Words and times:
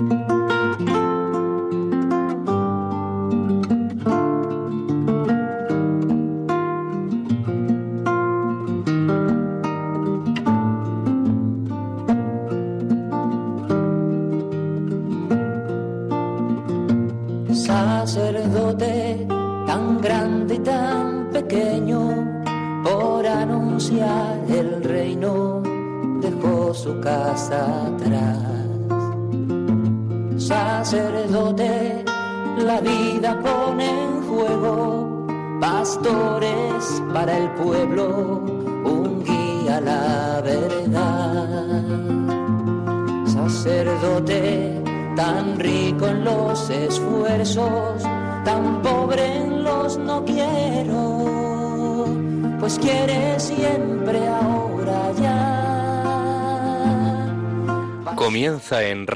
en 0.00 0.33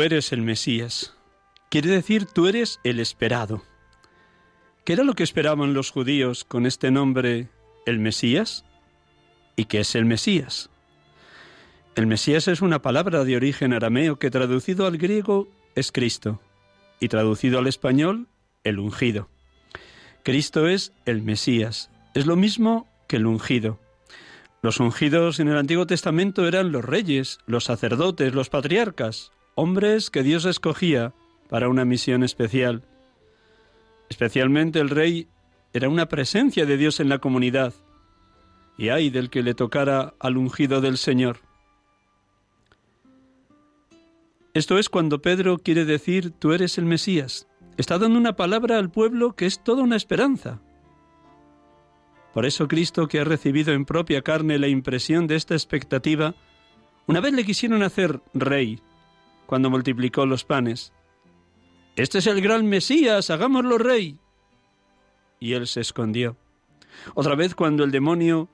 Tú 0.00 0.04
eres 0.04 0.32
el 0.32 0.40
Mesías. 0.40 1.14
Quiere 1.68 1.90
decir, 1.90 2.24
tú 2.24 2.46
eres 2.46 2.80
el 2.84 3.00
esperado. 3.00 3.62
¿Qué 4.86 4.94
era 4.94 5.04
lo 5.04 5.12
que 5.12 5.24
esperaban 5.24 5.74
los 5.74 5.90
judíos 5.90 6.42
con 6.44 6.64
este 6.64 6.90
nombre, 6.90 7.50
el 7.84 7.98
Mesías? 7.98 8.64
¿Y 9.56 9.66
qué 9.66 9.80
es 9.80 9.94
el 9.94 10.06
Mesías? 10.06 10.70
El 11.96 12.06
Mesías 12.06 12.48
es 12.48 12.62
una 12.62 12.80
palabra 12.80 13.24
de 13.24 13.36
origen 13.36 13.74
arameo 13.74 14.18
que 14.18 14.30
traducido 14.30 14.86
al 14.86 14.96
griego 14.96 15.48
es 15.74 15.92
Cristo 15.92 16.40
y 16.98 17.08
traducido 17.08 17.58
al 17.58 17.66
español, 17.66 18.26
el 18.64 18.78
ungido. 18.78 19.28
Cristo 20.22 20.66
es 20.66 20.94
el 21.04 21.20
Mesías. 21.20 21.90
Es 22.14 22.24
lo 22.24 22.36
mismo 22.36 22.88
que 23.06 23.16
el 23.16 23.26
ungido. 23.26 23.78
Los 24.62 24.80
ungidos 24.80 25.40
en 25.40 25.48
el 25.48 25.58
Antiguo 25.58 25.86
Testamento 25.86 26.48
eran 26.48 26.72
los 26.72 26.86
reyes, 26.86 27.38
los 27.44 27.64
sacerdotes, 27.64 28.34
los 28.34 28.48
patriarcas 28.48 29.32
hombres 29.60 30.08
que 30.08 30.22
Dios 30.22 30.46
escogía 30.46 31.12
para 31.50 31.68
una 31.68 31.84
misión 31.84 32.22
especial. 32.22 32.82
Especialmente 34.08 34.80
el 34.80 34.88
rey 34.88 35.28
era 35.74 35.90
una 35.90 36.06
presencia 36.06 36.64
de 36.64 36.78
Dios 36.78 36.98
en 36.98 37.10
la 37.10 37.18
comunidad, 37.18 37.74
y 38.78 38.88
ay 38.88 39.10
del 39.10 39.28
que 39.28 39.42
le 39.42 39.52
tocara 39.52 40.14
al 40.18 40.38
ungido 40.38 40.80
del 40.80 40.96
Señor. 40.96 41.40
Esto 44.54 44.78
es 44.78 44.88
cuando 44.88 45.20
Pedro 45.20 45.58
quiere 45.58 45.84
decir 45.84 46.30
tú 46.30 46.54
eres 46.54 46.78
el 46.78 46.86
Mesías. 46.86 47.46
Está 47.76 47.98
dando 47.98 48.18
una 48.18 48.36
palabra 48.36 48.78
al 48.78 48.90
pueblo 48.90 49.36
que 49.36 49.44
es 49.44 49.62
toda 49.62 49.82
una 49.82 49.96
esperanza. 49.96 50.62
Por 52.32 52.46
eso 52.46 52.66
Cristo, 52.66 53.08
que 53.08 53.20
ha 53.20 53.24
recibido 53.24 53.74
en 53.74 53.84
propia 53.84 54.22
carne 54.22 54.58
la 54.58 54.68
impresión 54.68 55.26
de 55.26 55.36
esta 55.36 55.52
expectativa, 55.52 56.34
una 57.06 57.20
vez 57.20 57.34
le 57.34 57.44
quisieron 57.44 57.82
hacer 57.82 58.20
rey, 58.32 58.80
cuando 59.50 59.68
multiplicó 59.68 60.26
los 60.26 60.44
panes. 60.44 60.92
Este 61.96 62.18
es 62.18 62.28
el 62.28 62.40
gran 62.40 62.66
Mesías, 62.66 63.30
hagámoslo 63.30 63.78
rey. 63.78 64.16
Y 65.40 65.54
él 65.54 65.66
se 65.66 65.80
escondió. 65.80 66.36
Otra 67.16 67.34
vez 67.34 67.56
cuando 67.56 67.82
el 67.82 67.90
demonio, 67.90 68.48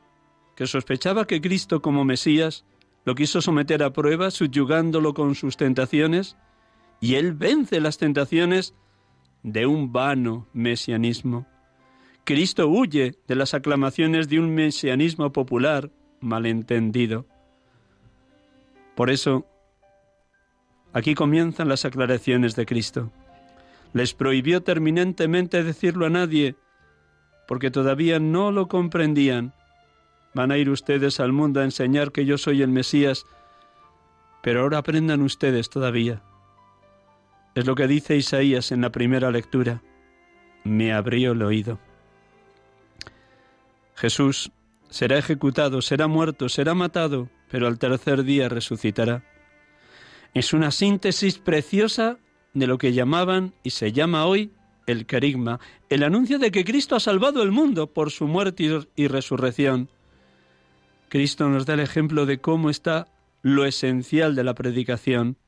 que 0.55 0.67
sospechaba 0.67 1.27
que 1.27 1.43
Cristo 1.43 1.83
como 1.83 2.07
Mesías, 2.07 2.65
lo 3.05 3.15
quiso 3.15 3.43
someter 3.43 3.83
a 3.83 3.93
prueba, 3.93 4.31
subyugándolo 4.31 5.13
con 5.13 5.35
sus 5.35 5.59
tentaciones, 5.59 6.39
y 6.99 7.17
él 7.17 7.35
vence 7.35 7.79
las 7.79 7.99
tentaciones 7.99 8.75
de 9.43 9.67
un 9.67 9.93
vano 9.93 10.49
mesianismo. 10.55 11.47
Cristo 12.25 12.69
huye 12.69 13.19
de 13.29 13.35
las 13.35 13.53
aclamaciones 13.53 14.31
de 14.31 14.41
un 14.41 14.55
mesianismo 14.55 15.31
popular 15.31 15.91
malentendido. 16.21 17.27
Por 18.95 19.11
eso, 19.11 19.45
Aquí 20.97 21.15
comienzan 21.15 21.69
las 21.69 21.85
aclaraciones 21.85 22.57
de 22.57 22.65
Cristo. 22.65 23.13
Les 23.93 24.15
prohibió 24.15 24.63
terminantemente 24.63 25.63
decirlo 25.63 26.07
a 26.07 26.09
nadie, 26.09 26.57
porque 27.47 27.71
todavía 27.71 28.19
no 28.19 28.51
lo 28.51 28.67
comprendían. 28.67 29.53
Van 30.33 30.51
a 30.51 30.57
ir 30.57 30.71
ustedes 30.71 31.21
al 31.21 31.35
mundo 31.35 31.61
a 31.61 31.65
enseñar 31.65 32.13
que 32.13 32.25
yo 32.25 32.39
soy 32.39 32.63
el 32.63 32.71
Mesías, 32.71 33.27
pero 34.43 34.63
ahora 34.63 34.79
aprendan 34.79 35.21
ustedes 35.21 35.69
todavía. 35.69 36.23
Es 37.55 37.67
lo 37.67 37.75
que 37.75 37.89
dice 37.89 38.17
Isaías 38.17 38.73
en 38.73 38.81
la 38.81 38.89
primera 38.89 39.31
lectura. 39.31 39.83
Me 40.65 40.95
abrió 40.95 41.33
el 41.33 41.43
oído. 41.43 41.79
Jesús 43.97 44.51
será 44.89 45.19
ejecutado, 45.19 45.83
será 45.83 46.07
muerto, 46.07 46.49
será 46.49 46.73
matado, 46.73 47.29
pero 47.51 47.67
al 47.67 47.79
tercer 47.79 48.25
día 48.25 48.49
resucitará. 48.49 49.36
Es 50.37 50.53
una 50.53 50.71
síntesis 50.71 51.39
preciosa 51.39 52.19
de 52.53 52.67
lo 52.67 52.77
que 52.77 52.93
llamaban 52.93 53.55
y 53.63 53.71
se 53.71 53.93
llama 53.93 54.27
hoy 54.27 54.53
el 54.87 55.07
carigma, 55.07 55.61
el 55.89 56.03
anuncio 56.03 56.39
de 56.39 56.51
que 56.51 56.63
Cristo 56.63 56.95
ha 56.95 57.01
salvado 57.01 57.43
el 57.43 57.53
mundo 57.53 57.87
por 57.87 58.11
su 58.11 58.27
muerte 58.27 58.85
y 58.97 59.09
resurrección. 59.09 59.89
Cristo 61.09 61.49
nos 61.49 61.65
da 61.65 61.73
el 61.73 61.81
ejemplo 61.81 62.27
de 62.27 62.39
cómo 62.39 62.69
está 62.69 63.09
lo 63.41 63.65
esencial 63.65 64.35
de 64.35 64.45
la 64.45 64.55
predicación, 64.55 65.39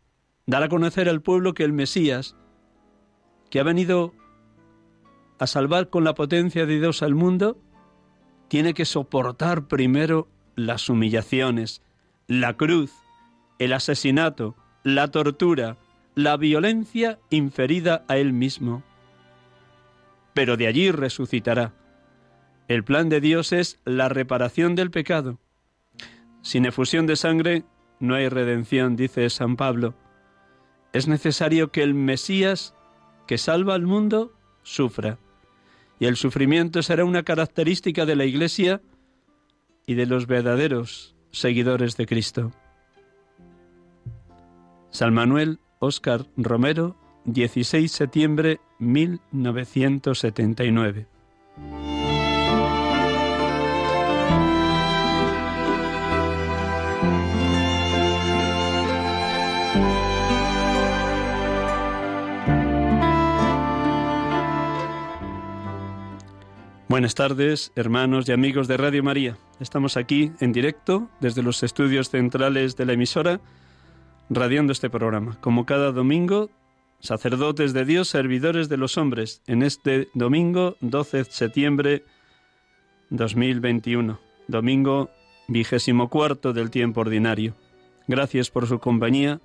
dar 0.46 0.62
a 0.62 0.70
conocer 0.70 1.10
al 1.10 1.20
pueblo 1.20 1.52
que 1.52 1.64
el 1.64 1.74
Mesías, 1.74 2.34
que 3.50 3.60
ha 3.60 3.64
venido 3.64 4.14
a 5.38 5.46
salvar 5.46 5.90
con 5.90 6.02
la 6.02 6.14
potencia 6.14 6.64
de 6.64 6.80
Dios 6.80 7.02
al 7.02 7.14
mundo, 7.14 7.60
tiene 8.48 8.72
que 8.72 8.86
soportar 8.86 9.68
primero 9.68 10.28
las 10.56 10.88
humillaciones, 10.88 11.82
la 12.26 12.56
cruz, 12.56 12.90
el 13.58 13.74
asesinato, 13.74 14.56
la 14.82 15.08
tortura, 15.08 15.76
la 16.14 16.36
violencia 16.36 17.18
inferida 17.30 18.04
a 18.08 18.16
él 18.16 18.32
mismo. 18.32 18.82
Pero 20.34 20.56
de 20.56 20.66
allí 20.66 20.90
resucitará. 20.90 21.72
El 22.68 22.84
plan 22.84 23.08
de 23.08 23.20
Dios 23.20 23.52
es 23.52 23.80
la 23.84 24.08
reparación 24.08 24.74
del 24.74 24.90
pecado. 24.90 25.38
Sin 26.42 26.66
efusión 26.66 27.06
de 27.06 27.16
sangre 27.16 27.64
no 28.00 28.14
hay 28.14 28.28
redención, 28.28 28.96
dice 28.96 29.28
San 29.30 29.56
Pablo. 29.56 29.94
Es 30.92 31.08
necesario 31.08 31.70
que 31.70 31.82
el 31.82 31.94
Mesías, 31.94 32.74
que 33.26 33.38
salva 33.38 33.74
al 33.74 33.86
mundo, 33.86 34.32
sufra. 34.62 35.18
Y 35.98 36.06
el 36.06 36.16
sufrimiento 36.16 36.82
será 36.82 37.04
una 37.04 37.22
característica 37.22 38.06
de 38.06 38.16
la 38.16 38.24
Iglesia 38.24 38.80
y 39.86 39.94
de 39.94 40.06
los 40.06 40.26
verdaderos 40.26 41.16
seguidores 41.30 41.96
de 41.96 42.06
Cristo. 42.06 42.52
San 44.90 45.14
Manuel 45.14 45.60
Óscar 45.78 46.26
Romero, 46.36 46.96
16 47.24 47.90
septiembre 47.90 48.60
1979. 48.78 51.06
Buenas 66.88 67.14
tardes, 67.14 67.70
hermanos 67.76 68.28
y 68.28 68.32
amigos 68.32 68.66
de 68.66 68.78
Radio 68.78 69.04
María. 69.04 69.36
Estamos 69.60 69.98
aquí 69.98 70.32
en 70.40 70.52
directo 70.52 71.10
desde 71.20 71.42
los 71.42 71.62
estudios 71.62 72.08
centrales 72.08 72.76
de 72.76 72.86
la 72.86 72.94
emisora, 72.94 73.40
radiando 74.30 74.72
este 74.72 74.90
programa. 74.90 75.38
Como 75.40 75.66
cada 75.66 75.92
domingo, 75.92 76.50
sacerdotes 77.00 77.72
de 77.72 77.84
Dios, 77.84 78.08
servidores 78.08 78.68
de 78.68 78.76
los 78.76 78.98
hombres, 78.98 79.42
en 79.46 79.62
este 79.62 80.08
domingo 80.14 80.76
12 80.80 81.18
de 81.18 81.24
septiembre 81.24 82.04
2021, 83.10 84.18
domingo 84.46 85.10
vigésimo 85.46 86.08
cuarto 86.08 86.52
del 86.52 86.70
tiempo 86.70 87.00
ordinario. 87.00 87.54
Gracias 88.06 88.50
por 88.50 88.66
su 88.66 88.78
compañía, 88.78 89.40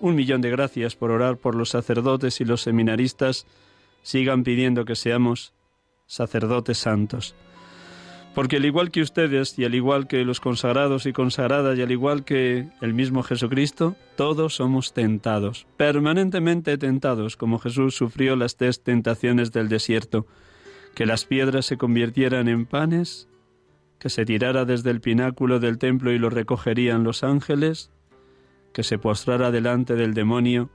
un 0.00 0.14
millón 0.14 0.40
de 0.40 0.50
gracias 0.50 0.96
por 0.96 1.10
orar 1.10 1.36
por 1.36 1.54
los 1.54 1.70
sacerdotes 1.70 2.40
y 2.40 2.44
los 2.44 2.62
seminaristas. 2.62 3.46
Sigan 4.02 4.42
pidiendo 4.42 4.84
que 4.84 4.96
seamos 4.96 5.52
sacerdotes 6.06 6.78
santos. 6.78 7.36
Porque 8.34 8.56
al 8.56 8.64
igual 8.64 8.90
que 8.90 9.02
ustedes 9.02 9.58
y 9.58 9.64
al 9.64 9.74
igual 9.74 10.06
que 10.06 10.24
los 10.24 10.40
consagrados 10.40 11.04
y 11.04 11.12
consagradas 11.12 11.76
y 11.78 11.82
al 11.82 11.90
igual 11.90 12.24
que 12.24 12.68
el 12.80 12.94
mismo 12.94 13.22
Jesucristo, 13.22 13.94
todos 14.16 14.54
somos 14.54 14.94
tentados, 14.94 15.66
permanentemente 15.76 16.78
tentados, 16.78 17.36
como 17.36 17.58
Jesús 17.58 17.94
sufrió 17.94 18.34
las 18.34 18.56
tres 18.56 18.82
tentaciones 18.82 19.52
del 19.52 19.68
desierto, 19.68 20.26
que 20.94 21.04
las 21.04 21.26
piedras 21.26 21.66
se 21.66 21.76
convirtieran 21.76 22.48
en 22.48 22.64
panes, 22.64 23.28
que 23.98 24.08
se 24.08 24.24
tirara 24.24 24.64
desde 24.64 24.90
el 24.90 25.00
pináculo 25.00 25.60
del 25.60 25.78
templo 25.78 26.10
y 26.10 26.18
lo 26.18 26.30
recogerían 26.30 27.04
los 27.04 27.24
ángeles, 27.24 27.90
que 28.72 28.82
se 28.82 28.98
postrara 28.98 29.50
delante 29.50 29.94
del 29.94 30.14
demonio 30.14 30.70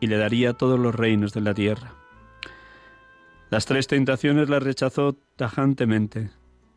y 0.00 0.06
le 0.06 0.18
daría 0.18 0.52
todos 0.52 0.78
los 0.78 0.94
reinos 0.94 1.32
de 1.32 1.40
la 1.40 1.54
tierra. 1.54 1.99
Las 3.50 3.66
tres 3.66 3.88
tentaciones 3.88 4.48
las 4.48 4.62
rechazó 4.62 5.16
tajantemente, 5.34 6.30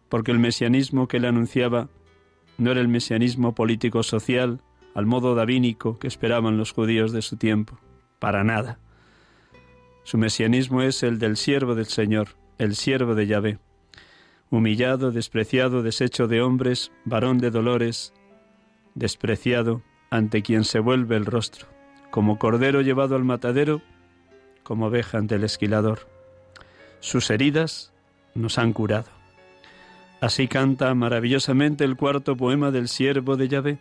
porque 0.09 0.31
el 0.31 0.39
mesianismo 0.39 1.07
que 1.07 1.17
él 1.17 1.25
anunciaba 1.25 1.89
no 2.57 2.71
era 2.71 2.81
el 2.81 2.87
mesianismo 2.87 3.53
político-social 3.53 4.59
al 4.95 5.05
modo 5.05 5.35
davínico 5.35 5.99
que 5.99 6.07
esperaban 6.07 6.57
los 6.57 6.71
judíos 6.71 7.11
de 7.11 7.21
su 7.21 7.37
tiempo, 7.37 7.77
para 8.17 8.43
nada. 8.43 8.79
Su 10.03 10.17
mesianismo 10.17 10.81
es 10.81 11.03
el 11.03 11.19
del 11.19 11.37
siervo 11.37 11.75
del 11.75 11.85
Señor, 11.85 12.29
el 12.57 12.75
siervo 12.75 13.13
de 13.13 13.27
Yahvé, 13.27 13.59
humillado, 14.49 15.11
despreciado, 15.11 15.83
deshecho 15.83 16.27
de 16.27 16.41
hombres, 16.41 16.91
varón 17.05 17.37
de 17.37 17.51
dolores, 17.51 18.13
despreciado, 18.95 19.83
ante 20.09 20.41
quien 20.41 20.63
se 20.63 20.79
vuelve 20.79 21.17
el 21.17 21.25
rostro, 21.25 21.67
como 22.09 22.39
cordero 22.39 22.81
llevado 22.81 23.15
al 23.15 23.23
matadero, 23.23 23.81
como 24.63 24.87
oveja 24.87 25.19
ante 25.19 25.35
el 25.35 25.43
esquilador. 25.43 26.12
Sus 27.03 27.29
heridas 27.31 27.91
nos 28.33 28.57
han 28.57 28.71
curado. 28.71 29.09
Así 30.21 30.47
canta 30.47 30.95
maravillosamente 30.95 31.83
el 31.83 31.97
cuarto 31.97 32.37
poema 32.37 32.71
del 32.71 32.87
siervo 32.87 33.35
de 33.35 33.49
Yahvé. 33.49 33.77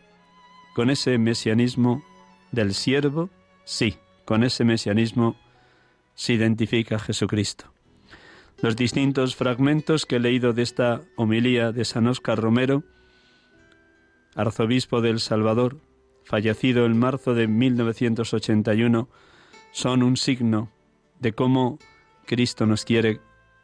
Con 0.75 0.91
ese 0.91 1.17
mesianismo 1.19 2.03
del 2.51 2.75
siervo, 2.75 3.31
sí, 3.65 3.95
con 4.25 4.43
ese 4.43 4.65
mesianismo 4.65 5.37
se 6.17 6.33
identifica 6.33 6.99
Jesucristo. 6.99 7.73
Los 8.61 8.75
distintos 8.75 9.37
fragmentos 9.37 10.05
que 10.05 10.17
he 10.17 10.21
leído 10.21 10.53
de 10.53 10.63
esta 10.63 11.03
homilía 11.15 11.71
de 11.71 11.85
San 11.85 12.09
Óscar 12.09 12.41
Romero, 12.41 12.83
arzobispo 14.35 15.01
del 15.01 15.21
Salvador, 15.21 15.79
fallecido 16.25 16.87
en 16.87 16.99
marzo 16.99 17.35
de 17.35 17.47
1981, 17.47 19.09
son 19.71 20.03
un 20.03 20.17
signo 20.17 20.73
de 21.21 21.33
cómo 21.35 21.79
Cristo 22.27 22.67
nos 22.67 22.85
quiere 22.85 23.21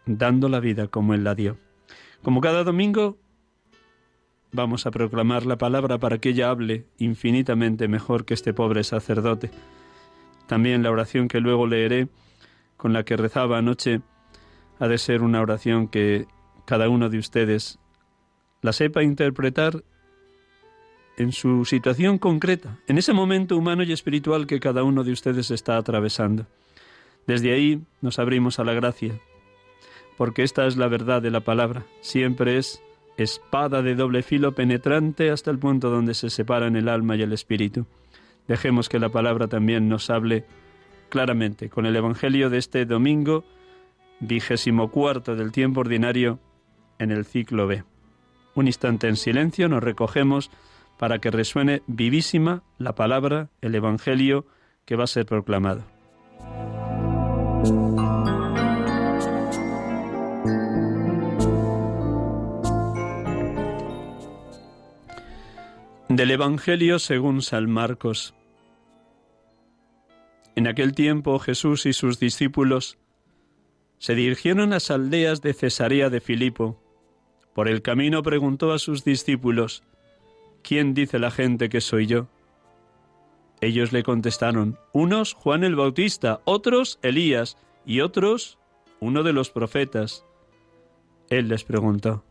dando 0.07 0.49
la 0.49 0.61
vida 0.61 0.89
como 0.89 1.15
Él 1.15 1.25
la 1.25 1.35
dio. 1.35 1.59
Como 2.23 2.41
cada 2.41 2.65
domingo, 2.65 3.17
vamos 4.53 4.87
a 4.87 4.91
proclamar 4.91 5.47
la 5.47 5.59
palabra 5.59 5.99
para 5.99 6.19
que 6.19 6.31
ella 6.31 6.51
hable 6.51 6.87
infinitamente 6.99 7.89
mejor 7.89 8.25
que 8.25 8.35
este 8.35 8.55
pobre 8.55 8.85
sacerdote. 8.85 9.51
También 10.47 10.83
la 10.83 10.91
oración 10.91 11.29
que 11.29 11.41
luego 11.41 11.67
leeré, 11.67 12.09
con 12.77 12.93
la 12.93 13.05
que 13.05 13.17
rezaba 13.17 13.59
anoche, 13.59 14.01
ha 14.79 14.89
de 14.89 14.99
ser 14.99 15.23
una 15.23 15.41
oración 15.41 15.89
que 15.89 16.27
cada 16.65 16.89
uno 16.89 17.09
de 17.09 17.19
ustedes 17.19 17.79
la 18.63 18.73
sepa 18.73 19.03
interpretar 19.03 19.83
en 21.17 21.33
su 21.33 21.65
situación 21.65 22.19
concreta, 22.19 22.79
en 22.87 22.97
ese 22.97 23.13
momento 23.13 23.57
humano 23.57 23.83
y 23.83 23.93
espiritual 23.93 24.47
que 24.47 24.61
cada 24.61 24.85
uno 24.85 25.03
de 25.03 25.13
ustedes 25.13 25.51
está 25.51 25.77
atravesando. 25.77 26.47
Desde 27.29 27.53
ahí 27.53 27.83
nos 28.01 28.19
abrimos 28.19 28.59
a 28.59 28.65
la 28.65 28.73
gracia, 28.73 29.21
porque 30.17 30.43
esta 30.43 30.67
es 30.67 30.79
la 30.79 30.89
verdad 30.89 31.21
de 31.21 31.31
la 31.31 31.41
palabra, 31.41 31.85
siempre 32.01 32.57
es 32.57 32.83
espada 33.19 33.83
de 33.83 33.95
doble 33.95 34.23
filo 34.23 34.55
penetrante 34.55 35.31
hasta 35.31 35.51
el 35.51 35.59
punto 35.59 35.91
donde 35.91 36.15
se 36.15 36.31
separan 36.31 36.75
el 36.75 36.89
alma 36.89 37.17
y 37.17 37.23
el 37.23 37.35
espíritu. 37.35 37.87
Dejemos 38.47 38.89
que 38.89 38.99
la 38.99 39.11
palabra 39.11 39.47
también 39.47 39.91
nos 39.91 40.09
hable 40.09 40.47
claramente 41.11 41.69
con 41.69 41.85
el 41.85 41.97
Evangelio 41.97 42.49
de 42.49 42.57
este 42.57 42.87
domingo, 42.87 43.45
vigésimo 44.21 44.91
cuarto 44.91 45.37
del 45.37 45.53
tiempo 45.53 45.81
ordinario 45.81 46.39
en 46.99 47.11
el 47.11 47.27
ciclo 47.27 47.67
B. 47.67 47.85
Un 48.55 48.69
instante 48.69 49.07
en 49.07 49.17
silencio 49.17 49.69
nos 49.69 49.83
recogemos 49.83 50.51
para 50.97 51.19
que 51.19 51.31
resuene 51.31 51.83
vivísima 51.89 52.63
la 52.79 52.95
palabra, 52.95 53.51
el 53.61 53.75
Evangelio 53.75 54.47
que 54.87 54.97
va 54.97 55.05
a 55.05 55.09
ser 55.09 55.27
proclamado. 55.27 55.85
Del 66.09 66.33
Evangelio 66.33 66.99
según 66.99 67.43
San 67.43 67.71
Marcos. 67.71 68.35
En 70.57 70.67
aquel 70.67 70.93
tiempo 70.93 71.39
Jesús 71.39 71.87
y 71.87 71.93
sus 71.93 72.19
discípulos 72.19 72.99
se 73.99 74.15
dirigieron 74.15 74.73
a 74.73 74.77
las 74.77 74.91
aldeas 74.91 75.43
de 75.43 75.55
Cesarea 75.55 76.11
de 76.11 76.21
Filipo. 76.21 76.83
Por 77.55 77.69
el 77.69 77.83
camino 77.83 78.23
preguntó 78.23 78.73
a 78.73 78.79
sus 78.79 79.05
discípulos, 79.05 79.85
¿quién 80.63 80.95
dice 80.95 81.19
la 81.19 81.31
gente 81.31 81.69
que 81.69 81.81
soy 81.81 82.07
yo? 82.07 82.29
Ellos 83.61 83.93
le 83.93 84.03
contestaron, 84.03 84.79
unos 84.93 85.35
Juan 85.35 85.65
el 85.65 85.75
Bautista, 85.75 86.41
otros 86.45 86.99
Elías 87.03 87.57
y 87.85 88.01
otros 88.01 88.59
uno 89.01 89.23
de 89.23 89.33
los 89.33 89.51
profetas. 89.51 90.25
Él 91.29 91.49
les 91.49 91.65
preguntó, 91.65 92.25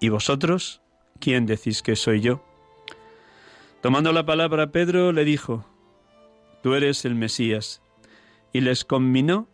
¿y 0.00 0.08
vosotros 0.08 0.80
quién 1.20 1.46
decís 1.46 1.82
que 1.82 1.96
soy 1.96 2.20
yo? 2.20 2.42
Tomando 3.82 4.12
la 4.12 4.26
palabra 4.26 4.72
Pedro 4.72 5.12
le 5.12 5.24
dijo, 5.24 5.64
Tú 6.62 6.74
eres 6.74 7.04
el 7.04 7.14
Mesías, 7.14 7.82
y 8.52 8.60
les 8.60 8.84
conminó 8.84 9.48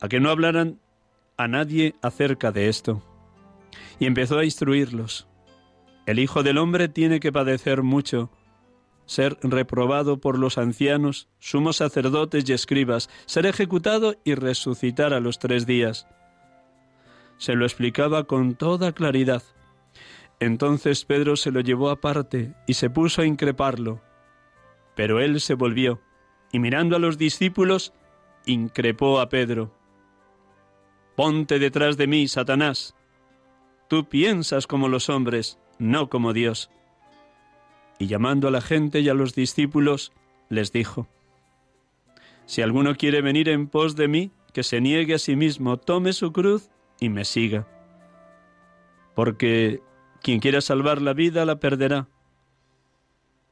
a 0.00 0.08
que 0.08 0.20
no 0.20 0.30
hablaran 0.30 0.80
a 1.36 1.48
nadie 1.48 1.94
acerca 2.02 2.52
de 2.52 2.68
esto. 2.68 3.02
Y 3.98 4.06
empezó 4.06 4.38
a 4.38 4.44
instruirlos. 4.44 5.28
El 6.06 6.18
Hijo 6.18 6.42
del 6.42 6.58
Hombre 6.58 6.88
tiene 6.88 7.20
que 7.20 7.32
padecer 7.32 7.82
mucho 7.82 8.30
ser 9.08 9.38
reprobado 9.40 10.20
por 10.20 10.38
los 10.38 10.58
ancianos, 10.58 11.28
sumos 11.38 11.76
sacerdotes 11.76 12.46
y 12.46 12.52
escribas, 12.52 13.08
ser 13.24 13.46
ejecutado 13.46 14.16
y 14.22 14.34
resucitar 14.34 15.14
a 15.14 15.20
los 15.20 15.38
tres 15.38 15.66
días. 15.66 16.06
Se 17.38 17.54
lo 17.54 17.64
explicaba 17.64 18.24
con 18.24 18.54
toda 18.54 18.92
claridad. 18.92 19.42
Entonces 20.40 21.06
Pedro 21.06 21.36
se 21.36 21.50
lo 21.50 21.60
llevó 21.60 21.88
aparte 21.88 22.52
y 22.66 22.74
se 22.74 22.90
puso 22.90 23.22
a 23.22 23.26
increparlo. 23.26 24.02
Pero 24.94 25.20
él 25.20 25.40
se 25.40 25.54
volvió 25.54 26.02
y 26.52 26.58
mirando 26.58 26.94
a 26.94 26.98
los 26.98 27.16
discípulos, 27.16 27.94
increpó 28.44 29.20
a 29.20 29.30
Pedro. 29.30 29.74
Ponte 31.16 31.58
detrás 31.58 31.96
de 31.96 32.06
mí, 32.06 32.28
Satanás. 32.28 32.94
Tú 33.88 34.06
piensas 34.06 34.66
como 34.66 34.88
los 34.88 35.08
hombres, 35.08 35.58
no 35.78 36.10
como 36.10 36.34
Dios. 36.34 36.70
Y 37.98 38.06
llamando 38.06 38.48
a 38.48 38.50
la 38.50 38.60
gente 38.60 39.00
y 39.00 39.08
a 39.08 39.14
los 39.14 39.34
discípulos, 39.34 40.12
les 40.48 40.72
dijo, 40.72 41.08
Si 42.46 42.62
alguno 42.62 42.94
quiere 42.94 43.22
venir 43.22 43.48
en 43.48 43.66
pos 43.66 43.96
de 43.96 44.08
mí, 44.08 44.30
que 44.52 44.62
se 44.62 44.80
niegue 44.80 45.14
a 45.14 45.18
sí 45.18 45.36
mismo, 45.36 45.76
tome 45.76 46.12
su 46.12 46.32
cruz 46.32 46.70
y 47.00 47.08
me 47.08 47.24
siga. 47.24 47.66
Porque 49.14 49.80
quien 50.22 50.40
quiera 50.40 50.60
salvar 50.60 51.02
la 51.02 51.12
vida 51.12 51.44
la 51.44 51.60
perderá, 51.60 52.08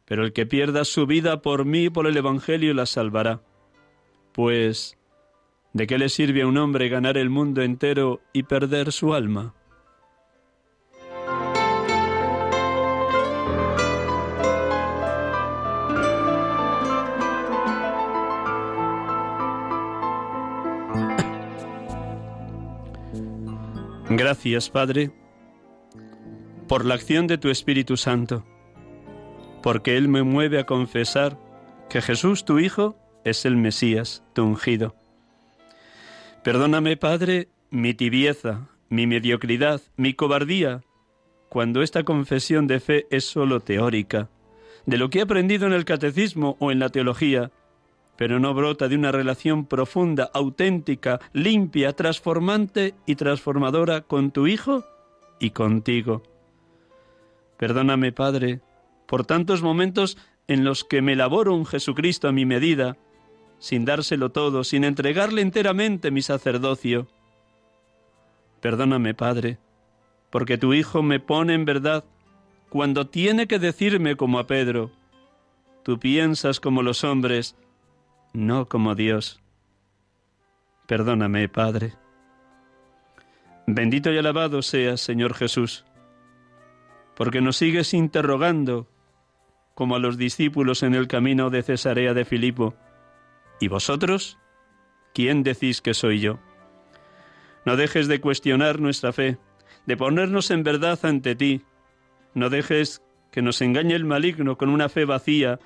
pero 0.07 0.25
el 0.25 0.33
que 0.33 0.47
pierda 0.47 0.85
su 0.85 1.07
vida 1.07 1.43
por 1.43 1.65
mí, 1.65 1.91
por 1.91 2.07
el 2.07 2.17
Evangelio, 2.17 2.73
la 2.73 2.87
salvará. 2.87 3.43
Pues, 4.33 4.97
¿de 5.73 5.87
qué 5.87 5.99
le 5.99 6.09
sirve 6.09 6.43
a 6.43 6.47
un 6.47 6.57
hombre 6.57 6.88
ganar 6.88 7.19
el 7.19 7.29
mundo 7.29 7.62
entero 7.62 8.21
y 8.33 8.45
perder 8.45 8.93
su 8.93 9.15
alma? 9.15 9.55
Gracias, 24.09 24.71
Padre, 24.71 25.11
por 26.69 26.85
la 26.85 26.95
acción 26.95 27.27
de 27.27 27.39
tu 27.39 27.49
Espíritu 27.49 27.97
Santo, 27.97 28.45
porque 29.65 29.97
Él 29.97 30.07
me 30.09 30.23
mueve 30.23 30.61
a 30.61 30.65
confesar 30.65 31.37
que 31.91 32.01
Jesús, 32.01 32.45
tu 32.45 32.61
Hijo, 32.61 32.97
es 33.25 33.45
el 33.45 33.57
Mesías, 33.57 34.23
tu 34.33 34.45
ungido. 34.45 34.95
Perdóname, 36.45 36.97
Padre, 36.97 37.49
mi 37.71 37.95
tibieza, 37.95 38.69
mi 38.89 39.09
mediocridad, 39.09 39.83
mi 39.97 40.15
cobardía, 40.15 40.83
cuando 41.49 41.83
esta 41.83 42.05
confesión 42.05 42.69
de 42.69 42.79
fe 42.79 43.07
es 43.11 43.25
sólo 43.25 43.59
teórica, 43.59 44.31
de 44.87 44.99
lo 44.99 45.11
que 45.11 45.19
he 45.19 45.23
aprendido 45.23 45.67
en 45.67 45.73
el 45.73 45.85
catecismo 45.85 46.57
o 46.61 46.71
en 46.71 46.79
la 46.79 46.91
teología, 46.91 47.51
pero 48.17 48.41
no 48.41 48.55
brota 48.55 48.89
de 48.89 48.97
una 48.97 49.13
relación 49.13 49.67
profunda, 49.67 50.31
auténtica, 50.33 51.21
limpia, 51.33 51.93
transformante 51.93 52.95
y 53.07 53.17
transformadora 53.17 54.03
con 54.03 54.31
tu 54.31 54.47
Hijo 54.47 54.85
y 55.39 55.51
contigo. 55.51 56.23
Perdóname, 57.59 58.13
Padre, 58.13 58.61
por 59.07 59.25
tantos 59.25 59.63
momentos 59.63 60.17
en 60.49 60.65
los 60.65 60.85
que 60.85 61.03
me 61.03 61.17
laboro 61.17 61.55
un 61.55 61.67
Jesucristo 61.67 62.29
a 62.29 62.33
mi 62.33 62.47
medida, 62.47 62.97
sin 63.59 63.85
dárselo 63.85 64.31
todo, 64.31 64.65
sin 64.65 64.85
entregarle 64.85 65.43
enteramente 65.43 66.11
mi 66.11 66.23
sacerdocio. 66.23 67.09
Perdóname, 68.61 69.15
Padre, 69.15 69.59
porque 70.31 70.59
tu 70.59 70.75
Hijo 70.75 71.03
me 71.03 71.21
pone 71.21 71.55
en 71.55 71.65
verdad 71.65 72.05
cuando 72.69 73.07
tiene 73.07 73.47
que 73.47 73.59
decirme 73.59 74.17
como 74.17 74.39
a 74.39 74.47
Pedro, 74.47 74.91
tú 75.83 75.99
piensas 75.99 76.61
como 76.61 76.83
los 76.83 77.05
hombres, 77.05 77.57
no 78.37 78.69
como 78.69 78.95
Dios. 78.95 79.40
Perdóname, 80.87 81.49
Padre. 81.49 81.95
Bendito 83.66 84.12
y 84.12 84.19
alabado 84.19 84.62
seas, 84.62 85.00
Señor 85.00 85.35
Jesús, 85.35 85.85
porque 87.16 87.40
nos 87.40 87.57
sigues 87.57 87.95
interrogando, 87.95 88.87
como 89.75 89.97
a 89.97 89.99
los 89.99 90.19
discípulos 90.19 90.83
en 90.83 90.95
el 90.95 91.09
camino 91.09 91.50
de 91.50 91.62
Cesarea 91.62 92.14
de 92.14 92.25
Filipo. 92.25 92.75
¿Y 93.59 93.69
vosotros? 93.69 94.38
¿Quién 95.14 95.43
decís 95.43 95.81
que 95.81 95.95
soy 95.95 96.21
yo? 96.21 96.38
No 97.64 97.76
dejes 97.76 98.07
de 98.07 98.21
cuestionar 98.21 98.81
nuestra 98.81 99.12
fe, 99.12 99.38
de 99.87 99.97
ponernos 99.97 100.50
en 100.50 100.62
verdad 100.62 100.99
ante 101.02 101.35
ti. 101.35 101.62
No 102.35 102.50
dejes 102.50 103.02
que 103.33 103.43
nos 103.43 103.61
engañe 103.62 103.95
el 103.95 104.05
maligno 104.05 104.57
con 104.57 104.69
una 104.69 104.88
fe 104.88 105.05
vacía, 105.05 105.59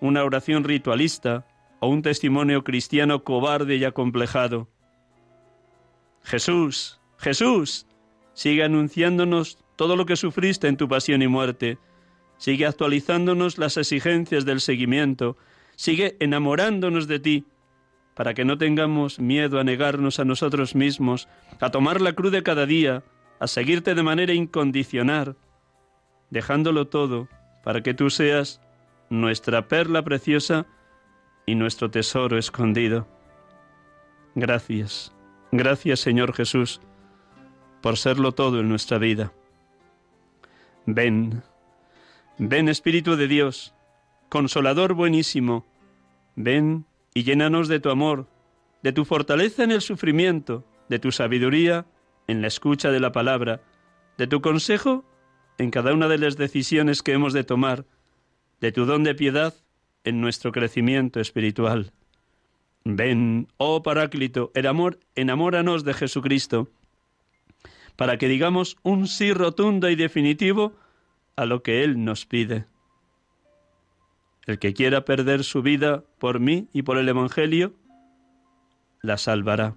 una 0.00 0.22
oración 0.22 0.64
ritualista, 0.64 1.46
o 1.80 1.88
un 1.88 2.02
testimonio 2.02 2.62
cristiano 2.62 3.24
cobarde 3.24 3.76
y 3.76 3.84
acomplejado. 3.84 4.68
Jesús, 6.22 7.00
Jesús, 7.18 7.86
sigue 8.34 8.64
anunciándonos 8.64 9.58
todo 9.76 9.96
lo 9.96 10.06
que 10.06 10.16
sufriste 10.16 10.68
en 10.68 10.76
tu 10.76 10.88
pasión 10.88 11.22
y 11.22 11.28
muerte, 11.28 11.78
sigue 12.36 12.66
actualizándonos 12.66 13.58
las 13.58 13.76
exigencias 13.76 14.44
del 14.44 14.60
seguimiento, 14.60 15.36
sigue 15.76 16.16
enamorándonos 16.20 17.08
de 17.08 17.18
ti, 17.18 17.44
para 18.14 18.34
que 18.34 18.44
no 18.44 18.58
tengamos 18.58 19.18
miedo 19.18 19.58
a 19.58 19.64
negarnos 19.64 20.20
a 20.20 20.26
nosotros 20.26 20.74
mismos, 20.74 21.28
a 21.60 21.70
tomar 21.70 22.02
la 22.02 22.12
cruz 22.12 22.32
de 22.32 22.42
cada 22.42 22.66
día, 22.66 23.02
a 23.38 23.46
seguirte 23.46 23.94
de 23.94 24.02
manera 24.02 24.34
incondicional, 24.34 25.36
dejándolo 26.28 26.88
todo 26.88 27.28
para 27.64 27.82
que 27.82 27.94
tú 27.94 28.10
seas 28.10 28.60
nuestra 29.08 29.68
perla 29.68 30.02
preciosa 30.02 30.66
y 31.50 31.56
nuestro 31.56 31.90
tesoro 31.90 32.38
escondido. 32.38 33.08
Gracias, 34.36 35.12
gracias 35.50 35.98
Señor 35.98 36.32
Jesús, 36.32 36.80
por 37.80 37.96
serlo 37.96 38.30
todo 38.30 38.60
en 38.60 38.68
nuestra 38.68 38.98
vida. 38.98 39.32
Ven, 40.86 41.42
ven 42.38 42.68
Espíritu 42.68 43.16
de 43.16 43.26
Dios, 43.26 43.74
consolador 44.28 44.94
buenísimo, 44.94 45.66
ven 46.36 46.86
y 47.14 47.24
llénanos 47.24 47.66
de 47.66 47.80
tu 47.80 47.90
amor, 47.90 48.28
de 48.84 48.92
tu 48.92 49.04
fortaleza 49.04 49.64
en 49.64 49.72
el 49.72 49.80
sufrimiento, 49.80 50.64
de 50.88 51.00
tu 51.00 51.10
sabiduría 51.10 51.84
en 52.28 52.42
la 52.42 52.46
escucha 52.46 52.92
de 52.92 53.00
la 53.00 53.10
palabra, 53.10 53.60
de 54.18 54.28
tu 54.28 54.40
consejo 54.40 55.04
en 55.58 55.72
cada 55.72 55.92
una 55.94 56.06
de 56.06 56.18
las 56.18 56.36
decisiones 56.36 57.02
que 57.02 57.12
hemos 57.12 57.32
de 57.32 57.42
tomar, 57.42 57.86
de 58.60 58.70
tu 58.70 58.86
don 58.86 59.02
de 59.02 59.16
piedad 59.16 59.52
en 60.04 60.20
nuestro 60.20 60.52
crecimiento 60.52 61.20
espiritual. 61.20 61.92
Ven, 62.84 63.48
oh 63.58 63.82
Paráclito, 63.82 64.50
el 64.54 64.66
amor, 64.66 64.98
enamóranos 65.14 65.84
de 65.84 65.94
Jesucristo, 65.94 66.68
para 67.96 68.16
que 68.16 68.28
digamos 68.28 68.76
un 68.82 69.06
sí 69.06 69.32
rotundo 69.32 69.90
y 69.90 69.96
definitivo 69.96 70.72
a 71.36 71.44
lo 71.44 71.62
que 71.62 71.84
Él 71.84 72.04
nos 72.04 72.24
pide. 72.24 72.64
El 74.46 74.58
que 74.58 74.72
quiera 74.72 75.04
perder 75.04 75.44
su 75.44 75.62
vida 75.62 76.02
por 76.18 76.40
mí 76.40 76.68
y 76.72 76.82
por 76.82 76.96
el 76.96 77.08
Evangelio, 77.08 77.74
la 79.02 79.18
salvará. 79.18 79.76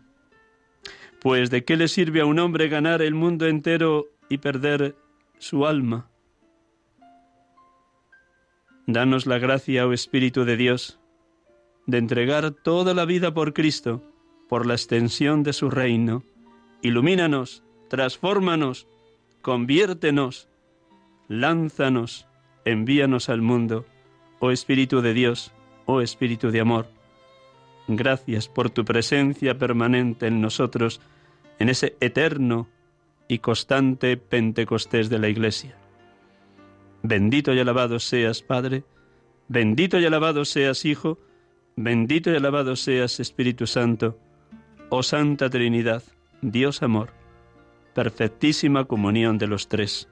Pues 1.19 1.49
¿de 1.49 1.63
qué 1.63 1.77
le 1.77 1.87
sirve 1.87 2.21
a 2.21 2.25
un 2.25 2.39
hombre 2.39 2.69
ganar 2.69 3.01
el 3.01 3.13
mundo 3.13 3.47
entero 3.47 4.07
y 4.29 4.37
perder 4.37 4.95
su 5.37 5.65
alma? 5.65 6.09
Danos 8.85 9.25
la 9.25 9.39
gracia, 9.39 9.87
oh 9.87 9.93
Espíritu 9.93 10.43
de 10.43 10.57
Dios, 10.57 10.99
de 11.85 11.97
entregar 11.97 12.51
toda 12.51 12.93
la 12.93 13.05
vida 13.05 13.33
por 13.33 13.53
Cristo, 13.53 14.03
por 14.49 14.65
la 14.65 14.73
extensión 14.73 15.41
de 15.43 15.53
su 15.53 15.69
reino. 15.69 16.23
Ilumínanos, 16.81 17.63
transfórmanos, 17.87 18.87
conviértenos, 19.41 20.49
lánzanos, 21.29 22.27
envíanos 22.65 23.29
al 23.29 23.41
mundo, 23.41 23.85
oh 24.39 24.51
Espíritu 24.51 25.01
de 25.01 25.13
Dios, 25.13 25.53
oh 25.85 26.01
Espíritu 26.01 26.51
de 26.51 26.59
amor. 26.59 26.87
Gracias 27.87 28.49
por 28.49 28.69
tu 28.69 28.83
presencia 28.83 29.57
permanente 29.57 30.27
en 30.27 30.41
nosotros, 30.41 30.99
en 31.57 31.69
ese 31.69 31.95
eterno 32.01 32.67
y 33.29 33.39
constante 33.39 34.17
Pentecostés 34.17 35.09
de 35.09 35.19
la 35.19 35.29
Iglesia. 35.29 35.77
Bendito 37.05 37.53
y 37.53 37.59
alabado 37.59 37.99
seas, 37.99 38.41
Padre, 38.41 38.85
bendito 39.49 39.99
y 39.99 40.05
alabado 40.05 40.45
seas, 40.45 40.85
Hijo, 40.85 41.19
bendito 41.75 42.31
y 42.31 42.37
alabado 42.37 42.77
seas, 42.77 43.19
Espíritu 43.19 43.67
Santo, 43.67 44.17
oh 44.89 45.03
Santa 45.03 45.49
Trinidad, 45.49 46.01
Dios 46.41 46.81
amor, 46.81 47.09
perfectísima 47.93 48.85
comunión 48.85 49.37
de 49.37 49.47
los 49.47 49.67
tres. 49.67 50.07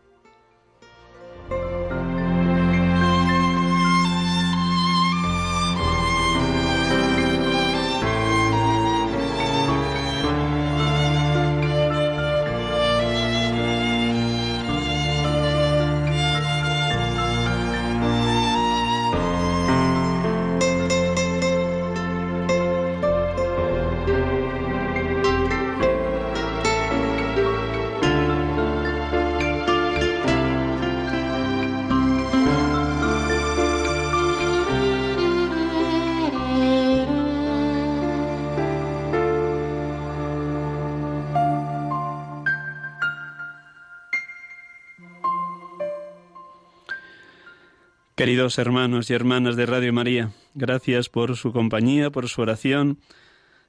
Queridos 48.21 48.59
hermanos 48.59 49.09
y 49.09 49.15
hermanas 49.15 49.55
de 49.55 49.65
Radio 49.65 49.91
María, 49.93 50.29
gracias 50.53 51.09
por 51.09 51.35
su 51.37 51.51
compañía, 51.51 52.11
por 52.11 52.29
su 52.29 52.43
oración. 52.43 52.99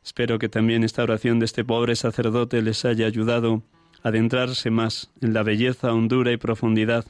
Espero 0.04 0.38
que 0.38 0.50
también 0.50 0.84
esta 0.84 1.02
oración 1.02 1.38
de 1.38 1.46
este 1.46 1.64
pobre 1.64 1.96
sacerdote 1.96 2.60
les 2.60 2.84
haya 2.84 3.06
ayudado 3.06 3.62
a 4.02 4.10
adentrarse 4.10 4.70
más 4.70 5.10
en 5.22 5.32
la 5.32 5.42
belleza, 5.42 5.94
hondura 5.94 6.32
y 6.32 6.36
profundidad 6.36 7.06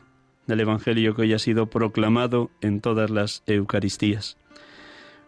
del 0.47 0.61
Evangelio 0.61 1.17
que 1.17 1.23
hoy 1.23 1.33
ha 1.33 1.41
sido 1.41 1.67
proclamado 1.67 2.49
en 2.61 2.81
todas 2.81 3.11
las 3.11 3.43
Eucaristías. 3.49 4.37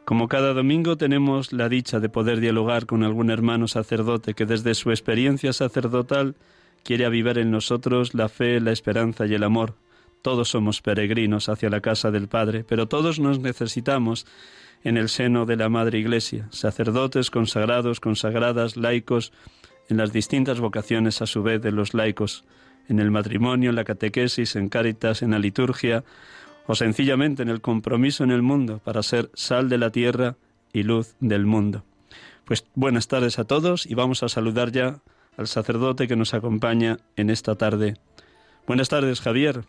Como 0.04 0.28
cada 0.28 0.54
domingo 0.54 0.96
tenemos 0.96 1.52
la 1.52 1.68
dicha 1.68 1.98
de 1.98 2.10
poder 2.10 2.38
dialogar 2.38 2.86
con 2.86 3.02
algún 3.02 3.28
hermano 3.28 3.66
sacerdote 3.66 4.34
que 4.34 4.46
desde 4.46 4.76
su 4.76 4.92
experiencia 4.92 5.52
sacerdotal 5.52 6.36
quiere 6.84 7.06
avivar 7.06 7.38
en 7.38 7.50
nosotros 7.50 8.14
la 8.14 8.28
fe, 8.28 8.60
la 8.60 8.70
esperanza 8.70 9.26
y 9.26 9.34
el 9.34 9.42
amor. 9.42 9.74
Todos 10.24 10.48
somos 10.48 10.80
peregrinos 10.80 11.50
hacia 11.50 11.68
la 11.68 11.82
casa 11.82 12.10
del 12.10 12.28
Padre, 12.28 12.64
pero 12.64 12.88
todos 12.88 13.20
nos 13.20 13.40
necesitamos 13.40 14.24
en 14.82 14.96
el 14.96 15.10
seno 15.10 15.44
de 15.44 15.56
la 15.56 15.68
Madre 15.68 15.98
Iglesia, 15.98 16.48
sacerdotes, 16.50 17.30
consagrados, 17.30 18.00
consagradas, 18.00 18.78
laicos, 18.78 19.34
en 19.90 19.98
las 19.98 20.14
distintas 20.14 20.60
vocaciones 20.60 21.20
a 21.20 21.26
su 21.26 21.42
vez 21.42 21.60
de 21.60 21.72
los 21.72 21.92
laicos, 21.92 22.46
en 22.88 23.00
el 23.00 23.10
matrimonio, 23.10 23.68
en 23.68 23.76
la 23.76 23.84
catequesis, 23.84 24.56
en 24.56 24.70
cáritas, 24.70 25.20
en 25.20 25.32
la 25.32 25.38
liturgia, 25.38 26.04
o 26.66 26.74
sencillamente 26.74 27.42
en 27.42 27.50
el 27.50 27.60
compromiso 27.60 28.24
en 28.24 28.30
el 28.30 28.40
mundo 28.40 28.78
para 28.82 29.02
ser 29.02 29.30
sal 29.34 29.68
de 29.68 29.76
la 29.76 29.90
tierra 29.90 30.36
y 30.72 30.84
luz 30.84 31.16
del 31.20 31.44
mundo. 31.44 31.84
Pues 32.46 32.64
buenas 32.74 33.08
tardes 33.08 33.38
a 33.38 33.44
todos 33.44 33.84
y 33.84 33.92
vamos 33.92 34.22
a 34.22 34.30
saludar 34.30 34.72
ya 34.72 35.02
al 35.36 35.48
sacerdote 35.48 36.08
que 36.08 36.16
nos 36.16 36.32
acompaña 36.32 36.96
en 37.16 37.28
esta 37.28 37.56
tarde. 37.56 37.98
Buenas 38.66 38.88
tardes, 38.88 39.20
Javier. 39.20 39.66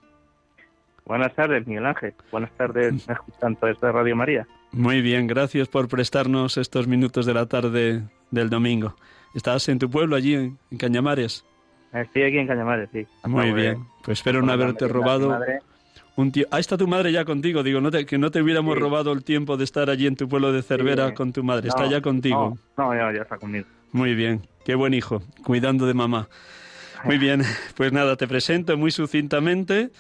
Buenas 1.05 1.33
tardes, 1.35 1.67
Miguel 1.67 1.85
Ángel. 1.85 2.13
Buenas 2.31 2.51
tardes, 2.57 3.05
tanto 3.39 3.67
desde 3.67 3.91
Radio 3.91 4.15
María. 4.15 4.47
Muy 4.71 5.01
bien, 5.01 5.27
gracias 5.27 5.67
por 5.67 5.88
prestarnos 5.88 6.57
estos 6.57 6.88
minutos 6.88 7.25
de 7.25 7.33
la 7.33 7.45
tarde 7.45 8.03
del 8.31 8.50
domingo. 8.50 8.95
¿Estás 9.35 9.69
en 9.69 9.79
tu 9.79 9.89
pueblo 9.89 10.15
allí, 10.15 10.33
en 10.33 10.57
Cañamares? 10.77 11.45
Estoy 11.93 12.24
aquí 12.24 12.38
en 12.38 12.47
Cañamares, 12.47 12.89
sí. 12.91 13.05
Muy 13.25 13.51
bien, 13.51 13.85
pues 14.03 14.19
espero 14.19 14.41
no 14.41 14.51
haberte 14.51 14.88
robado 14.88 15.39
un 16.15 16.31
tío. 16.31 16.45
Ahí 16.51 16.62
está 16.62 16.77
tu 16.77 16.88
madre 16.88 17.12
ya 17.12 17.25
contigo. 17.25 17.62
Digo, 17.63 17.81
no 17.81 17.91
te, 17.91 18.05
que 18.05 18.17
no 18.17 18.31
te 18.31 18.41
hubiéramos 18.41 18.77
robado 18.77 19.12
el 19.12 19.24
tiempo 19.24 19.57
de 19.57 19.63
estar 19.63 19.89
allí 19.89 20.07
en 20.07 20.15
tu 20.15 20.27
pueblo 20.27 20.51
de 20.51 20.62
Cervera 20.63 21.13
con 21.13 21.33
tu 21.33 21.43
madre. 21.43 21.69
está 21.69 21.88
ya 21.88 22.01
contigo. 22.01 22.57
No, 22.77 22.95
ya, 22.95 23.13
ya 23.13 23.21
está 23.21 23.38
conmigo. 23.38 23.67
Muy 23.91 24.15
bien. 24.15 24.47
Qué 24.63 24.75
buen 24.75 24.93
hijo. 24.93 25.21
Cuidando 25.43 25.85
de 25.85 25.93
mamá. 25.93 26.27
Muy 27.03 27.17
bien. 27.17 27.43
Pues 27.75 27.91
nada, 27.91 28.15
te 28.15 28.27
presento 28.27 28.77
muy 28.77 28.91
sucintamente. 28.91 29.91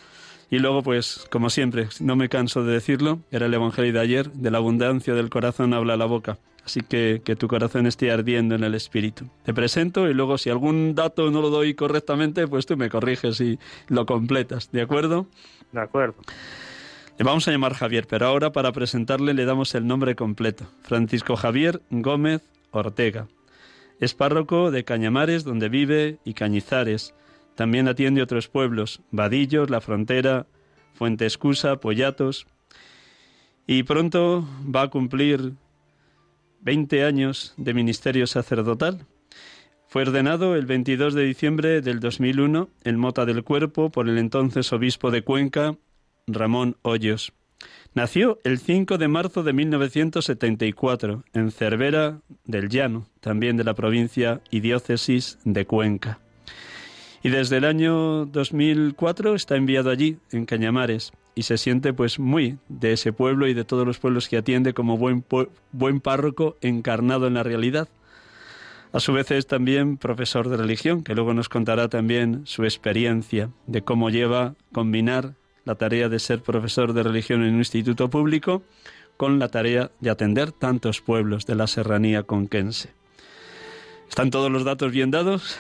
Y 0.55 0.59
luego, 0.59 0.83
pues, 0.83 1.27
como 1.29 1.49
siempre, 1.49 1.89
no 1.99 2.15
me 2.15 2.29
canso 2.29 2.63
de 2.63 2.71
decirlo, 2.71 3.19
era 3.29 3.47
el 3.47 3.53
Evangelio 3.53 3.91
de 3.91 3.99
ayer, 3.99 4.31
de 4.31 4.51
la 4.51 4.59
abundancia 4.59 5.13
del 5.13 5.29
corazón 5.29 5.73
habla 5.73 5.97
la 5.97 6.05
boca. 6.05 6.37
Así 6.63 6.79
que 6.79 7.21
que 7.25 7.35
tu 7.35 7.49
corazón 7.49 7.87
esté 7.87 8.09
ardiendo 8.09 8.55
en 8.55 8.63
el 8.63 8.73
Espíritu. 8.73 9.29
Te 9.43 9.53
presento 9.53 10.09
y 10.09 10.13
luego 10.13 10.37
si 10.37 10.49
algún 10.49 10.95
dato 10.95 11.29
no 11.29 11.41
lo 11.41 11.49
doy 11.49 11.73
correctamente, 11.73 12.47
pues 12.47 12.65
tú 12.65 12.77
me 12.77 12.89
corriges 12.89 13.41
y 13.41 13.59
lo 13.89 14.05
completas, 14.05 14.71
¿de 14.71 14.81
acuerdo? 14.81 15.27
De 15.73 15.81
acuerdo. 15.81 16.15
Le 17.17 17.25
vamos 17.25 17.45
a 17.49 17.51
llamar 17.51 17.73
Javier, 17.73 18.07
pero 18.07 18.25
ahora 18.25 18.53
para 18.53 18.71
presentarle 18.71 19.33
le 19.33 19.43
damos 19.43 19.75
el 19.75 19.85
nombre 19.85 20.15
completo. 20.15 20.67
Francisco 20.83 21.35
Javier 21.35 21.81
Gómez 21.89 22.43
Ortega. 22.71 23.27
Es 23.99 24.13
párroco 24.13 24.71
de 24.71 24.85
Cañamares, 24.85 25.43
donde 25.43 25.67
vive, 25.67 26.19
y 26.23 26.33
Cañizares. 26.33 27.13
También 27.55 27.87
atiende 27.87 28.21
otros 28.21 28.47
pueblos, 28.47 29.01
Vadillos, 29.11 29.69
La 29.69 29.81
Frontera, 29.81 30.45
Fuente 30.93 31.25
Escusa, 31.25 31.77
Pollatos. 31.77 32.47
Y 33.65 33.83
pronto 33.83 34.47
va 34.63 34.83
a 34.83 34.89
cumplir 34.89 35.53
20 36.61 37.03
años 37.03 37.53
de 37.57 37.73
ministerio 37.73 38.27
sacerdotal. 38.27 39.05
Fue 39.87 40.01
ordenado 40.01 40.55
el 40.55 40.65
22 40.65 41.13
de 41.13 41.23
diciembre 41.23 41.81
del 41.81 41.99
2001 41.99 42.69
en 42.83 42.97
Mota 42.97 43.25
del 43.25 43.43
Cuerpo 43.43 43.89
por 43.89 44.09
el 44.09 44.17
entonces 44.17 44.73
obispo 44.73 45.09
de 45.09 45.21
Cuenca, 45.21 45.77
Ramón 46.27 46.75
Hoyos. 46.81 47.33
Nació 47.93 48.39
el 48.43 48.59
5 48.59 48.97
de 48.97 49.07
marzo 49.07 49.43
de 49.43 49.53
1974 49.53 51.23
en 51.33 51.51
Cervera 51.51 52.19
del 52.43 52.67
Llano, 52.67 53.07
también 53.21 53.55
de 53.55 53.63
la 53.63 53.73
provincia 53.73 54.41
y 54.51 54.59
diócesis 54.59 55.39
de 55.45 55.65
Cuenca. 55.65 56.19
Y 57.25 57.31
desde 57.31 57.57
el 57.57 57.65
año 57.65 58.27
2004 58.27 59.33
está 59.33 59.55
enviado 59.55 59.89
allí, 59.89 60.19
en 60.31 60.45
Cañamares, 60.45 61.11
y 61.33 61.41
se 61.41 61.57
siente 61.57 61.91
pues 61.91 62.19
muy 62.19 62.59
de 62.69 62.93
ese 62.93 63.13
pueblo 63.13 63.47
y 63.47 63.55
de 63.55 63.63
todos 63.63 63.83
los 63.83 63.97
pueblos 63.97 64.29
que 64.29 64.37
atiende 64.37 64.75
como 64.75 64.95
buen, 64.95 65.25
buen 65.71 66.01
párroco 66.01 66.55
encarnado 66.61 67.25
en 67.25 67.33
la 67.33 67.41
realidad. 67.41 67.89
A 68.93 68.99
su 68.99 69.11
vez 69.11 69.31
es 69.31 69.47
también 69.47 69.97
profesor 69.97 70.49
de 70.49 70.57
religión, 70.57 71.03
que 71.03 71.15
luego 71.15 71.33
nos 71.33 71.49
contará 71.49 71.89
también 71.89 72.45
su 72.45 72.63
experiencia 72.63 73.49
de 73.65 73.81
cómo 73.81 74.11
lleva 74.11 74.53
combinar 74.71 75.33
la 75.63 75.73
tarea 75.73 76.09
de 76.09 76.19
ser 76.19 76.43
profesor 76.43 76.93
de 76.93 77.01
religión 77.01 77.41
en 77.41 77.55
un 77.55 77.57
instituto 77.57 78.07
público 78.07 78.61
con 79.17 79.39
la 79.39 79.47
tarea 79.47 79.89
de 79.99 80.11
atender 80.11 80.51
tantos 80.51 81.01
pueblos 81.01 81.47
de 81.47 81.55
la 81.55 81.65
serranía 81.65 82.21
conquense. 82.21 82.93
¿Están 84.07 84.29
todos 84.29 84.51
los 84.51 84.63
datos 84.63 84.91
bien 84.91 85.09
dados? 85.09 85.57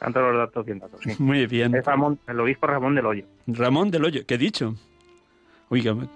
Todos 0.00 0.32
los 0.32 0.36
datos 0.36 0.66
bien 0.66 0.78
dados, 0.78 1.00
sí. 1.02 1.14
Muy 1.18 1.46
bien. 1.46 1.74
Es 1.74 1.84
el 2.26 2.40
obispo 2.40 2.66
Ramón 2.66 2.94
del 2.94 3.06
Hoyo. 3.06 3.24
Ramón 3.46 3.90
del 3.90 4.04
Hoyo, 4.04 4.26
¿qué 4.26 4.34
he 4.34 4.38
dicho? 4.38 4.74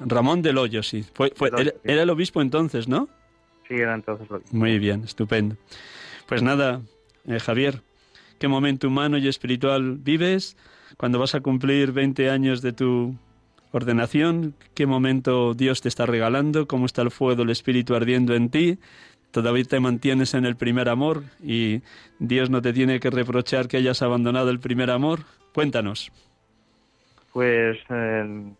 Ramón 0.01 0.43
del 0.43 0.59
Hoyo, 0.59 0.83
sí. 0.83 1.05
Fue, 1.15 1.33
era, 1.85 2.03
el 2.03 2.11
obispo 2.11 2.41
entonces, 2.41 2.89
¿no? 2.89 3.09
Sí, 3.67 3.75
era 3.75 3.95
entonces 3.95 4.29
el 4.29 4.37
obispo. 4.37 4.57
Muy 4.57 4.79
bien, 4.79 5.05
estupendo. 5.05 5.57
Pues 6.27 6.43
nada, 6.43 6.81
eh, 7.27 7.41
Javier, 7.41 7.83
¿qué 8.39 8.49
momento 8.49 8.89
humano 8.89 9.19
y 9.19 9.27
espiritual 9.27 9.97
vives 9.99 10.57
cuando 10.97 11.19
vas 11.19 11.35
a 11.35 11.41
cumplir 11.41 11.93
20 11.93 12.31
años 12.31 12.63
de 12.63 12.73
tu 12.73 13.17
ordenación? 13.73 14.55
¿Qué 14.75 14.87
momento 14.87 15.55
Dios 15.55 15.81
te 15.81 15.89
está 15.89 16.07
regalando? 16.07 16.69
¿Cómo 16.69 16.87
está 16.87 17.03
el 17.03 17.11
fuego 17.11 17.37
del 17.37 17.51
Espíritu 17.51 17.95
ardiendo 17.95 18.35
en 18.35 18.51
ti? 18.51 18.79
¿Todavía 19.31 19.65
te 19.65 19.81
mantienes 19.81 20.35
en 20.35 20.45
el 20.45 20.57
primer 20.57 20.89
amor 20.89 21.23
y 21.43 21.83
Dios 22.19 22.51
no 22.51 22.63
te 22.63 22.73
tiene 22.73 23.01
que 23.01 23.11
reprochar 23.11 23.69
que 23.69 23.77
hayas 23.77 24.03
abandonado 24.03 24.51
el 24.51 24.61
primer 24.61 24.91
amor? 24.91 25.21
Cuéntanos. 25.55 26.11
Pues 27.33 27.79
eh, 27.89 28.53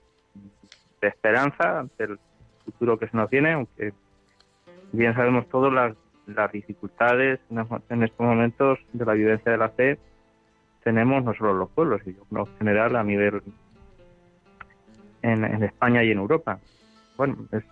de 1.01 1.09
esperanza 1.09 1.81
ante 1.81 2.05
el 2.05 2.19
futuro 2.65 2.99
que 2.99 3.09
se 3.09 3.17
nos 3.17 3.29
viene, 3.29 3.53
aunque 3.53 3.93
bien 4.93 5.15
sabemos 5.15 5.49
todos 5.49 5.73
las 5.73 5.95
las 6.35 6.53
dificultades 6.53 7.41
en 7.89 8.03
estos 8.03 8.21
momentos 8.21 8.79
de 8.93 9.05
la 9.05 9.15
vivencia 9.15 9.53
de 9.53 9.59
la 9.59 9.69
fe 9.71 9.99
tenemos 10.83 11.23
no 11.25 11.35
solo 11.35 11.53
los 11.53 11.71
pueblos, 11.71 12.01
sino 12.05 12.21
en 12.31 12.57
general 12.59 12.97
a 12.97 13.05
nivel 13.05 13.43
en, 15.23 15.63
España 15.63 16.03
y 16.03 16.11
en 16.11 16.19
Europa. 16.19 16.59
Bueno, 17.17 17.37
es, 17.53 17.63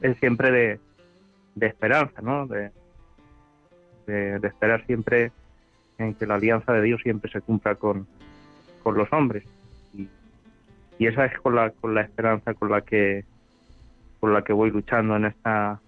es 0.00 0.16
siempre 0.18 0.50
de, 0.50 0.80
de 1.54 1.66
esperanza, 1.66 2.20
¿no? 2.22 2.46
De, 2.46 2.70
de, 4.06 4.46
esperar 4.46 4.84
siempre 4.86 5.32
en 5.98 6.14
que 6.14 6.26
la 6.26 6.34
alianza 6.34 6.72
de 6.72 6.82
Dios 6.82 7.00
siempre 7.02 7.30
se 7.30 7.40
cumpla 7.40 7.74
con, 7.74 8.06
con 8.82 8.96
los 8.96 9.12
hombres. 9.12 9.44
Y, 9.94 10.08
y 10.98 11.06
esa 11.06 11.26
es 11.26 11.38
con 11.40 11.54
la, 11.54 11.70
con 11.70 11.94
la 11.94 12.02
esperanza 12.02 12.54
con 12.54 12.70
la 12.70 12.80
que 12.82 13.24
con 14.20 14.32
la 14.32 14.42
que 14.42 14.52
voy 14.52 14.70
luchando 14.70 15.16
en 15.16 15.24
esta 15.24 15.80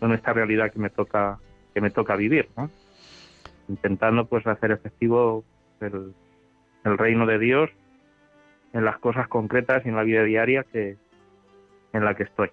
en 0.00 0.12
esta 0.12 0.32
realidad 0.32 0.72
que 0.72 0.80
me 0.80 0.90
toca 0.90 1.38
que 1.72 1.80
me 1.80 1.90
toca 1.90 2.16
vivir, 2.16 2.48
¿no? 2.56 2.70
intentando 3.68 4.26
pues 4.26 4.46
hacer 4.46 4.70
efectivo 4.70 5.44
el, 5.80 6.14
reino 6.84 7.26
de 7.26 7.38
Dios 7.38 7.70
en 8.72 8.84
las 8.84 8.98
cosas 8.98 9.26
concretas 9.28 9.84
y 9.84 9.88
en 9.88 9.96
la 9.96 10.04
vida 10.04 10.22
diaria 10.22 10.64
que 10.64 10.96
en 11.92 12.04
la 12.04 12.14
que 12.14 12.24
estoy. 12.24 12.50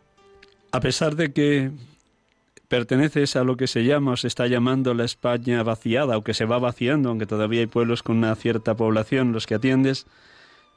A 0.72 0.80
pesar 0.80 1.16
de 1.16 1.34
que 1.34 1.70
perteneces 2.74 3.36
a 3.36 3.44
lo 3.44 3.56
que 3.56 3.68
se 3.68 3.84
llama 3.84 4.14
o 4.14 4.18
se 4.18 4.26
está 4.26 4.48
llamando 4.48 4.96
la 4.96 5.04
España 5.04 5.62
vaciada 5.62 6.18
o 6.18 6.24
que 6.24 6.34
se 6.34 6.46
va 6.46 6.58
vaciando, 6.58 7.10
aunque 7.10 7.28
todavía 7.28 7.60
hay 7.60 7.68
pueblos 7.68 8.02
con 8.02 8.18
una 8.18 8.34
cierta 8.34 8.74
población 8.74 9.32
los 9.32 9.46
que 9.46 9.54
atiendes, 9.54 10.08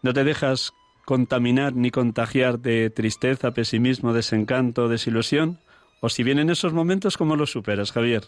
no 0.03 0.13
te 0.13 0.23
dejas 0.23 0.75
contaminar 1.07 1.73
ni 1.73 1.91
contagiar 1.91 2.59
de 2.59 2.91
tristeza, 2.91 3.53
pesimismo, 3.53 4.13
desencanto, 4.13 4.91
desilusión, 4.91 5.57
o 6.03 6.11
si 6.11 6.23
vienen 6.23 6.51
esos 6.51 6.75
momentos, 6.75 7.17
¿cómo 7.17 7.35
los 7.35 7.51
superas, 7.51 7.93
Javier? 7.93 8.25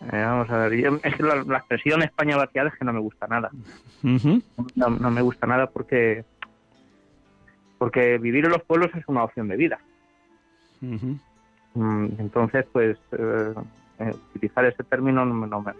Eh, 0.00 0.10
vamos 0.10 0.50
a 0.50 0.56
ver, 0.66 0.72
es 1.04 1.14
que 1.14 1.22
la, 1.22 1.58
expresión 1.58 2.02
España 2.02 2.36
vaciada 2.36 2.70
es 2.70 2.74
que 2.76 2.84
no 2.84 2.92
me 2.92 2.98
gusta 2.98 3.28
nada. 3.28 3.52
no, 4.02 4.90
me 4.90 5.22
gusta 5.22 5.46
nada 5.46 5.68
porque 5.68 6.24
porque 7.78 8.18
vivir 8.18 8.46
en 8.46 8.50
los 8.50 8.62
pueblos 8.64 8.90
es 8.96 9.04
una 9.06 9.22
opción 9.22 9.46
de 9.46 9.56
vida. 9.56 9.78
Mm, 10.80 11.14
entonces, 11.74 12.66
pues, 12.72 12.96
eh, 13.12 13.54
eh, 13.98 14.14
utilizar 14.34 14.64
ese 14.64 14.84
término 14.84 15.24
no, 15.24 15.62
me... 15.62 15.74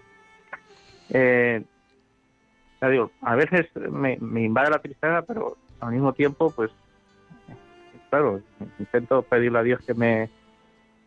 digo, 2.90 3.10
a 3.22 3.36
veces 3.36 3.68
me, 3.76 4.18
me 4.20 4.42
invade 4.42 4.70
la 4.70 4.80
tristeza, 4.80 5.22
pero 5.22 5.56
al 5.80 5.92
mismo 5.92 6.12
tiempo, 6.12 6.50
pues, 6.50 6.70
claro, 8.10 8.40
intento 8.78 9.22
pedirle 9.22 9.58
a 9.58 9.62
Dios 9.62 9.80
que 9.86 9.94
me, 9.94 10.30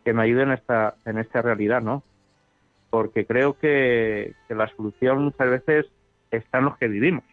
que 0.04 0.12
me 0.12 0.22
ayude 0.22 0.42
en 0.42 0.52
esta, 0.52 0.94
en 1.04 1.18
esta 1.18 1.42
realidad, 1.42 1.82
¿no? 1.82 2.02
Porque 2.90 3.26
creo 3.26 3.58
que, 3.58 4.34
que 4.46 4.54
la 4.54 4.68
solución 4.68 5.24
muchas 5.24 5.50
veces 5.50 5.86
está 6.30 6.58
en 6.58 6.64
los 6.66 6.78
que 6.78 6.88
vivimos, 6.88 7.24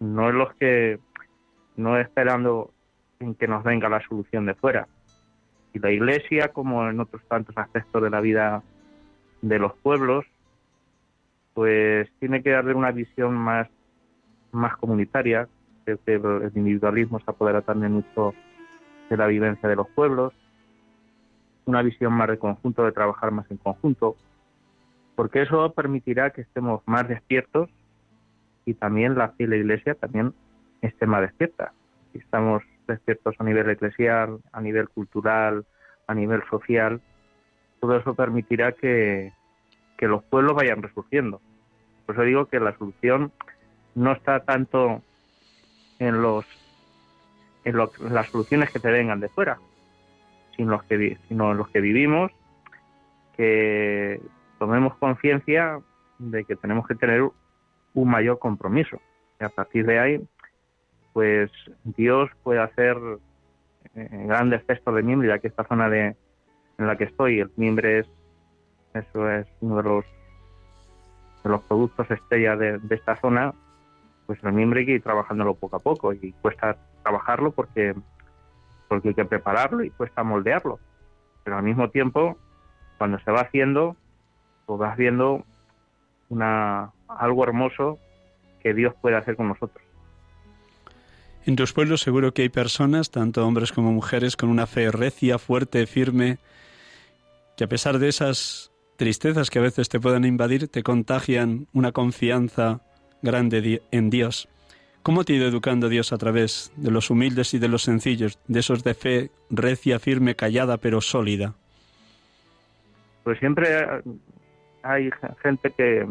no 0.00 0.28
en 0.28 0.38
los 0.38 0.54
que, 0.56 0.98
no 1.76 1.98
esperando 1.98 2.70
en 3.20 3.34
que 3.34 3.48
nos 3.48 3.64
venga 3.64 3.88
la 3.88 4.06
solución 4.06 4.46
de 4.46 4.54
fuera. 4.54 4.88
Y 5.76 5.78
la 5.78 5.90
Iglesia, 5.90 6.54
como 6.54 6.88
en 6.88 6.98
otros 7.00 7.20
tantos 7.28 7.54
aspectos 7.58 8.02
de 8.02 8.08
la 8.08 8.22
vida 8.22 8.62
de 9.42 9.58
los 9.58 9.74
pueblos, 9.74 10.24
pues 11.52 12.08
tiene 12.18 12.42
que 12.42 12.54
haber 12.54 12.76
una 12.76 12.92
visión 12.92 13.34
más, 13.34 13.68
más 14.52 14.74
comunitaria. 14.78 15.48
Creo 15.84 15.98
que 16.02 16.14
el 16.14 16.50
individualismo 16.54 17.20
se 17.20 17.30
apodera 17.30 17.60
también 17.60 17.92
mucho 17.92 18.32
de 19.10 19.18
la 19.18 19.26
vivencia 19.26 19.68
de 19.68 19.76
los 19.76 19.86
pueblos, 19.88 20.32
una 21.66 21.82
visión 21.82 22.14
más 22.14 22.28
de 22.28 22.38
conjunto, 22.38 22.82
de 22.82 22.92
trabajar 22.92 23.30
más 23.30 23.44
en 23.50 23.58
conjunto, 23.58 24.16
porque 25.14 25.42
eso 25.42 25.74
permitirá 25.74 26.30
que 26.30 26.40
estemos 26.40 26.80
más 26.86 27.06
despiertos 27.06 27.68
y 28.64 28.72
también 28.72 29.14
la 29.14 29.28
fe 29.28 29.44
Iglesia 29.44 29.94
también 29.94 30.32
esté 30.80 31.04
más 31.04 31.20
despierta. 31.20 31.74
Si 32.14 32.18
estamos 32.18 32.62
despiertos 32.86 33.34
a 33.38 33.44
nivel 33.44 33.68
eclesial, 33.70 34.40
a 34.52 34.60
nivel 34.60 34.88
cultural, 34.88 35.64
a 36.06 36.14
nivel 36.14 36.42
social, 36.48 37.00
todo 37.80 37.96
eso 37.96 38.14
permitirá 38.14 38.72
que, 38.72 39.32
que 39.96 40.08
los 40.08 40.22
pueblos 40.24 40.54
vayan 40.54 40.82
resurgiendo. 40.82 41.40
Por 42.04 42.14
eso 42.14 42.22
digo 42.22 42.46
que 42.46 42.60
la 42.60 42.76
solución 42.78 43.32
no 43.94 44.12
está 44.12 44.40
tanto 44.40 45.02
en 45.98 46.22
los 46.22 46.44
en, 47.64 47.76
las 47.76 48.28
soluciones 48.28 48.70
que 48.70 48.78
te 48.78 48.90
vengan 48.90 49.20
de 49.20 49.28
fuera, 49.28 49.58
sino 50.56 50.80
en 50.88 51.56
los 51.56 51.68
que 51.68 51.80
vivimos, 51.80 52.30
que 53.36 54.20
tomemos 54.58 54.96
conciencia 54.96 55.80
de 56.18 56.44
que 56.44 56.56
tenemos 56.56 56.86
que 56.86 56.94
tener 56.94 57.28
un 57.94 58.10
mayor 58.10 58.38
compromiso. 58.38 59.00
Y 59.40 59.44
a 59.44 59.48
partir 59.48 59.84
de 59.84 59.98
ahí, 59.98 60.28
pues 61.16 61.50
Dios 61.84 62.28
puede 62.42 62.60
hacer 62.60 62.98
eh, 63.94 64.08
grandes 64.26 64.62
gestos 64.66 64.94
de 64.94 65.02
miembro, 65.02 65.26
ya 65.26 65.38
que 65.38 65.48
esta 65.48 65.64
zona 65.64 65.88
de, 65.88 66.14
en 66.76 66.86
la 66.86 66.98
que 66.98 67.04
estoy, 67.04 67.40
el 67.40 67.50
mimbre 67.56 68.00
es, 68.00 68.06
eso 68.92 69.30
es 69.30 69.46
uno 69.62 69.78
de 69.78 69.82
los, 69.82 70.04
de 71.42 71.48
los 71.48 71.62
productos 71.62 72.10
estrella 72.10 72.54
de, 72.56 72.78
esta 72.90 73.16
zona, 73.16 73.54
pues 74.26 74.44
el 74.44 74.52
mimbre 74.52 74.80
hay 74.80 74.86
que 74.86 74.92
ir 74.92 75.02
trabajándolo 75.02 75.54
poco 75.54 75.76
a 75.76 75.78
poco 75.78 76.12
y 76.12 76.34
cuesta 76.42 76.76
trabajarlo 77.02 77.50
porque, 77.52 77.94
porque 78.86 79.08
hay 79.08 79.14
que 79.14 79.24
prepararlo 79.24 79.84
y 79.84 79.88
cuesta 79.88 80.22
moldearlo. 80.22 80.78
Pero 81.44 81.56
al 81.56 81.62
mismo 81.62 81.88
tiempo, 81.88 82.36
cuando 82.98 83.18
se 83.20 83.30
va 83.30 83.40
haciendo, 83.40 83.96
pues 84.66 84.78
vas 84.78 84.98
viendo 84.98 85.46
una, 86.28 86.90
algo 87.08 87.42
hermoso 87.42 87.98
que 88.60 88.74
Dios 88.74 88.94
puede 89.00 89.16
hacer 89.16 89.34
con 89.34 89.48
nosotros. 89.48 89.85
En 91.46 91.54
tus 91.54 91.72
pueblos 91.72 92.00
seguro 92.00 92.34
que 92.34 92.42
hay 92.42 92.48
personas, 92.48 93.12
tanto 93.12 93.46
hombres 93.46 93.70
como 93.70 93.92
mujeres, 93.92 94.36
con 94.36 94.48
una 94.48 94.66
fe 94.66 94.90
recia, 94.90 95.38
fuerte, 95.38 95.86
firme, 95.86 96.38
que 97.56 97.62
a 97.62 97.68
pesar 97.68 98.00
de 98.00 98.08
esas 98.08 98.72
tristezas 98.96 99.48
que 99.48 99.60
a 99.60 99.62
veces 99.62 99.88
te 99.88 100.00
puedan 100.00 100.24
invadir, 100.24 100.66
te 100.66 100.82
contagian 100.82 101.68
una 101.72 101.92
confianza 101.92 102.80
grande 103.22 103.80
en 103.92 104.10
Dios. 104.10 104.48
¿Cómo 105.04 105.22
te 105.22 105.34
ha 105.34 105.36
ido 105.36 105.46
educando 105.46 105.88
Dios 105.88 106.12
a 106.12 106.18
través 106.18 106.72
de 106.74 106.90
los 106.90 107.10
humildes 107.10 107.54
y 107.54 107.60
de 107.60 107.68
los 107.68 107.84
sencillos, 107.84 108.40
de 108.48 108.58
esos 108.58 108.82
de 108.82 108.94
fe 108.94 109.30
recia, 109.48 110.00
firme, 110.00 110.34
callada, 110.34 110.78
pero 110.78 111.00
sólida? 111.00 111.54
Pues 113.22 113.38
siempre 113.38 113.68
hay 114.82 115.10
gente 115.44 115.70
que, 115.70 116.08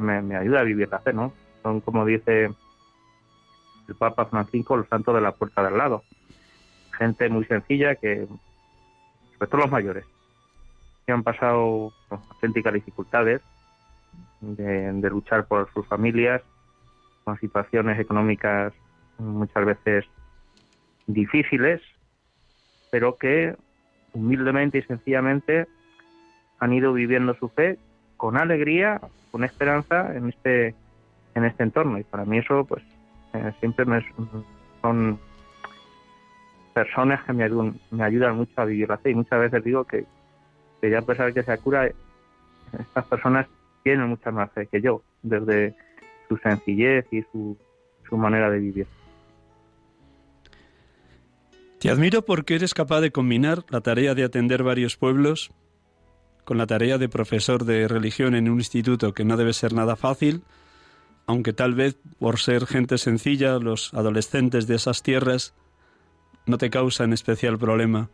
me, 0.00 0.34
ayuda 0.34 0.60
a 0.60 0.64
vivir 0.64 0.88
la 0.88 0.98
fe, 1.00 1.12
¿no? 1.12 1.34
Son, 1.62 1.82
como 1.82 2.06
dice 2.06 2.48
el 3.88 3.94
Papa 3.94 4.26
Francisco, 4.26 4.76
los 4.76 4.88
santos 4.88 5.14
de 5.14 5.20
la 5.20 5.32
puerta 5.32 5.62
del 5.62 5.76
lado. 5.76 6.02
Gente 6.98 7.28
muy 7.28 7.44
sencilla 7.44 7.94
que, 7.96 8.26
sobre 9.34 9.50
todo 9.50 9.62
los 9.62 9.70
mayores, 9.70 10.04
que 11.06 11.12
han 11.12 11.22
pasado 11.22 11.92
auténticas 12.10 12.74
dificultades 12.74 13.40
de, 14.40 15.10
luchar 15.10 15.46
por 15.46 15.72
sus 15.72 15.86
familias, 15.86 16.42
con 17.24 17.38
situaciones 17.38 17.98
económicas 17.98 18.72
muchas 19.18 19.64
veces 19.64 20.04
difíciles, 21.06 21.80
pero 22.90 23.16
que 23.16 23.56
humildemente 24.12 24.78
y 24.78 24.82
sencillamente 24.82 25.66
han 26.58 26.72
ido 26.72 26.92
viviendo 26.92 27.34
su 27.34 27.48
fe 27.48 27.78
con 28.16 28.36
alegría, 28.36 29.00
con 29.30 29.44
esperanza 29.44 30.14
en 30.14 30.28
este 30.28 30.74
en 31.34 31.44
este 31.44 31.62
entorno 31.62 31.98
y 31.98 32.04
para 32.04 32.24
mí 32.24 32.38
eso 32.38 32.64
pues 32.66 32.82
eh, 33.34 33.52
siempre 33.60 33.84
me, 33.84 34.04
son 34.80 35.18
personas 36.74 37.22
que 37.24 37.32
me 37.32 37.44
ayudan, 37.44 37.78
me 37.90 38.04
ayudan 38.04 38.36
mucho 38.36 38.52
a 38.56 38.64
vivir 38.64 38.88
la 38.88 38.98
fe 38.98 39.10
y 39.10 39.14
muchas 39.14 39.40
veces 39.40 39.62
digo 39.64 39.84
que 39.84 40.06
que 40.82 40.90
ya 40.90 40.98
a 40.98 41.02
pesar 41.02 41.26
de 41.26 41.32
que 41.32 41.44
se 41.44 41.58
cura, 41.58 41.88
estas 42.78 43.04
personas 43.06 43.46
tienen 43.84 44.08
mucha 44.08 44.32
más 44.32 44.50
fe 44.52 44.66
que 44.66 44.82
yo, 44.82 45.02
desde 45.22 45.74
su 46.28 46.36
sencillez 46.38 47.06
y 47.12 47.22
su, 47.30 47.56
su 48.08 48.16
manera 48.16 48.50
de 48.50 48.58
vivir. 48.58 48.86
Te 51.78 51.88
admiro 51.88 52.22
porque 52.22 52.56
eres 52.56 52.74
capaz 52.74 53.00
de 53.00 53.12
combinar 53.12 53.64
la 53.70 53.80
tarea 53.80 54.14
de 54.14 54.24
atender 54.24 54.64
varios 54.64 54.96
pueblos 54.96 55.52
con 56.44 56.58
la 56.58 56.66
tarea 56.66 56.98
de 56.98 57.08
profesor 57.08 57.64
de 57.64 57.86
religión 57.86 58.34
en 58.34 58.48
un 58.48 58.58
instituto 58.58 59.14
que 59.14 59.24
no 59.24 59.36
debe 59.36 59.52
ser 59.52 59.72
nada 59.72 59.94
fácil, 59.94 60.42
aunque 61.26 61.52
tal 61.52 61.74
vez 61.74 61.96
por 62.18 62.38
ser 62.38 62.66
gente 62.66 62.98
sencilla, 62.98 63.58
los 63.58 63.94
adolescentes 63.94 64.66
de 64.66 64.76
esas 64.76 65.02
tierras 65.02 65.54
no 66.46 66.58
te 66.58 66.70
causan 66.70 67.12
especial 67.12 67.58
problema. 67.58 68.10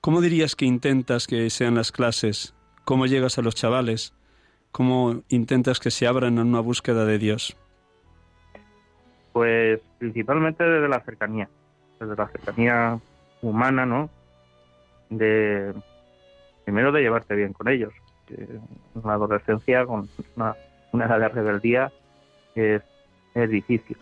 ¿Cómo 0.00 0.20
dirías 0.20 0.54
que 0.54 0.66
intentas 0.66 1.26
que 1.26 1.50
sean 1.50 1.74
las 1.74 1.92
clases? 1.92 2.54
¿Cómo 2.84 3.06
llegas 3.06 3.38
a 3.38 3.42
los 3.42 3.54
chavales? 3.54 4.14
¿Cómo 4.72 5.22
intentas 5.28 5.80
que 5.80 5.90
se 5.90 6.06
abran 6.06 6.38
en 6.38 6.46
una 6.46 6.60
búsqueda 6.60 7.04
de 7.04 7.18
Dios? 7.18 7.56
Pues 9.32 9.80
principalmente 9.98 10.64
desde 10.64 10.88
la 10.88 11.00
cercanía, 11.00 11.48
desde 11.98 12.14
la 12.14 12.28
cercanía 12.28 12.98
humana, 13.42 13.86
¿no? 13.86 14.10
De 15.10 15.74
primero 16.64 16.92
de 16.92 17.00
llevarte 17.00 17.34
bien 17.34 17.52
con 17.52 17.68
ellos. 17.68 17.92
Una 18.94 19.14
adolescencia 19.14 19.86
con 19.86 20.08
una, 20.36 20.56
edad 21.04 21.18
de 21.18 21.28
rebeldía 21.28 21.92
es, 22.56 22.82
es 23.34 23.50
difícil. 23.50 23.96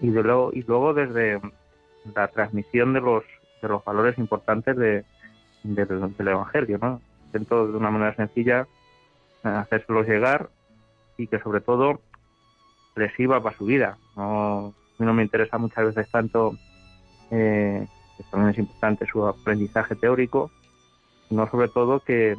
Y, 0.00 0.10
de 0.10 0.22
luego, 0.22 0.50
y 0.52 0.62
luego 0.62 0.94
desde 0.94 1.40
la 2.14 2.28
transmisión 2.28 2.92
de 2.94 3.00
los 3.00 3.24
de 3.60 3.68
los 3.68 3.84
valores 3.84 4.18
importantes 4.18 4.76
de, 4.76 5.04
del 5.62 6.28
Evangelio, 6.28 6.78
¿no? 6.80 7.00
Intento 7.26 7.66
de 7.66 7.76
una 7.76 7.90
manera 7.90 8.14
sencilla 8.16 8.66
eh, 9.44 9.48
hacérselos 9.48 10.06
llegar 10.06 10.48
y 11.16 11.26
que 11.26 11.38
sobre 11.40 11.60
todo 11.60 12.00
les 12.96 13.12
sirva 13.14 13.42
para 13.42 13.56
su 13.56 13.66
vida. 13.66 13.98
No, 14.16 14.68
a 14.68 14.72
mí 14.98 15.06
no 15.06 15.14
me 15.14 15.22
interesa 15.22 15.58
muchas 15.58 15.86
veces 15.86 16.10
tanto, 16.10 16.56
eh, 17.30 17.86
también 18.30 18.50
es 18.50 18.58
importante 18.58 19.06
su 19.06 19.26
aprendizaje 19.26 19.94
teórico, 19.94 20.50
sino 21.28 21.48
sobre 21.50 21.68
todo 21.68 22.00
que, 22.00 22.36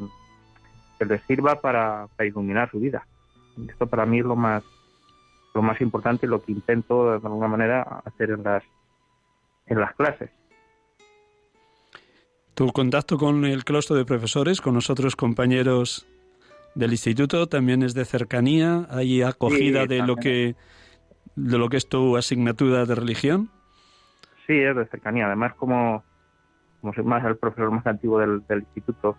que 0.98 1.04
les 1.04 1.22
sirva 1.22 1.60
para, 1.60 2.08
para 2.16 2.26
iluminar 2.26 2.70
su 2.70 2.80
vida. 2.80 3.06
Esto 3.68 3.86
para 3.86 4.06
mí 4.06 4.20
es 4.20 4.24
lo 4.24 4.36
más 4.36 4.62
lo 5.54 5.62
más 5.62 5.80
importante 5.80 6.26
y 6.26 6.28
lo 6.28 6.40
que 6.40 6.52
intento 6.52 7.18
de 7.18 7.26
alguna 7.26 7.48
manera 7.48 7.82
hacer 8.04 8.30
en 8.30 8.42
las 8.42 8.62
en 9.66 9.80
las 9.80 9.94
clases 9.94 10.30
tu 12.54 12.70
contacto 12.72 13.18
con 13.18 13.44
el 13.44 13.64
claustro 13.64 13.96
de 13.96 14.04
profesores, 14.04 14.60
con 14.60 14.74
los 14.74 14.90
otros 14.90 15.16
compañeros 15.16 16.06
del 16.74 16.92
instituto, 16.92 17.46
también 17.46 17.82
es 17.82 17.94
de 17.94 18.04
cercanía, 18.04 18.86
hay 18.90 19.22
acogida 19.22 19.86
de 19.86 19.98
lo 20.06 20.16
que 20.16 20.54
de 21.34 21.58
lo 21.58 21.68
que 21.70 21.78
es 21.78 21.88
tu 21.88 22.16
asignatura 22.16 22.84
de 22.84 22.94
religión. 22.94 23.48
Sí, 24.46 24.58
es 24.58 24.76
de 24.76 24.86
cercanía. 24.86 25.26
Además, 25.26 25.54
como, 25.54 26.04
como 26.80 26.92
soy 26.92 27.04
más 27.04 27.24
el 27.24 27.36
profesor 27.36 27.70
más 27.70 27.86
antiguo 27.86 28.18
del, 28.18 28.42
instituto, 28.50 29.16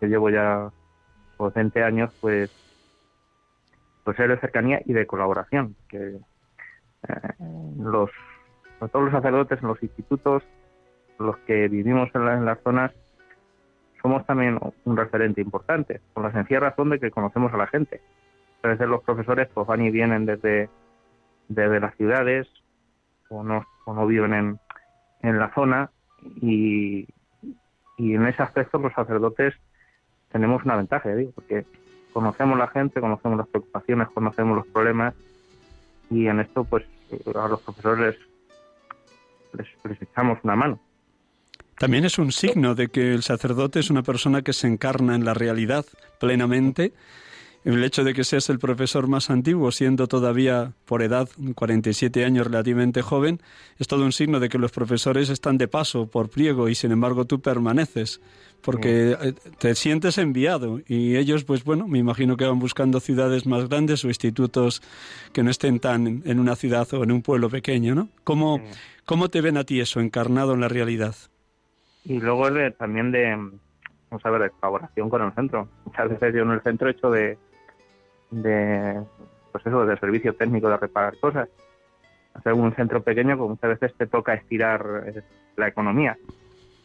que 0.00 0.08
llevo 0.08 0.28
ya 0.28 0.70
20 1.38 1.84
años, 1.84 2.12
pues 2.20 2.50
pues 4.06 4.20
es 4.20 4.28
de 4.28 4.38
cercanía 4.38 4.80
y 4.84 4.92
de 4.92 5.04
colaboración. 5.04 5.74
Que 5.88 5.98
eh, 7.08 7.34
los 7.76 8.08
todos 8.78 9.06
los 9.06 9.12
sacerdotes 9.12 9.60
en 9.60 9.68
los 9.68 9.82
institutos 9.82 10.44
los 11.18 11.36
que 11.38 11.66
vivimos 11.66 12.08
en, 12.14 12.44
las 12.44 12.60
zonas 12.62 12.92
somos 14.00 14.24
también 14.24 14.60
un 14.84 14.96
referente 14.96 15.40
importante, 15.40 16.00
por 16.14 16.22
la 16.22 16.30
sencilla 16.30 16.60
razón 16.60 16.90
de 16.90 17.00
que 17.00 17.10
conocemos 17.10 17.52
a 17.52 17.56
la 17.56 17.66
gente. 17.66 18.00
Veces 18.62 18.86
los 18.86 19.02
profesores 19.02 19.48
pues 19.52 19.66
van 19.66 19.82
y 19.82 19.90
vienen 19.90 20.24
desde, 20.24 20.68
desde 21.48 21.80
las 21.80 21.96
ciudades 21.96 22.46
o 23.28 23.42
no, 23.42 23.66
o 23.86 23.94
no 23.94 24.06
viven 24.06 24.34
en, 24.34 24.60
en 25.22 25.38
la 25.38 25.52
zona 25.52 25.90
y, 26.22 27.08
y 27.96 28.14
en 28.14 28.26
ese 28.26 28.42
aspecto 28.42 28.78
los 28.78 28.92
sacerdotes 28.92 29.54
tenemos 30.30 30.64
una 30.64 30.76
ventaja, 30.76 31.12
digo, 31.14 31.32
porque 31.34 31.64
conocemos 32.16 32.56
la 32.56 32.68
gente, 32.68 32.98
conocemos 32.98 33.36
las 33.36 33.46
preocupaciones, 33.48 34.08
conocemos 34.08 34.56
los 34.56 34.66
problemas 34.68 35.12
y 36.10 36.28
en 36.28 36.40
esto 36.40 36.64
pues 36.64 36.86
a 37.34 37.46
los 37.46 37.60
profesores 37.60 38.16
les, 39.52 39.66
les 39.84 40.00
echamos 40.00 40.38
una 40.42 40.56
mano. 40.56 40.80
También 41.78 42.06
es 42.06 42.18
un 42.18 42.32
signo 42.32 42.74
de 42.74 42.88
que 42.88 43.12
el 43.12 43.22
sacerdote 43.22 43.80
es 43.80 43.90
una 43.90 44.02
persona 44.02 44.40
que 44.40 44.54
se 44.54 44.66
encarna 44.66 45.14
en 45.14 45.26
la 45.26 45.34
realidad 45.34 45.84
plenamente 46.18 46.94
el 47.74 47.82
hecho 47.82 48.04
de 48.04 48.14
que 48.14 48.22
seas 48.22 48.48
el 48.48 48.60
profesor 48.60 49.08
más 49.08 49.28
antiguo, 49.28 49.72
siendo 49.72 50.06
todavía 50.06 50.72
por 50.84 51.02
edad 51.02 51.28
47 51.56 52.24
años 52.24 52.46
relativamente 52.46 53.02
joven, 53.02 53.40
es 53.78 53.88
todo 53.88 54.04
un 54.04 54.12
signo 54.12 54.38
de 54.38 54.48
que 54.48 54.58
los 54.58 54.70
profesores 54.70 55.30
están 55.30 55.58
de 55.58 55.66
paso 55.66 56.06
por 56.06 56.30
pliego 56.30 56.68
y 56.68 56.76
sin 56.76 56.92
embargo 56.92 57.24
tú 57.24 57.40
permaneces, 57.40 58.20
porque 58.62 59.16
eh, 59.20 59.34
te 59.58 59.74
sientes 59.74 60.16
enviado 60.18 60.78
y 60.86 61.16
ellos, 61.16 61.42
pues 61.42 61.64
bueno, 61.64 61.88
me 61.88 61.98
imagino 61.98 62.36
que 62.36 62.46
van 62.46 62.60
buscando 62.60 63.00
ciudades 63.00 63.46
más 63.46 63.68
grandes 63.68 64.04
o 64.04 64.08
institutos 64.08 64.80
que 65.32 65.42
no 65.42 65.50
estén 65.50 65.80
tan 65.80 66.22
en 66.24 66.38
una 66.38 66.54
ciudad 66.54 66.86
o 66.94 67.02
en 67.02 67.10
un 67.10 67.22
pueblo 67.22 67.50
pequeño, 67.50 67.96
¿no? 67.96 68.08
¿Cómo, 68.22 68.60
cómo 69.04 69.28
te 69.28 69.40
ven 69.40 69.56
a 69.56 69.64
ti 69.64 69.80
eso 69.80 69.98
encarnado 69.98 70.54
en 70.54 70.60
la 70.60 70.68
realidad? 70.68 71.16
Y 72.04 72.20
luego 72.20 72.46
también 72.78 73.10
de, 73.10 73.34
vamos 74.08 74.24
a 74.24 74.30
ver, 74.30 74.42
de 74.42 74.50
colaboración 74.50 75.10
con 75.10 75.22
el 75.22 75.32
centro. 75.32 75.68
Muchas 75.84 76.10
veces 76.10 76.32
yo 76.32 76.42
en 76.42 76.50
el 76.52 76.62
centro 76.62 76.86
he 76.86 76.92
hecho 76.92 77.10
de 77.10 77.36
de 78.30 79.02
pues 79.52 79.66
eso 79.66 79.86
de 79.86 79.98
servicio 79.98 80.34
técnico 80.34 80.68
de 80.68 80.76
reparar 80.76 81.18
cosas. 81.18 81.48
Hacer 82.34 82.52
un 82.52 82.74
centro 82.74 83.02
pequeño 83.02 83.36
pues 83.38 83.50
muchas 83.50 83.80
veces 83.80 83.96
te 83.96 84.06
toca 84.06 84.34
estirar 84.34 85.04
eh, 85.06 85.22
la 85.56 85.68
economía 85.68 86.18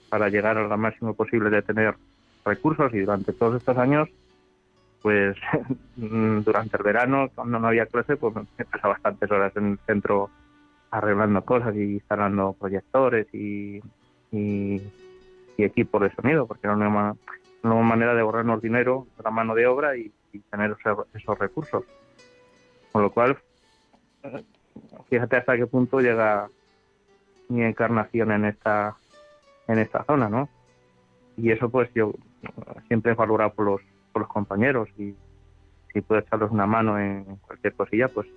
para 0.09 0.29
llegar 0.29 0.57
a 0.57 0.67
lo 0.67 0.77
máximo 0.77 1.13
posible 1.13 1.49
de 1.49 1.61
tener 1.61 1.95
recursos. 2.45 2.93
Y 2.93 2.99
durante 2.99 3.33
todos 3.33 3.57
estos 3.57 3.77
años 3.77 4.09
pues 5.01 5.35
durante 5.95 6.77
el 6.77 6.83
verano 6.83 7.29
cuando 7.33 7.59
no 7.59 7.67
había 7.67 7.85
clase 7.87 8.15
pues 8.17 8.35
he 8.57 8.65
pasado 8.65 8.89
bastantes 8.89 9.31
horas 9.31 9.55
en 9.55 9.71
el 9.71 9.79
centro 9.79 10.29
arreglando 10.91 11.43
cosas 11.43 11.75
y 11.75 11.93
instalando 11.93 12.53
proyectores 12.53 13.27
y, 13.33 13.81
y, 14.31 14.81
equipos 15.57 16.01
de 16.01 16.11
sonido 16.15 16.47
porque 16.47 16.65
era 16.65 16.75
una, 16.75 17.15
una 17.63 17.75
manera 17.75 18.15
de 18.15 18.21
ahorrarnos 18.21 18.63
dinero 18.63 19.05
la 19.23 19.29
mano 19.29 19.53
de 19.53 19.67
obra 19.67 19.95
y 19.95 20.11
y 20.33 20.39
tener 20.39 20.75
esos, 21.15 21.39
recursos. 21.39 21.83
Con 22.91 23.03
lo 23.03 23.11
cual, 23.11 23.37
fíjate 25.09 25.37
hasta 25.37 25.57
qué 25.57 25.67
punto 25.67 25.99
llega 25.99 26.49
mi 27.49 27.63
encarnación 27.63 28.31
en 28.31 28.45
esta 28.45 28.95
en 29.67 29.79
esta 29.79 30.03
zona, 30.03 30.29
¿no? 30.29 30.49
Y 31.37 31.51
eso 31.51 31.69
pues 31.69 31.89
yo 31.93 32.13
siempre 32.87 33.13
he 33.13 33.15
valorado 33.15 33.53
por 33.53 33.65
los, 33.65 33.81
por 34.11 34.23
los 34.23 34.29
compañeros 34.29 34.89
y 34.97 35.15
si 35.93 36.01
puedo 36.01 36.21
echarles 36.21 36.51
una 36.51 36.65
mano 36.65 36.99
en 36.99 37.23
cualquier 37.37 37.73
cosilla, 37.73 38.07
pues 38.07 38.27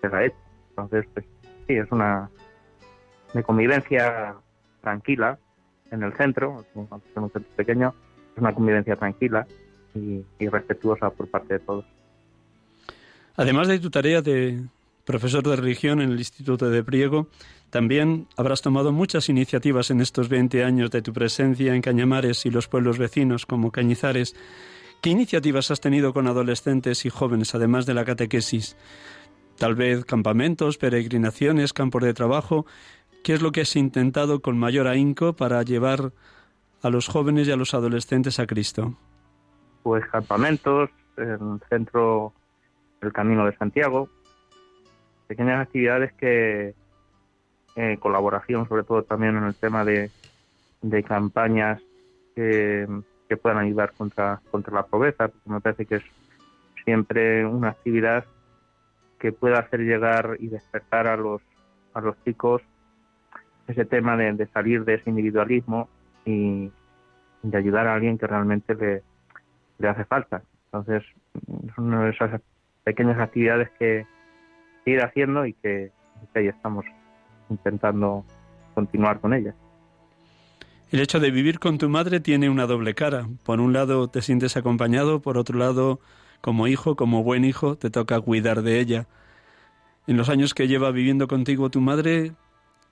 se 0.00 0.08
la 0.08 0.22
he 0.22 0.26
hecho. 0.26 0.36
Entonces, 0.70 1.06
pues 1.12 1.26
sí, 1.66 1.74
es 1.74 1.90
una 1.92 2.30
de 3.34 3.42
convivencia 3.42 4.34
tranquila 4.80 5.38
en 5.90 6.02
el 6.02 6.12
centro, 6.14 6.64
en 6.74 6.88
un 6.90 7.02
centro 7.14 7.42
pequeño, 7.56 7.94
es 8.34 8.40
una 8.40 8.54
convivencia 8.54 8.96
tranquila 8.96 9.46
y, 9.94 10.48
respetuosa 10.48 11.10
por 11.10 11.28
parte 11.28 11.54
de 11.54 11.60
todos. 11.60 11.84
Además 13.36 13.68
de 13.68 13.78
tu 13.78 13.90
tarea 13.90 14.22
de 14.22 14.62
profesor 15.04 15.42
de 15.42 15.56
religión 15.56 16.00
en 16.00 16.12
el 16.12 16.18
Instituto 16.18 16.70
de 16.70 16.84
Priego, 16.84 17.28
también 17.70 18.28
habrás 18.36 18.60
tomado 18.60 18.92
muchas 18.92 19.28
iniciativas 19.28 19.90
en 19.90 20.00
estos 20.00 20.28
20 20.28 20.62
años 20.62 20.90
de 20.90 21.02
tu 21.02 21.12
presencia 21.12 21.74
en 21.74 21.80
Cañamares 21.80 22.44
y 22.44 22.50
los 22.50 22.68
pueblos 22.68 22.98
vecinos 22.98 23.46
como 23.46 23.72
Cañizares. 23.72 24.36
¿Qué 25.00 25.10
iniciativas 25.10 25.70
has 25.70 25.80
tenido 25.80 26.12
con 26.12 26.26
adolescentes 26.28 27.06
y 27.06 27.10
jóvenes, 27.10 27.54
además 27.54 27.86
de 27.86 27.94
la 27.94 28.04
catequesis? 28.04 28.76
Tal 29.56 29.74
vez 29.74 30.04
campamentos, 30.04 30.76
peregrinaciones, 30.76 31.72
campos 31.72 32.02
de 32.02 32.14
trabajo. 32.14 32.66
¿Qué 33.24 33.32
es 33.32 33.42
lo 33.42 33.52
que 33.52 33.62
has 33.62 33.76
intentado 33.76 34.42
con 34.42 34.58
mayor 34.58 34.86
ahínco 34.86 35.34
para 35.34 35.62
llevar 35.62 36.12
a 36.82 36.90
los 36.90 37.08
jóvenes 37.08 37.48
y 37.48 37.52
a 37.52 37.56
los 37.56 37.72
adolescentes 37.72 38.38
a 38.38 38.46
Cristo? 38.46 38.98
Pues 39.82 40.04
campamentos, 40.06 40.90
en 41.16 41.28
el 41.30 41.60
centro 41.68 42.32
del 43.00 43.12
Camino 43.12 43.44
de 43.44 43.56
Santiago, 43.56 44.08
pequeñas 45.26 45.62
actividades 45.62 46.12
que 46.14 46.74
en 47.74 47.96
colaboración 47.96 48.68
sobre 48.68 48.84
todo 48.84 49.02
también 49.02 49.36
en 49.36 49.44
el 49.44 49.54
tema 49.54 49.84
de, 49.84 50.10
de 50.82 51.02
campañas 51.02 51.80
que, 52.34 52.86
que, 53.28 53.36
puedan 53.36 53.58
ayudar 53.58 53.92
contra, 53.92 54.40
contra 54.50 54.74
la 54.74 54.82
pobreza, 54.84 55.28
porque 55.28 55.50
me 55.50 55.60
parece 55.60 55.86
que 55.86 55.96
es 55.96 56.02
siempre 56.84 57.46
una 57.46 57.70
actividad 57.70 58.24
que 59.18 59.32
pueda 59.32 59.60
hacer 59.60 59.80
llegar 59.80 60.36
y 60.38 60.48
despertar 60.48 61.06
a 61.06 61.16
los, 61.16 61.40
a 61.94 62.00
los 62.00 62.16
chicos 62.24 62.62
ese 63.68 63.84
tema 63.84 64.16
de, 64.16 64.32
de 64.32 64.46
salir 64.48 64.84
de 64.84 64.94
ese 64.94 65.10
individualismo 65.10 65.88
y 66.24 66.70
de 67.42 67.56
ayudar 67.56 67.86
a 67.86 67.94
alguien 67.94 68.18
que 68.18 68.26
realmente 68.26 68.74
le, 68.74 69.02
le 69.82 69.88
hace 69.88 70.04
falta. 70.04 70.42
Entonces, 70.66 71.02
es 71.68 71.78
una 71.78 72.04
de 72.04 72.10
esas 72.10 72.40
pequeñas 72.84 73.18
actividades 73.18 73.68
que 73.78 74.06
ir 74.86 75.02
haciendo 75.02 75.44
y 75.44 75.52
que, 75.54 75.90
ahí 76.34 76.46
estamos 76.46 76.84
intentando 77.50 78.24
continuar 78.74 79.20
con 79.20 79.34
ellas. 79.34 79.54
El 80.90 81.00
hecho 81.00 81.20
de 81.20 81.30
vivir 81.30 81.58
con 81.58 81.78
tu 81.78 81.88
madre 81.88 82.20
tiene 82.20 82.48
una 82.48 82.66
doble 82.66 82.94
cara. 82.94 83.26
Por 83.44 83.60
un 83.60 83.72
lado 83.72 84.08
te 84.08 84.22
sientes 84.22 84.56
acompañado, 84.56 85.20
por 85.20 85.36
otro 85.36 85.58
lado, 85.58 86.00
como 86.40 86.68
hijo, 86.68 86.96
como 86.96 87.22
buen 87.22 87.44
hijo, 87.44 87.76
te 87.76 87.90
toca 87.90 88.20
cuidar 88.20 88.62
de 88.62 88.78
ella. 88.78 89.06
En 90.06 90.16
los 90.16 90.28
años 90.28 90.54
que 90.54 90.68
lleva 90.68 90.90
viviendo 90.90 91.28
contigo 91.28 91.70
tu 91.70 91.80
madre, 91.80 92.32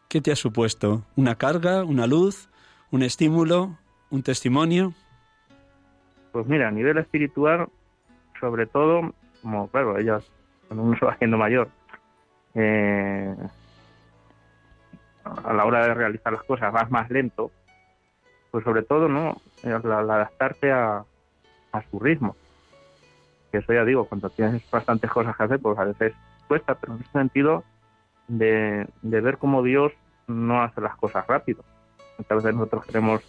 ¿qué 0.08 0.20
te 0.20 0.32
ha 0.32 0.36
supuesto? 0.36 1.04
¿Una 1.16 1.36
carga, 1.36 1.84
una 1.84 2.06
luz, 2.06 2.48
un 2.90 3.02
estímulo, 3.02 3.78
un 4.10 4.22
testimonio? 4.22 4.94
Pues 6.32 6.46
mira, 6.46 6.68
a 6.68 6.70
nivel 6.70 6.98
espiritual, 6.98 7.68
sobre 8.38 8.66
todo, 8.66 9.12
como 9.42 9.68
claro, 9.68 9.98
ellos, 9.98 10.30
cuando 10.68 10.84
uno 10.84 10.98
se 10.98 11.06
haciendo 11.08 11.36
mayor, 11.36 11.68
eh, 12.54 13.34
a 15.24 15.52
la 15.52 15.64
hora 15.64 15.86
de 15.86 15.94
realizar 15.94 16.32
las 16.32 16.42
cosas 16.44 16.72
vas 16.72 16.90
más 16.90 17.10
lento, 17.10 17.50
pues 18.50 18.64
sobre 18.64 18.82
todo, 18.82 19.08
¿no? 19.08 19.36
El, 19.62 19.74
adaptarte 19.74 20.72
a, 20.72 21.04
a 21.72 21.82
su 21.90 21.98
ritmo. 21.98 22.36
Que 23.52 23.58
eso 23.58 23.72
ya 23.72 23.84
digo, 23.84 24.04
cuando 24.04 24.30
tienes 24.30 24.68
bastantes 24.70 25.10
cosas 25.10 25.36
que 25.36 25.42
hacer, 25.42 25.60
pues 25.60 25.78
a 25.78 25.84
veces 25.84 26.14
cuesta, 26.48 26.74
pero 26.74 26.94
en 26.94 27.00
ese 27.00 27.12
sentido 27.12 27.64
de, 28.28 28.88
de 29.02 29.20
ver 29.20 29.38
cómo 29.38 29.62
Dios 29.62 29.92
no 30.26 30.62
hace 30.62 30.80
las 30.80 30.96
cosas 30.96 31.26
rápido. 31.26 31.64
Muchas 32.18 32.36
veces 32.38 32.54
nosotros 32.54 32.86
queremos 32.86 33.22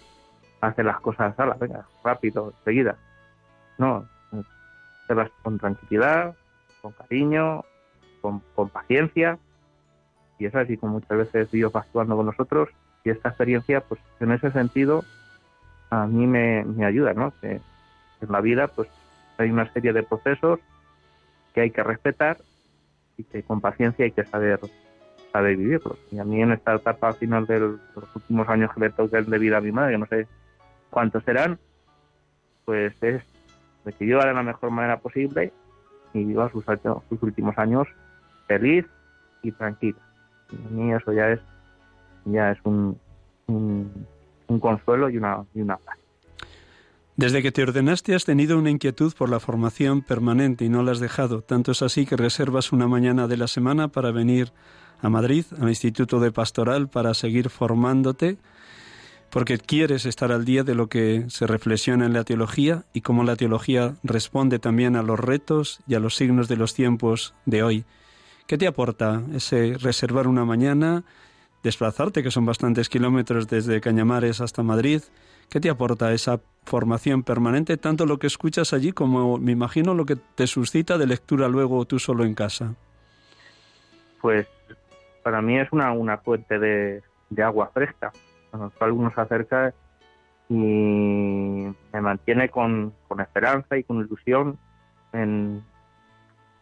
hacer 0.62 0.86
las 0.86 1.00
cosas 1.02 1.38
a 1.38 1.46
la 1.46 1.56
venga, 1.56 1.86
rápido, 2.04 2.54
seguida. 2.64 2.96
No, 3.78 4.08
hacerlas 5.04 5.32
con 5.42 5.58
tranquilidad, 5.58 6.36
con 6.82 6.92
cariño, 6.94 7.64
con, 8.22 8.70
paciencia. 8.70 9.40
Y 10.38 10.46
es 10.46 10.56
así 10.56 10.78
como 10.78 10.94
muchas 10.94 11.18
veces 11.18 11.52
Dios 11.52 11.72
va 11.76 11.82
actuando 11.82 12.16
con 12.16 12.28
nosotros. 12.28 12.70
Y 13.04 13.10
esta 13.10 13.30
experiencia, 13.30 13.82
pues 13.82 14.00
en 14.20 14.32
ese 14.32 14.52
sentido, 14.52 15.04
a 15.90 16.06
mí 16.06 16.28
me, 16.28 16.86
ayuda, 16.86 17.14
¿no? 17.14 17.34
Que 17.42 17.60
en 18.22 18.32
la 18.32 18.42
vida, 18.42 18.68
pues 18.68 18.88
hay 19.38 19.50
una 19.50 19.72
serie 19.74 19.94
de 19.94 20.04
procesos 20.04 20.60
que 21.54 21.62
hay 21.62 21.72
que 21.72 21.84
respetar 21.84 22.38
y 23.18 23.24
que 23.24 23.44
con 23.44 23.60
paciencia 23.60 24.06
hay 24.06 24.12
que 24.12 24.24
saber 24.24 24.60
saber 25.32 25.56
vivirlos. 25.56 25.98
Y 26.12 26.20
a 26.20 26.24
mí 26.24 26.42
en 26.42 26.52
esta 26.52 26.76
etapa 26.76 27.14
final 27.14 27.46
de 27.48 27.60
los 27.60 27.80
últimos 28.16 28.48
años 28.50 28.72
que 28.74 28.82
le 28.82 28.90
toca 28.90 29.22
de 29.22 29.40
vida 29.40 29.58
a 29.58 29.62
mi 29.62 29.72
madre, 29.72 29.98
no 29.98 30.06
sé 30.06 30.28
cuántos 30.92 31.24
serán, 31.24 31.58
pues 32.66 32.94
es 33.02 33.24
de 33.84 33.94
que 33.94 34.06
yo 34.06 34.20
de 34.20 34.34
la 34.34 34.44
mejor 34.44 34.70
manera 34.70 35.00
posible 35.00 35.52
y 36.14 36.24
viva 36.24 36.52
sus, 36.52 36.64
últimos 37.22 37.58
años 37.58 37.88
feliz 38.48 38.86
y 39.42 39.52
tranquila. 39.52 39.98
Y 40.52 40.74
mí 40.74 40.94
eso 40.94 41.12
ya 41.14 41.30
es 41.30 41.40
ya 42.26 42.52
es 42.52 42.60
un, 42.64 43.00
un, 43.48 44.60
consuelo 44.60 45.10
y 45.10 45.18
una, 45.18 45.44
y 45.56 45.62
una 45.62 45.78
paz. 45.78 45.98
Desde 47.16 47.42
que 47.42 47.52
te 47.52 47.64
ordenaste 47.64 48.16
has 48.16 48.26
tenido 48.26 48.58
una 48.58 48.70
inquietud 48.70 49.14
por 49.18 49.30
la 49.30 49.40
formación 49.40 50.02
permanente 50.02 50.66
y 50.66 50.70
no 50.70 50.84
la 50.84 50.92
has 50.92 51.00
dejado. 51.00 51.42
Tanto 51.42 51.72
es 51.72 51.82
así 51.82 52.06
que 52.06 52.18
reservas 52.18 52.72
una 52.72 52.88
mañana 52.88 53.28
de 53.28 53.38
la 53.38 53.48
semana 53.48 53.88
para 53.88 54.12
venir 54.12 54.52
a 55.02 55.10
Madrid, 55.10 55.46
al 55.60 55.70
Instituto 55.70 56.20
de 56.20 56.32
Pastoral, 56.32 56.90
para 56.90 57.14
seguir 57.14 57.50
formándote 57.50 58.38
porque 59.32 59.58
quieres 59.58 60.06
estar 60.06 60.32
al 60.32 60.46
día 60.46 60.64
de 60.64 60.76
lo 60.76 60.88
que 60.88 61.26
se 61.30 61.48
reflexiona 61.48 62.06
en 62.06 62.14
la 62.14 62.24
teología 62.24 62.84
y 62.94 63.02
cómo 63.02 63.24
la 63.24 63.36
teología 63.36 63.96
responde 64.04 64.60
también 64.60 64.96
a 64.96 65.04
los 65.04 65.20
retos 65.20 65.80
y 65.88 65.96
a 65.96 66.00
los 66.00 66.16
signos 66.16 66.48
de 66.48 66.58
los 66.58 66.74
tiempos 66.74 67.34
de 67.46 67.64
hoy. 67.64 67.86
¿Qué 68.48 68.58
te 68.58 68.68
aporta 68.68 69.22
ese 69.34 69.78
reservar 69.80 70.28
una 70.28 70.46
mañana, 70.46 71.04
desplazarte, 71.64 72.24
que 72.24 72.32
son 72.32 72.46
bastantes 72.46 72.90
kilómetros 72.90 73.48
desde 73.48 73.82
Cañamares 73.82 74.42
hasta 74.42 74.64
Madrid. 74.64 75.02
¿Qué 75.50 75.60
te 75.60 75.70
aporta 75.70 76.14
esa 76.14 76.40
formación 76.64 77.24
permanente, 77.24 77.78
tanto 77.78 78.06
lo 78.06 78.18
que 78.20 78.28
escuchas 78.28 78.74
allí 78.74 78.92
como 78.92 79.38
me 79.38 79.52
imagino 79.52 79.94
lo 79.94 80.06
que 80.06 80.16
te 80.16 80.48
suscita 80.48 80.98
de 80.98 81.08
lectura 81.08 81.48
luego 81.48 81.86
tú 81.86 82.00
solo 82.00 82.24
en 82.24 82.36
casa? 82.36 82.76
Pues 84.22 84.48
para 85.24 85.42
mí 85.42 85.60
es 85.60 85.68
una, 85.72 85.92
una 85.92 86.18
fuente 86.18 86.58
de, 86.58 87.04
agua 87.44 87.70
fresca, 87.74 88.12
con 88.52 88.62
la 88.62 88.70
cual 88.70 89.12
se 89.16 89.22
acerca 89.22 89.74
y 90.50 91.74
me 91.94 92.02
mantiene 92.02 92.50
con, 92.50 92.94
esperanza 93.20 93.78
y 93.78 93.84
con 93.84 94.00
ilusión 94.02 94.60
en, 95.14 95.64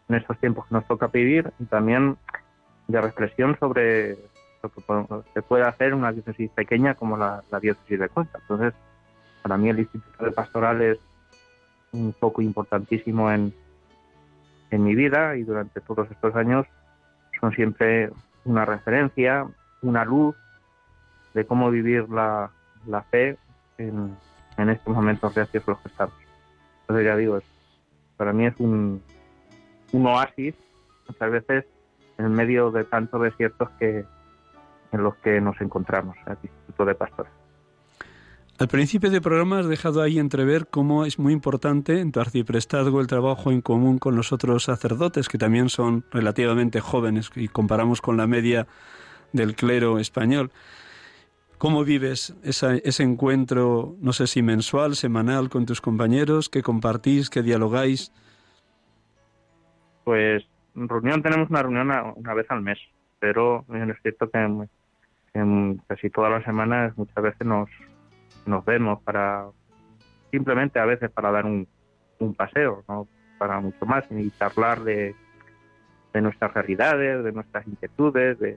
en 0.08 0.14
estos 0.14 0.38
tiempos 0.38 0.66
que 0.66 0.74
nos 0.74 0.86
toca 0.86 1.08
vivir 1.08 1.52
y 1.58 1.64
también 1.64 2.16
de 2.86 3.00
reflexión 3.00 3.58
sobre 3.58 4.16
lo 4.62 4.70
que 4.70 5.24
se 5.34 5.42
puede 5.42 5.64
hacer 5.64 5.94
una 5.94 6.12
diócesis 6.12 6.50
pequeña 6.50 6.94
como 6.94 7.16
la, 7.16 7.42
diócesis 7.60 7.98
de 7.98 8.08
Cuenca. 8.08 8.38
Entonces, 8.42 8.74
para 9.42 9.56
mí 9.56 9.68
el 9.68 9.80
Instituto 9.80 10.24
de 10.24 10.32
Pastoral 10.32 10.82
es 10.82 10.98
un 11.92 12.12
poco 12.12 12.42
importantísimo 12.42 13.30
en, 13.30 13.52
en 14.70 14.84
mi 14.84 14.94
vida 14.94 15.36
y 15.36 15.42
durante 15.42 15.80
todos 15.80 16.10
estos 16.10 16.36
años 16.36 16.66
son 17.40 17.52
siempre 17.52 18.10
una 18.44 18.64
referencia, 18.64 19.46
una 19.82 20.04
luz 20.04 20.36
de 21.34 21.44
cómo 21.46 21.70
vivir 21.70 22.08
la, 22.08 22.50
la 22.86 23.02
fe 23.02 23.38
en, 23.78 24.16
en, 24.56 24.68
estos 24.68 24.94
momentos 24.94 25.34
reacios 25.34 25.64
los 25.66 25.78
que 25.80 25.88
estamos. 25.88 26.14
Entonces 26.82 27.06
ya 27.06 27.16
digo, 27.16 27.38
para 28.16 28.32
mí 28.32 28.46
es 28.46 28.54
un, 28.58 29.02
un 29.92 30.06
oasis 30.06 30.54
muchas 31.08 31.30
veces 31.30 31.64
en 32.18 32.32
medio 32.32 32.70
de 32.70 32.84
tantos 32.84 33.22
desiertos 33.22 33.70
que 33.78 34.04
en 34.92 35.02
los 35.02 35.14
que 35.16 35.40
nos 35.40 35.60
encontramos, 35.60 36.16
el 36.26 36.36
Instituto 36.42 36.84
de 36.84 36.94
Pastores. 36.94 37.32
Al 38.58 38.68
principio 38.68 39.10
del 39.10 39.22
programa 39.22 39.60
has 39.60 39.68
dejado 39.68 40.02
ahí 40.02 40.18
entrever 40.18 40.66
cómo 40.66 41.06
es 41.06 41.18
muy 41.18 41.32
importante 41.32 42.00
en 42.00 42.12
tu 42.12 42.20
arciprestazgo 42.20 43.00
el 43.00 43.06
trabajo 43.06 43.50
en 43.50 43.62
común 43.62 43.98
con 43.98 44.16
los 44.16 44.32
otros 44.32 44.64
sacerdotes, 44.64 45.30
que 45.30 45.38
también 45.38 45.70
son 45.70 46.04
relativamente 46.10 46.80
jóvenes 46.80 47.30
y 47.36 47.48
comparamos 47.48 48.02
con 48.02 48.18
la 48.18 48.26
media 48.26 48.66
del 49.32 49.54
clero 49.54 49.98
español. 49.98 50.50
¿Cómo 51.60 51.84
vives 51.84 52.34
ese 52.42 53.02
encuentro, 53.02 53.94
no 54.00 54.14
sé 54.14 54.26
si 54.26 54.40
mensual, 54.40 54.94
semanal, 54.94 55.50
con 55.50 55.66
tus 55.66 55.82
compañeros? 55.82 56.48
¿Qué 56.48 56.62
compartís? 56.62 57.28
¿Qué 57.28 57.42
dialogáis? 57.42 58.14
Pues 60.04 60.42
reunión 60.74 61.22
tenemos 61.22 61.50
una 61.50 61.62
reunión 61.62 61.92
una 62.16 62.32
vez 62.32 62.46
al 62.48 62.62
mes, 62.62 62.78
pero 63.18 63.66
es 63.68 63.96
cierto 64.00 64.30
que 64.30 64.38
casi 65.86 66.08
todas 66.08 66.30
las 66.30 66.44
semanas 66.44 66.96
muchas 66.96 67.22
veces 67.22 67.46
nos, 67.46 67.68
nos 68.46 68.64
vemos 68.64 69.02
para 69.02 69.44
simplemente 70.30 70.78
a 70.78 70.86
veces 70.86 71.10
para 71.10 71.30
dar 71.30 71.44
un, 71.44 71.68
un 72.20 72.34
paseo, 72.34 72.84
no 72.88 73.06
para 73.36 73.60
mucho 73.60 73.84
más, 73.84 74.04
y 74.10 74.30
charlar 74.30 74.82
de, 74.82 75.14
de 76.14 76.20
nuestras 76.22 76.54
realidades, 76.54 77.22
de 77.22 77.32
nuestras 77.32 77.66
inquietudes, 77.66 78.38
de, 78.38 78.56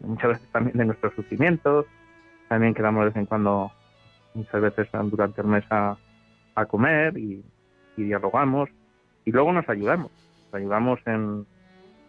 muchas 0.00 0.30
veces 0.30 0.48
también 0.52 0.76
de 0.76 0.84
nuestros 0.84 1.14
sufrimientos. 1.14 1.86
También 2.48 2.74
quedamos 2.74 3.00
de 3.02 3.06
vez 3.10 3.16
en 3.16 3.26
cuando, 3.26 3.70
muchas 4.34 4.60
veces 4.60 4.88
durante 5.04 5.40
el 5.40 5.46
mes 5.46 5.64
a, 5.70 5.96
a 6.54 6.66
comer 6.66 7.18
y, 7.18 7.44
y 7.96 8.02
dialogamos 8.04 8.70
y 9.24 9.32
luego 9.32 9.52
nos 9.52 9.68
ayudamos 9.68 10.10
ayudamos 10.52 11.00
en, 11.06 11.46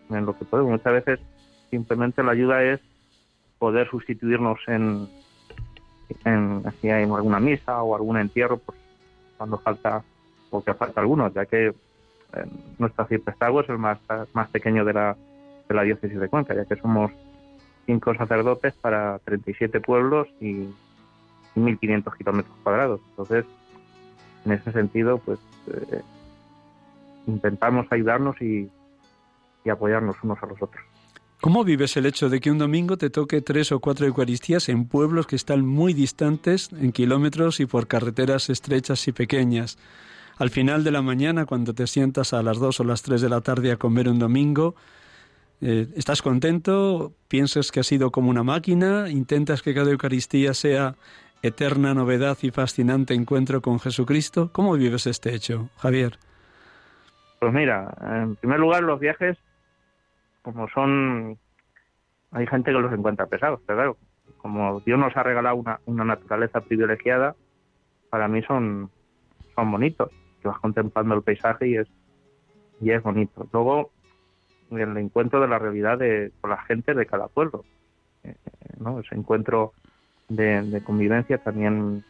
en 0.10 0.25
lo 0.25 0.38
que 0.38 0.45
podemos. 0.45 0.71
Muchas 0.71 0.93
veces 0.93 1.19
simplemente 1.69 2.23
la 2.23 2.32
ayuda 2.32 2.63
es 2.63 2.80
poder 3.58 3.89
sustituirnos 3.89 4.60
en, 4.67 5.08
en, 6.25 6.63
si 6.82 6.89
hay 6.89 7.04
alguna 7.04 7.39
misa 7.39 7.82
o 7.84 7.95
algún 7.95 8.17
entierro, 8.17 8.58
pues 8.58 8.78
cuando 9.38 9.58
falta, 9.60 10.04
o 10.49 10.63
que 10.63 10.73
falta 10.73 11.02
alguno, 11.02 11.32
ya 11.34 11.45
que 11.45 11.67
eh, 11.67 11.73
nuestro 12.78 13.04
arciprestazgo 13.04 13.62
es 13.62 13.69
el 13.69 13.78
más, 13.78 13.99
más 14.34 14.49
pequeño 14.49 14.86
de 14.86 14.93
la, 14.93 15.17
de 15.67 15.75
la 15.75 15.84
diócesis 15.84 16.19
de 16.19 16.30
Cuenca, 16.30 16.56
ya 16.56 16.65
que 16.65 16.75
somos 16.78 17.12
cinco 17.89 18.13
sacerdotes 18.13 18.75
para 18.75 19.17
37 19.25 19.82
pueblos 19.82 20.28
y 20.39 20.67
1.500 21.56 22.17
kilómetros 22.17 22.56
cuadrados. 22.62 23.02
Entonces, 23.10 23.45
en 24.45 24.52
ese 24.52 24.71
sentido, 24.71 25.17
pues 25.17 25.39
eh, 25.67 26.02
intentamos 27.25 27.88
ayudarnos 27.89 28.39
y, 28.41 28.69
apoyarnos 29.69 30.15
unos 30.23 30.41
a 30.41 30.47
los 30.47 30.60
otros. 30.63 30.84
¿Cómo 31.41 31.63
vives 31.63 31.95
el 31.95 32.08
hecho 32.08 32.28
de 32.28 32.39
que 32.39 32.49
un 32.49 32.58
domingo 32.58 32.97
te 32.97 33.12
toque 33.12 33.39
tres 33.41 33.71
o 33.71 33.80
cuatro 33.80 34.08
Eucaristías 34.08 34.67
en 34.67 34.88
pueblos 34.88 35.28
que 35.28 35.36
están 35.36 35.63
muy 35.63 35.93
distantes, 35.93 36.71
en 36.73 36.91
kilómetros 36.91 37.60
y 37.60 37.67
por 37.67 37.86
carreteras 37.86 38.49
estrechas 38.49 39.08
y 39.08 39.12
pequeñas? 39.12 39.78
Al 40.39 40.49
final 40.49 40.84
de 40.84 40.89
la 40.89 41.04
mañana, 41.04 41.45
cuando 41.45 41.75
te 41.75 41.86
sientas 41.86 42.34
a 42.34 42.41
las 42.41 42.58
dos 42.58 42.80
o 42.80 42.84
las 42.84 43.04
tres 43.04 43.21
de 43.21 43.30
la 43.30 43.41
tarde 43.41 43.71
a 43.71 43.78
comer 43.78 44.10
un 44.10 44.17
domingo, 44.17 44.73
eh, 45.62 45.88
¿estás 45.95 46.22
contento? 46.22 47.13
¿Piensas 47.28 47.72
que 47.72 47.82
ha 47.82 47.84
sido 47.84 48.12
como 48.12 48.30
una 48.30 48.43
máquina? 48.43 49.10
¿Intentas 49.10 49.62
que 49.62 49.74
cada 49.74 49.91
Eucaristía 49.91 50.54
sea 50.54 50.95
eterna 51.41 51.93
novedad 51.93 52.38
y 52.41 52.52
fascinante 52.52 53.13
encuentro 53.13 53.62
con 53.62 53.80
Jesucristo? 53.80 54.50
¿Cómo 54.52 54.74
vives 54.74 55.08
este 55.08 55.34
hecho, 55.34 55.69
Javier? 55.78 56.17
Pues 57.39 57.54
mira, 57.54 57.93
en 58.02 58.36
primer 58.36 58.60
lugar 58.60 58.84
los 58.84 59.00
viajes, 59.00 59.38
como 60.41 60.67
son, 60.69 61.38
hay 62.32 62.48
gente 62.48 62.72
que 62.72 62.78
los 62.78 62.91
encuentra 62.91 63.28
pesados, 63.28 63.62
pero 63.65 63.78
claro, 63.78 63.98
como 64.38 64.82
Dios 64.82 65.00
nos 65.00 65.15
ha 65.15 65.24
regalado 65.24 65.56
una, 65.56 65.80
una 65.86 66.04
naturaleza 66.04 66.62
privilegiada, 66.62 67.36
para 68.10 68.28
mí 68.28 68.41
son, 68.43 68.89
son 69.56 69.72
bonitos. 69.72 70.10
Que 70.41 70.48
vas 70.48 70.60
contemplando 70.60 71.15
el 71.15 71.22
paisaje 71.22 71.67
y 71.67 71.76
es, 71.76 71.88
y 72.80 72.91
es 72.91 73.04
bonito. 73.04 73.48
Luego, 73.52 73.91
el 74.71 74.97
encuentro 74.97 75.41
de 75.41 75.47
la 75.47 75.60
realidad 75.60 75.97
de, 75.97 76.32
con 76.41 76.51
la 76.51 76.62
gente 76.63 76.93
de 76.93 77.05
cada 77.05 77.27
pueblo, 77.27 77.65
eh, 78.23 78.36
¿no? 78.79 78.99
Ese 78.99 79.15
encuentro 79.15 79.73
de, 80.27 80.82
convivencia 80.86 81.38
también 81.39 82.03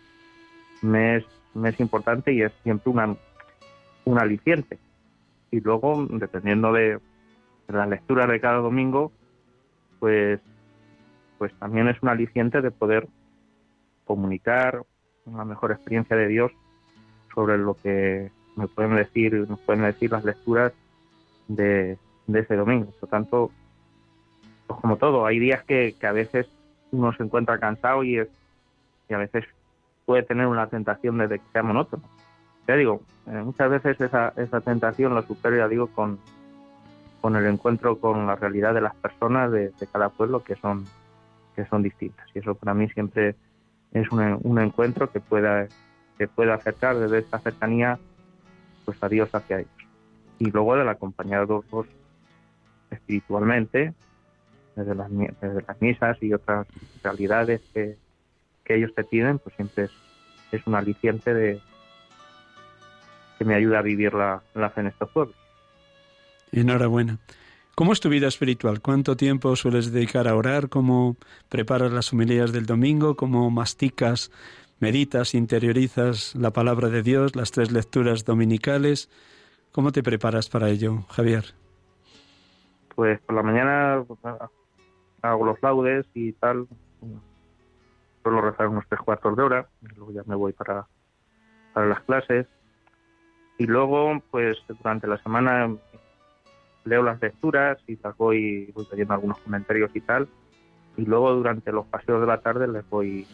me 0.81 1.17
es, 1.17 1.25
me 1.53 1.69
es 1.69 1.79
importante 1.79 2.33
y 2.33 2.41
es 2.41 2.51
siempre 2.63 2.91
una, 2.91 3.15
un 4.05 4.19
aliciente 4.19 4.77
y 5.51 5.59
luego, 5.61 6.05
dependiendo 6.09 6.71
de, 6.73 6.99
la 7.67 7.85
lectura 7.85 8.25
de 8.25 8.39
cada 8.39 8.57
domingo, 8.57 9.11
pues, 9.99 10.39
pues 11.37 11.53
también 11.59 11.87
es 11.87 12.01
un 12.01 12.09
aliciente 12.09 12.61
de 12.61 12.71
poder 12.71 13.07
comunicar 14.05 14.83
una 15.25 15.45
mejor 15.45 15.71
experiencia 15.71 16.15
de 16.15 16.27
Dios 16.27 16.51
sobre 17.33 17.59
lo 17.59 17.75
que 17.75 18.31
me 18.55 18.67
pueden 18.67 18.95
decir, 18.95 19.47
nos 19.47 19.59
pueden 19.59 19.83
decir 19.83 20.11
las 20.11 20.25
lecturas 20.25 20.73
de, 21.47 21.99
ese 22.35 22.55
domingo. 22.55 22.91
Por 22.99 23.09
tanto, 23.09 23.51
pues 24.67 24.79
como 24.79 24.97
todo, 24.97 25.25
hay 25.25 25.39
días 25.39 25.63
que, 25.63 25.95
que 25.99 26.07
a 26.07 26.11
veces 26.11 26.47
uno 26.91 27.13
se 27.13 27.23
encuentra 27.23 27.59
cansado 27.59 28.03
y, 28.03 28.19
es, 28.19 28.27
y 29.09 29.13
a 29.13 29.17
veces 29.17 29.45
puede 30.05 30.23
tener 30.23 30.47
una 30.47 30.67
tentación 30.67 31.17
de 31.17 31.39
que 31.39 31.45
sea 31.51 31.63
monótono 31.63 32.03
ya 32.69 32.75
digo, 32.75 33.01
eh, 33.25 33.41
muchas 33.43 33.67
veces 33.71 33.99
esa, 33.99 34.31
esa 34.37 34.61
tentación 34.61 35.15
la 35.15 35.23
supero, 35.23 35.57
ya 35.57 35.67
digo, 35.67 35.87
con, 35.87 36.19
con 37.19 37.35
el 37.35 37.47
encuentro 37.47 37.99
con 37.99 38.27
la 38.27 38.35
realidad 38.35 38.75
de 38.75 38.81
las 38.81 38.93
personas 38.93 39.51
de, 39.51 39.73
cada 39.91 40.09
pueblo 40.09 40.43
que 40.43 40.55
son, 40.55 40.85
que 41.55 41.65
son 41.65 41.81
distintas. 41.81 42.27
Y 42.35 42.37
eso 42.37 42.53
para 42.53 42.75
mí 42.75 42.87
siempre 42.89 43.35
es 43.91 44.11
un, 44.11 44.39
un 44.43 44.59
encuentro 44.59 45.09
que 45.09 45.19
pueda, 45.19 45.67
que 46.19 46.27
pueda 46.27 46.53
acercar 46.53 46.99
desde 46.99 47.17
esta 47.17 47.39
cercanía 47.39 47.97
pues 48.85 49.01
a 49.01 49.09
Dios 49.09 49.33
hacia 49.33 49.61
ellos. 49.61 49.87
Y 50.37 50.51
luego 50.51 50.75
del 50.75 50.89
acompañados 50.89 51.65
espiritualmente, 52.91 53.93
desde 54.75 54.95
las, 54.95 55.09
desde 55.11 55.63
las 55.67 55.81
misas 55.81 56.17
y 56.21 56.33
otras 56.33 56.67
realidades 57.03 57.61
que, 57.73 57.97
que 58.69 58.75
ellos 58.75 58.93
te 58.95 59.03
piden, 59.03 59.39
pues 59.39 59.55
siempre 59.55 59.89
es, 60.51 60.67
un 60.67 60.75
aliciente 60.75 61.33
de, 61.33 61.59
que 63.37 63.45
me 63.45 63.55
ayuda 63.55 63.79
a 63.79 63.81
vivir 63.81 64.13
la, 64.13 64.41
fe 64.69 64.81
en 64.81 64.87
estos 64.87 65.09
pueblos. 65.09 65.35
Enhorabuena. 66.51 67.17
¿Cómo 67.73 67.93
es 67.93 67.99
tu 67.99 68.09
vida 68.09 68.27
espiritual? 68.27 68.81
¿Cuánto 68.81 69.15
tiempo 69.15 69.55
sueles 69.55 69.91
dedicar 69.91 70.27
a 70.27 70.35
orar? 70.35 70.69
¿Cómo 70.69 71.17
preparas 71.47 71.91
las 71.91 72.13
homilías 72.13 72.51
del 72.51 72.65
domingo? 72.65 73.15
¿Cómo 73.15 73.49
masticas, 73.49 74.31
meditas, 74.79 75.33
interiorizas 75.33 76.35
la 76.35 76.51
palabra 76.51 76.89
de 76.89 77.01
Dios, 77.01 77.35
las 77.35 77.51
tres 77.51 77.71
lecturas 77.71 78.25
dominicales? 78.25 79.09
¿Cómo 79.71 79.91
te 79.91 80.03
preparas 80.03 80.49
para 80.49 80.69
ello, 80.69 81.05
Javier? 81.09 81.55
Pues 82.99 83.17
por 83.21 83.33
la 83.33 83.43
mañana 83.43 84.03
pues, 84.05 84.19
hago 85.21 85.45
los 85.45 85.63
laudes 85.63 86.05
y 86.13 86.33
tal. 86.33 86.67
Suelo 88.21 88.41
rezar 88.41 88.67
unos 88.67 88.83
tres 88.89 88.99
cuartos 88.99 89.37
de 89.37 89.41
hora, 89.41 89.69
luego 89.95 90.11
ya 90.11 90.23
me 90.25 90.35
voy 90.35 90.51
para, 90.51 90.85
para 91.73 91.87
las 91.87 92.01
clases 92.01 92.45
y 93.57 93.67
luego, 93.67 94.21
pues 94.31 94.57
durante 94.67 95.07
la 95.07 95.17
semana 95.19 95.73
leo 96.83 97.01
las 97.01 97.21
lecturas 97.21 97.77
y 97.87 97.97
voy, 98.17 98.69
voy 98.75 98.85
leyendo 98.91 99.13
algunos 99.13 99.39
comentarios 99.39 99.91
y 99.93 100.01
tal. 100.01 100.27
y 100.97 101.05
luego 101.05 101.33
durante 101.35 101.71
los 101.71 101.85
paseos 101.85 102.19
de 102.19 102.27
la 102.27 102.41
tarde 102.41 102.67
les 102.67 102.89
voy 102.89 103.25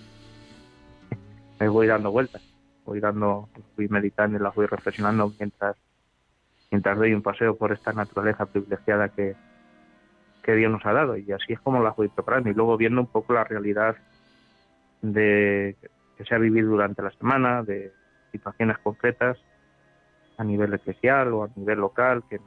les 1.59 1.69
voy 1.71 1.87
dando 1.87 2.11
vueltas 2.11 2.43
voy 2.85 2.99
dando 2.99 3.49
voy 3.75 3.87
meditando 3.87 4.37
y 4.37 4.41
las 4.41 4.53
voy 4.53 4.67
reflexionando 4.67 5.33
mientras 5.39 5.75
mientras 6.69 6.99
doy 6.99 7.15
un 7.15 7.23
paseo 7.23 7.55
por 7.55 7.71
esta 7.71 7.93
naturaleza 7.93 8.45
privilegiada 8.45 9.09
que, 9.09 9.35
que 10.45 10.55
Dios 10.55 10.71
nos 10.71 10.85
ha 10.85 10.93
dado. 10.93 11.17
Y 11.17 11.31
así 11.31 11.53
es 11.53 11.59
como 11.59 11.81
las 11.81 11.95
voy 11.95 12.07
preparando 12.07 12.49
y 12.49 12.53
luego 12.53 12.77
viendo 12.77 13.01
un 13.01 13.07
poco 13.07 13.33
la 13.33 13.43
realidad 13.43 13.95
de 15.01 15.75
que 16.15 16.23
se 16.23 16.35
ha 16.35 16.37
vivido 16.37 16.69
durante 16.69 17.01
la 17.01 17.11
semana 17.11 17.63
de 17.63 17.91
situaciones 18.31 18.77
concretas 18.77 19.37
a 20.37 20.43
nivel 20.43 20.73
eclesial 20.73 21.33
o 21.33 21.43
a 21.43 21.49
nivel 21.55 21.79
local 21.79 22.23
que 22.29 22.39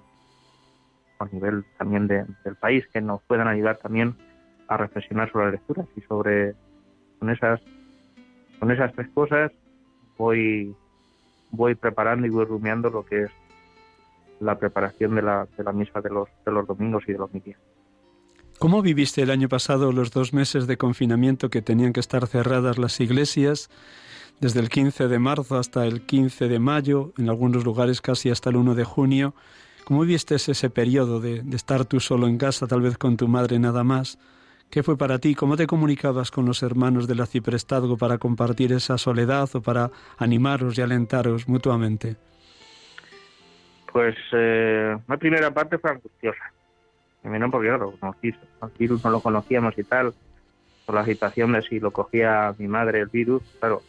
a 1.19 1.27
nivel 1.27 1.65
también 1.77 2.07
del 2.07 2.57
país 2.61 2.87
que 2.93 3.01
nos 3.01 3.21
puedan 3.25 3.49
ayudar 3.49 3.79
también 3.79 4.15
a 4.69 4.77
reflexionar 4.77 5.33
sobre 5.33 5.47
las 5.47 5.55
lecturas. 5.55 5.87
Y 5.97 6.01
sobre 6.03 6.55
con 7.19 7.31
esas 7.31 7.61
con 8.61 8.71
esas 8.71 8.93
tres 8.93 9.09
cosas 9.09 9.51
voy 10.17 10.75
voy 11.51 11.75
preparando 11.75 12.29
y 12.29 12.31
voy 12.31 12.45
rumiando 12.45 12.91
lo 12.91 13.05
que 13.05 13.25
es 13.25 13.31
la 14.39 14.57
preparación 14.57 15.17
de 15.17 15.23
la, 15.23 15.49
de 15.57 15.65
la 15.65 15.73
misa 15.73 16.01
de 16.01 16.11
los, 16.11 16.29
de 16.47 16.53
los 16.53 16.65
domingos 16.65 17.03
y 17.09 17.13
de 17.13 17.19
los 17.19 17.33
días. 17.33 17.59
¿Cómo 18.59 18.83
viviste 18.83 19.23
el 19.23 19.31
año 19.31 19.49
pasado 19.49 19.93
los 19.93 20.11
dos 20.11 20.33
meses 20.33 20.67
de 20.67 20.77
confinamiento 20.77 21.49
que 21.49 21.63
tenían 21.63 21.93
que 21.93 22.01
estar 22.01 22.27
cerradas 22.27 22.77
las 22.77 22.99
iglesias? 22.99 23.71
Desde 24.41 24.59
el 24.59 24.69
15 24.69 25.07
de 25.07 25.19
marzo 25.21 25.57
hasta 25.57 25.87
el 25.87 26.03
15 26.03 26.49
de 26.49 26.59
mayo, 26.59 27.13
en 27.19 27.29
algunos 27.29 27.65
lugares 27.65 28.01
casi 28.01 28.31
hasta 28.31 28.51
el 28.51 28.57
1 28.57 28.75
de 28.75 28.83
junio. 28.83 29.33
¿Cómo 29.85 30.01
viste 30.01 30.35
ese 30.35 30.71
periodo 30.71 31.21
de, 31.21 31.45
estar 31.53 31.85
tú 31.85 32.01
solo 32.01 32.27
en 32.27 32.37
casa, 32.37 32.67
tal 32.67 32.81
vez 32.81 32.99
con 32.99 33.17
tu 33.17 33.29
madre 33.29 33.61
nada 33.61 33.85
más? 33.85 34.19
¿Qué 34.73 34.83
fue 34.83 34.99
para 34.99 35.21
ti? 35.21 35.37
¿Cómo 35.37 35.57
te 35.57 35.69
comunicabas 35.69 36.33
con 36.33 36.45
los 36.45 36.65
hermanos 36.65 37.07
de 37.07 37.15
la 37.15 37.27
Ciprestazgo 37.27 37.97
para 37.97 38.19
compartir 38.19 38.73
esa 38.73 38.99
soledad 38.99 39.49
o 39.55 39.63
para 39.63 39.93
animaros 40.17 40.77
y 40.77 40.83
alentaros 40.83 41.47
mutuamente? 41.47 42.17
Pues 43.93 44.17
eh, 44.33 44.97
la 45.07 45.17
primera 45.17 45.55
parte 45.55 45.79
fue 45.79 45.93
angustiosa. 45.93 46.58
Primero 47.23 47.51
porque 47.51 47.69
claro, 47.69 47.95
el 48.23 48.71
virus 48.79 49.05
no 49.05 49.11
lo 49.11 49.21
conocíamos 49.21 49.77
y 49.79 49.85
tal, 49.85 50.15
por 50.87 50.95
la 50.95 51.05
situación 51.05 51.53
de 51.53 51.63
si 51.63 51.81
lo 51.81 51.91
cogía 51.91 52.55
mi 52.59 52.69
madre 52.69 53.01
el 53.01 53.09
virus, 53.09 53.43
claro, 53.61 53.83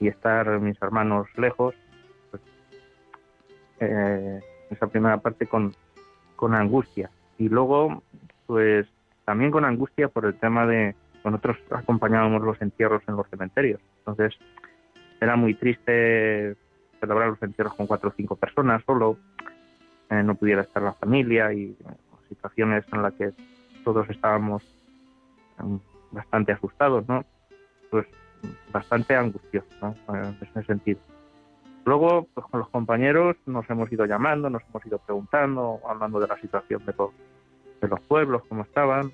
y 0.00 0.08
estar 0.08 0.58
mis 0.60 0.80
hermanos 0.82 1.28
lejos, 1.36 1.74
pues, 2.30 2.42
eh, 3.80 4.40
esa 4.70 4.86
primera 4.88 5.18
parte 5.18 5.46
con, 5.46 5.74
con 6.34 6.54
angustia. 6.54 7.10
Y 7.38 7.48
luego, 7.48 8.02
pues 8.46 8.86
también 9.24 9.50
con 9.50 9.64
angustia 9.64 10.08
por 10.08 10.24
el 10.24 10.34
tema 10.34 10.66
de 10.66 10.94
nosotros 11.24 11.58
acompañábamos 11.70 12.42
los 12.42 12.60
entierros 12.62 13.02
en 13.08 13.16
los 13.16 13.28
cementerios. 13.28 13.80
Entonces, 13.98 14.38
era 15.20 15.36
muy 15.36 15.54
triste 15.54 16.56
celebrar 17.00 17.30
los 17.30 17.42
entierros 17.42 17.74
con 17.74 17.86
cuatro 17.86 18.10
o 18.10 18.14
cinco 18.16 18.36
personas 18.36 18.82
solo, 18.84 19.18
eh, 20.10 20.22
no 20.22 20.34
pudiera 20.34 20.62
estar 20.62 20.82
la 20.82 20.92
familia 20.92 21.52
y 21.52 21.76
situaciones 22.28 22.84
en 22.92 23.02
las 23.02 23.14
que 23.14 23.32
todos 23.84 24.08
estábamos 24.10 24.62
em, 25.58 25.78
bastante 26.10 26.52
asustados, 26.52 27.06
¿no? 27.08 27.24
Pues 27.90 28.06
bastante 28.72 29.14
angustiosos, 29.16 29.74
¿no? 29.80 29.94
En 30.14 30.36
ese 30.40 30.64
sentido. 30.64 31.00
Luego, 31.84 32.26
pues 32.34 32.46
con 32.48 32.60
los 32.60 32.68
compañeros 32.70 33.36
nos 33.46 33.68
hemos 33.70 33.90
ido 33.92 34.06
llamando, 34.06 34.50
nos 34.50 34.62
hemos 34.68 34.84
ido 34.84 34.98
preguntando, 34.98 35.80
hablando 35.88 36.18
de 36.18 36.26
la 36.26 36.38
situación 36.40 36.84
de 36.84 36.94
los 36.98 37.10
de 37.80 37.88
los 37.88 38.00
pueblos, 38.00 38.42
cómo 38.48 38.62
estaban. 38.62 39.12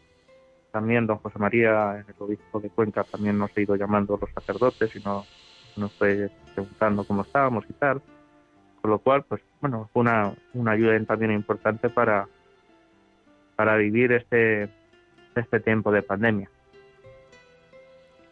También 0.71 1.07
don 1.07 1.19
José 1.19 1.39
María, 1.39 2.05
el 2.07 2.15
obispo 2.19 2.61
de 2.61 2.71
Cuenca, 2.71 3.05
también 3.05 3.39
nos 3.39 3.55
ha 3.57 3.61
ido 3.61 3.77
llamando 3.77 4.19
los 4.19 4.31
sacerdotes 4.31 4.95
y 4.97 5.01
nos, 5.01 5.29
nos 5.77 5.93
fue 5.99 6.31
preguntando 6.55 7.05
cómo 7.05 7.23
estábamos 7.23 7.65
y 7.69 7.73
tal. 7.75 8.01
Con 8.81 8.91
lo 8.91 8.99
cual, 8.99 9.25
pues 9.25 9.43
bueno, 9.61 9.89
fue 9.93 10.01
una, 10.01 10.33
una 10.55 10.73
ayuda 10.73 10.99
también 11.05 11.33
importante 11.33 11.89
para, 11.91 12.27
para 13.63 13.77
vivir 13.77 14.11
este, 14.11 14.69
este 15.37 15.61
tiempo 15.61 15.93
de 15.93 16.03
pandemia. 16.03 16.51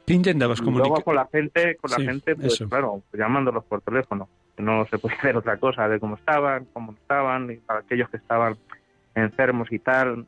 ¿Qué 0.04 0.14
intentabas 0.14 0.60
comunicar? 0.60 0.88
Luego 0.88 1.04
con 1.04 1.14
la 1.14 1.28
gente, 1.30 1.76
con 1.76 1.88
la 1.88 1.98
gente, 1.98 2.34
pues 2.34 2.58
claro, 2.68 3.04
llamándolos 3.12 3.64
por 3.64 3.80
teléfono. 3.80 4.28
No 4.58 4.84
se 4.86 4.98
puede 4.98 5.14
hacer 5.18 5.36
otra 5.36 5.56
cosa, 5.58 5.88
de 5.88 6.00
cómo 6.00 6.16
estaban, 6.16 6.64
cómo 6.72 6.94
estaban, 6.94 7.48
y 7.48 7.56
para 7.58 7.78
aquellos 7.78 8.10
que 8.10 8.16
estaban 8.16 8.56
enfermos 9.14 9.70
y 9.70 9.78
tal, 9.78 10.26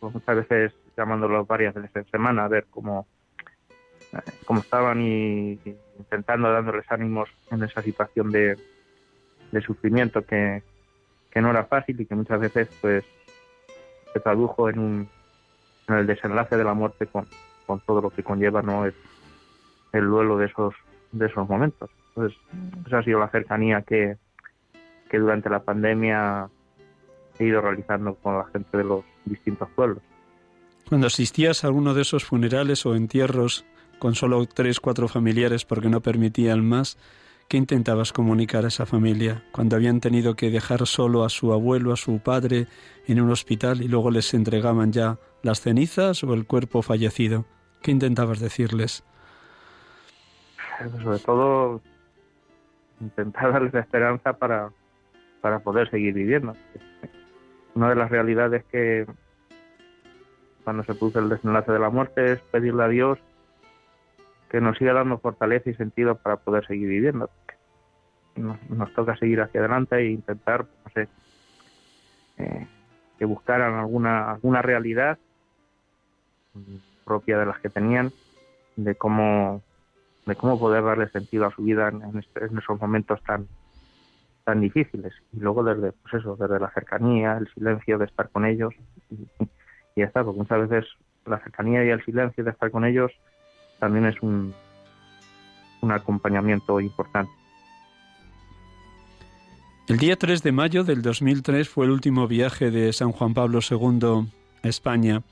pues 0.00 0.12
muchas 0.12 0.36
veces 0.36 0.74
llamándolos 0.94 1.46
varias 1.46 1.72
veces 1.72 1.96
en 1.96 2.10
semana 2.10 2.44
a 2.44 2.48
ver 2.48 2.66
cómo, 2.68 3.06
eh, 4.12 4.18
cómo 4.44 4.60
estaban 4.60 5.00
y, 5.00 5.58
intentando 5.98 6.52
dándoles 6.52 6.84
ánimos 6.90 7.30
en 7.50 7.64
esa 7.64 7.80
situación 7.80 8.30
de, 8.30 8.58
de 9.50 9.60
sufrimiento 9.62 10.26
que, 10.26 10.62
que, 11.30 11.40
no 11.40 11.48
era 11.48 11.64
fácil 11.64 11.98
y 11.98 12.04
que 12.04 12.14
muchas 12.14 12.38
veces 12.38 12.68
pues 12.82 13.02
se 14.16 14.20
tradujo 14.20 14.70
en, 14.70 14.78
un, 14.78 15.08
en 15.88 15.94
el 15.94 16.06
desenlace 16.06 16.56
de 16.56 16.64
la 16.64 16.72
muerte 16.72 17.06
con, 17.06 17.26
con 17.66 17.80
todo 17.80 18.00
lo 18.00 18.10
que 18.10 18.22
conlleva 18.22 18.62
no 18.62 18.86
el, 18.86 18.94
el 19.92 20.06
duelo 20.06 20.38
de 20.38 20.46
esos 20.46 20.74
de 21.12 21.26
esos 21.26 21.48
momentos. 21.48 21.90
Entonces 22.08 22.38
esa 22.86 22.98
ha 22.98 23.02
sido 23.02 23.20
la 23.20 23.28
cercanía 23.28 23.82
que, 23.82 24.16
que 25.10 25.18
durante 25.18 25.50
la 25.50 25.60
pandemia 25.60 26.48
he 27.38 27.44
ido 27.44 27.60
realizando 27.60 28.14
con 28.14 28.38
la 28.38 28.46
gente 28.46 28.78
de 28.78 28.84
los 28.84 29.04
distintos 29.26 29.68
pueblos. 29.76 30.02
Cuando 30.88 31.08
asistías 31.08 31.62
a 31.62 31.66
alguno 31.66 31.92
de 31.92 32.02
esos 32.02 32.24
funerales 32.24 32.86
o 32.86 32.94
entierros 32.94 33.66
con 33.98 34.14
solo 34.14 34.46
tres, 34.46 34.80
cuatro 34.80 35.08
familiares 35.08 35.64
porque 35.66 35.90
no 35.90 36.00
permitían 36.00 36.66
más, 36.66 36.96
¿qué 37.48 37.56
intentabas 37.56 38.12
comunicar 38.12 38.64
a 38.64 38.68
esa 38.68 38.86
familia 38.86 39.42
cuando 39.52 39.76
habían 39.76 40.00
tenido 40.00 40.34
que 40.34 40.50
dejar 40.50 40.86
solo 40.86 41.24
a 41.24 41.28
su 41.28 41.52
abuelo, 41.52 41.92
a 41.92 41.96
su 41.96 42.18
padre 42.20 42.66
en 43.06 43.20
un 43.20 43.30
hospital 43.30 43.82
y 43.82 43.88
luego 43.88 44.10
les 44.10 44.34
entregaban 44.34 44.92
ya 44.92 45.18
las 45.42 45.60
cenizas 45.60 46.22
o 46.24 46.34
el 46.34 46.46
cuerpo 46.46 46.82
fallecido? 46.82 47.44
¿Qué 47.82 47.90
intentabas 47.90 48.40
decirles? 48.40 49.04
Sobre 51.02 51.18
todo 51.20 51.80
intentar 53.00 53.52
darles 53.52 53.74
esperanza 53.74 54.32
para, 54.32 54.70
para 55.40 55.60
poder 55.60 55.90
seguir 55.90 56.14
viviendo 56.14 56.54
una 57.76 57.90
de 57.90 57.94
las 57.94 58.10
realidades 58.10 58.64
que 58.72 59.06
cuando 60.64 60.82
se 60.82 60.94
produce 60.94 61.18
el 61.20 61.28
desenlace 61.28 61.70
de 61.70 61.78
la 61.78 61.90
muerte 61.90 62.32
es 62.32 62.40
pedirle 62.40 62.82
a 62.82 62.88
Dios 62.88 63.18
que 64.56 64.62
nos 64.62 64.78
siga 64.78 64.94
dando 64.94 65.18
fortaleza 65.18 65.68
y 65.68 65.74
sentido 65.74 66.14
para 66.14 66.38
poder 66.38 66.66
seguir 66.66 66.88
viviendo. 66.88 67.28
Nos, 68.36 68.94
toca 68.94 69.14
seguir 69.18 69.42
hacia 69.42 69.60
adelante 69.60 69.96
e 69.96 70.12
intentar, 70.12 70.64
no 70.64 70.90
sé, 70.94 71.08
eh, 72.38 72.66
que 73.18 73.26
buscaran 73.26 73.74
alguna 73.74 74.30
alguna 74.30 74.62
realidad 74.62 75.18
propia 77.04 77.36
de 77.36 77.44
las 77.44 77.58
que 77.60 77.68
tenían 77.68 78.12
de 78.76 78.94
cómo 78.94 79.62
de 80.24 80.34
cómo 80.36 80.58
poder 80.58 80.82
darle 80.84 81.10
sentido 81.10 81.44
a 81.44 81.50
su 81.50 81.62
vida 81.62 81.88
en, 81.88 82.18
este, 82.18 82.46
en 82.46 82.56
esos 82.56 82.80
momentos 82.80 83.22
tan 83.24 83.48
tan 84.44 84.62
difíciles 84.62 85.12
y 85.34 85.40
luego 85.40 85.64
desde 85.64 85.92
pues 85.92 86.14
eso 86.14 86.34
desde 86.36 86.60
la 86.60 86.70
cercanía 86.70 87.36
el 87.36 87.52
silencio 87.52 87.98
de 87.98 88.06
estar 88.06 88.30
con 88.30 88.46
ellos 88.46 88.72
y, 89.10 89.16
y 89.38 90.00
ya 90.00 90.06
está 90.06 90.24
porque 90.24 90.38
muchas 90.38 90.66
veces 90.66 90.88
la 91.26 91.40
cercanía 91.40 91.84
y 91.84 91.90
el 91.90 92.02
silencio 92.06 92.42
de 92.42 92.52
estar 92.52 92.70
con 92.70 92.86
ellos 92.86 93.12
también 93.78 94.06
es 94.06 94.20
un 94.22 94.54
un 95.82 95.92
acompañamiento 95.92 96.80
importante 96.80 97.32
el 99.88 99.98
día 99.98 100.16
3 100.16 100.42
de 100.42 100.50
mayo 100.50 100.82
del 100.82 101.00
2003 101.00 101.68
fue 101.68 101.84
el 101.84 101.92
último 101.92 102.26
viaje 102.26 102.72
de 102.72 102.92
San 102.92 103.12
Juan 103.12 103.34
Pablo 103.34 103.60
II 103.62 104.26
a 104.64 104.68
España. 104.68 105.22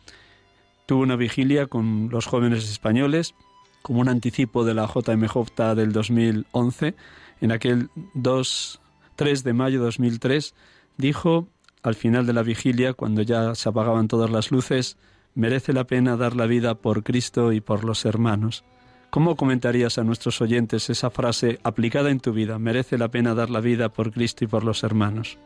Tuvo 0.86 1.03
una 1.03 1.16
vigilia 1.16 1.66
con 1.66 2.09
los 2.09 2.26
jóvenes 2.26 2.70
españoles, 2.70 3.34
como 3.82 4.01
un 4.01 4.09
anticipo 4.09 4.64
de 4.64 4.74
la 4.74 4.86
JMJ 4.86 5.74
del 5.74 5.90
2011. 5.92 6.95
En 7.40 7.51
aquel 7.51 7.90
2 8.14 8.80
3 9.16 9.42
de 9.42 9.53
mayo 9.55 9.80
de 9.80 9.86
2003, 9.86 10.55
dijo 10.99 11.49
al 11.82 11.97
final 11.97 12.24
de 12.24 12.32
la 12.32 12.45
vigilia, 12.45 12.92
cuando 12.92 13.22
ya 13.22 13.57
se 13.57 13.68
apagaban 13.68 14.07
todas 14.07 14.30
las 14.30 14.53
luces, 14.53 14.97
merece 15.35 15.72
la 15.72 15.85
pena 15.85 16.16
dar 16.16 16.37
la 16.37 16.47
vida 16.47 16.74
por 16.74 17.03
Cristo 17.03 17.53
y 17.53 17.61
por 17.61 17.85
los 17.85 18.05
hermanos. 18.05 18.64
¿Cómo 19.11 19.37
comentarías 19.37 19.99
a 19.99 20.05
nuestros 20.05 20.41
oyentes 20.41 20.91
esa 20.91 21.11
frase 21.11 21.59
aplicada 21.62 22.11
en 22.11 22.20
tu 22.20 22.32
vida? 22.32 22.59
Merece 22.59 22.99
la 22.99 23.09
pena 23.09 23.35
dar 23.35 23.51
la 23.51 23.61
vida 23.61 23.89
por 23.89 24.11
Cristo 24.12 24.45
y 24.45 24.49
por 24.49 24.64
los 24.64 24.82
hermanos. 24.82 25.39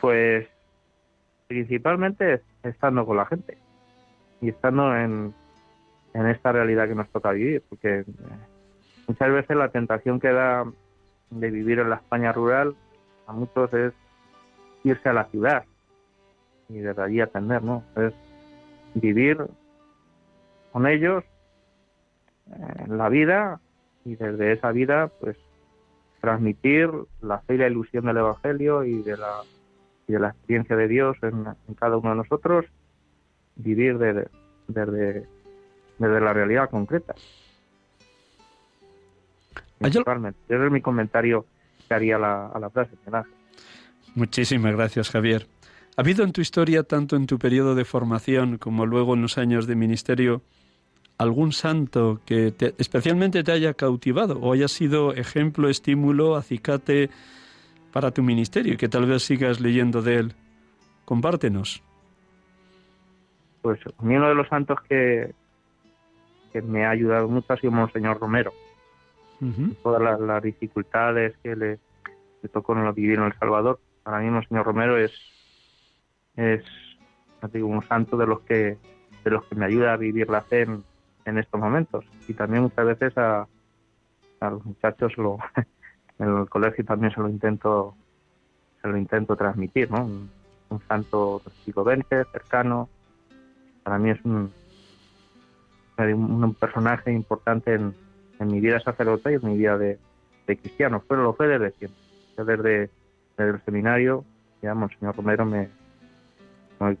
Pues 0.00 0.48
principalmente 1.46 2.42
estando 2.62 3.04
con 3.06 3.16
la 3.16 3.26
gente 3.26 3.58
y 4.40 4.48
estando 4.48 4.96
en, 4.96 5.34
en 6.14 6.26
esta 6.26 6.52
realidad 6.52 6.88
que 6.88 6.94
nos 6.94 7.08
toca 7.10 7.32
vivir, 7.32 7.62
porque 7.68 8.00
eh, 8.00 8.04
muchas 9.06 9.32
veces 9.32 9.56
la 9.56 9.68
tentación 9.68 10.18
que 10.18 10.32
da 10.32 10.64
de 11.30 11.50
vivir 11.50 11.78
en 11.78 11.90
la 11.90 11.96
España 11.96 12.32
rural, 12.32 12.74
a 13.26 13.32
muchos 13.32 13.72
es 13.72 13.92
irse 14.82 15.08
a 15.08 15.12
la 15.12 15.26
ciudad 15.26 15.64
y 16.72 16.78
desde 16.78 17.02
allí 17.02 17.20
atender, 17.20 17.62
¿no? 17.62 17.84
Es 17.96 18.14
vivir 18.94 19.38
con 20.72 20.86
ellos 20.86 21.24
eh, 22.50 22.84
en 22.84 22.98
la 22.98 23.08
vida 23.08 23.60
y 24.04 24.16
desde 24.16 24.52
esa 24.52 24.72
vida 24.72 25.08
pues 25.20 25.36
transmitir 26.20 26.90
la 27.22 27.38
fe 27.40 27.54
y 27.54 27.58
la 27.58 27.68
ilusión 27.68 28.04
del 28.06 28.18
Evangelio 28.18 28.84
y 28.84 29.02
de 29.02 29.16
la, 29.16 29.42
y 30.06 30.12
de 30.12 30.20
la 30.20 30.28
experiencia 30.28 30.76
de 30.76 30.88
Dios 30.88 31.16
en, 31.22 31.44
cada 31.76 31.96
uno 31.96 32.10
de 32.10 32.16
nosotros, 32.16 32.66
vivir 33.56 33.98
desde, 33.98 34.28
desde, 34.68 35.26
la 35.98 36.32
realidad 36.32 36.70
concreta. 36.70 37.14
Principalmente. 39.78 40.38
Ese 40.48 40.66
es 40.66 40.70
mi 40.70 40.82
comentario 40.82 41.46
que 41.88 41.94
haría 41.94 42.18
la, 42.18 42.48
a 42.48 42.58
la 42.58 42.68
frase. 42.68 42.92
Muchísimas 44.14 44.74
gracias, 44.74 45.08
Javier. 45.10 45.46
¿Ha 46.00 46.02
habido 46.02 46.24
en 46.24 46.32
tu 46.32 46.40
historia, 46.40 46.82
tanto 46.82 47.14
en 47.14 47.26
tu 47.26 47.38
periodo 47.38 47.74
de 47.74 47.84
formación 47.84 48.56
como 48.56 48.86
luego 48.86 49.12
en 49.12 49.20
los 49.20 49.36
años 49.36 49.66
de 49.66 49.76
ministerio, 49.76 50.40
algún 51.18 51.52
santo 51.52 52.22
que 52.24 52.54
especialmente 52.78 53.44
te 53.44 53.52
haya 53.52 53.74
cautivado 53.74 54.38
o 54.40 54.54
haya 54.54 54.66
sido 54.68 55.12
ejemplo, 55.12 55.68
estímulo, 55.68 56.36
acicate 56.36 57.10
para 57.92 58.12
tu 58.12 58.22
ministerio 58.22 58.72
y 58.72 58.76
que 58.78 58.88
tal 58.88 59.04
vez 59.04 59.24
sigas 59.24 59.60
leyendo 59.60 60.00
de 60.00 60.14
él? 60.16 60.34
Compártenos. 61.04 61.82
Pues 63.60 63.78
uno 63.98 64.26
de 64.26 64.34
los 64.34 64.48
santos 64.48 64.78
que, 64.88 65.34
que 66.50 66.62
me 66.62 66.86
ha 66.86 66.90
ayudado 66.92 67.28
mucho 67.28 67.52
ha 67.52 67.58
sido 67.58 67.72
Monseñor 67.72 68.18
Romero. 68.18 68.54
Todas 69.82 70.00
las, 70.00 70.42
dificultades 70.42 71.36
que 71.42 71.54
le, 71.54 71.78
tocó 72.50 72.72
en 72.72 72.86
lo 72.86 72.94
vivir 72.94 73.18
en 73.18 73.26
El 73.26 73.38
Salvador. 73.38 73.78
Para 74.02 74.20
mí 74.20 74.30
Monseñor 74.30 74.64
Romero 74.64 74.96
es, 74.96 75.12
es 76.40 76.64
digo, 77.52 77.68
un 77.68 77.86
santo 77.86 78.16
de 78.16 78.26
los 78.26 78.40
que 78.40 78.78
de 79.24 79.30
los 79.30 79.44
que 79.44 79.54
me 79.54 79.66
ayuda 79.66 79.92
a 79.92 79.96
vivir 79.96 80.30
la 80.30 80.40
fe 80.40 80.62
en, 80.62 81.38
estos 81.38 81.60
momentos. 81.60 82.04
Y 82.26 82.34
también 82.34 82.62
muchas 82.64 82.86
veces 82.86 83.16
a, 83.18 83.46
a 84.40 84.50
los 84.50 84.64
muchachos 84.64 85.16
lo, 85.16 85.38
en 86.18 86.28
el 86.38 86.48
colegio 86.48 86.84
también 86.84 87.12
se 87.12 87.20
lo 87.20 87.28
intento 87.28 87.94
se 88.80 88.88
lo 88.88 88.96
intento 88.96 89.36
transmitir, 89.36 89.90
¿no? 89.90 90.06
Un, 90.06 90.30
santo 90.88 91.42
psicovente, 91.64 92.24
cercano. 92.32 92.88
Para 93.82 93.98
mí 93.98 94.10
es 94.10 94.24
un, 94.24 94.52
un 95.98 96.54
personaje 96.54 97.12
importante 97.12 97.74
en, 97.74 97.92
en 98.38 98.46
mi 98.46 98.60
vida 98.60 98.78
sacerdotal 98.80 99.32
y 99.32 99.36
en 99.36 99.46
mi 99.46 99.58
vida 99.58 99.76
de, 99.76 99.98
de 100.46 100.56
cristiano. 100.56 101.02
Pero 101.08 101.24
lo 101.24 101.34
fue 101.34 101.48
desde 101.48 101.72
siempre. 101.72 102.00
Desde, 102.36 102.90
desde 103.36 103.50
el 103.50 103.60
seminario, 103.64 104.24
ya 104.62 104.74
señor 104.98 105.16
Romero 105.16 105.44
me, 105.44 105.68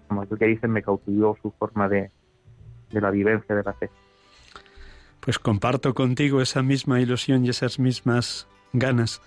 como, 0.08 0.22
el 0.22 0.38
que 0.38 0.46
dicen, 0.46 0.70
me 0.70 0.82
cautivó 0.82 1.36
su 1.42 1.50
forma 1.52 1.88
de, 1.88 2.10
de 2.90 3.00
la 3.00 3.10
vivencia 3.10 3.54
de 3.54 3.62
la 3.62 3.72
fe. 3.72 3.90
Pues 5.20 5.38
comparto 5.38 5.94
contigo 5.94 6.40
esa 6.40 6.62
misma 6.62 7.00
ilusión 7.00 7.44
y 7.44 7.50
esas 7.50 7.78
mismas 7.78 8.46
ganas. 8.72 9.20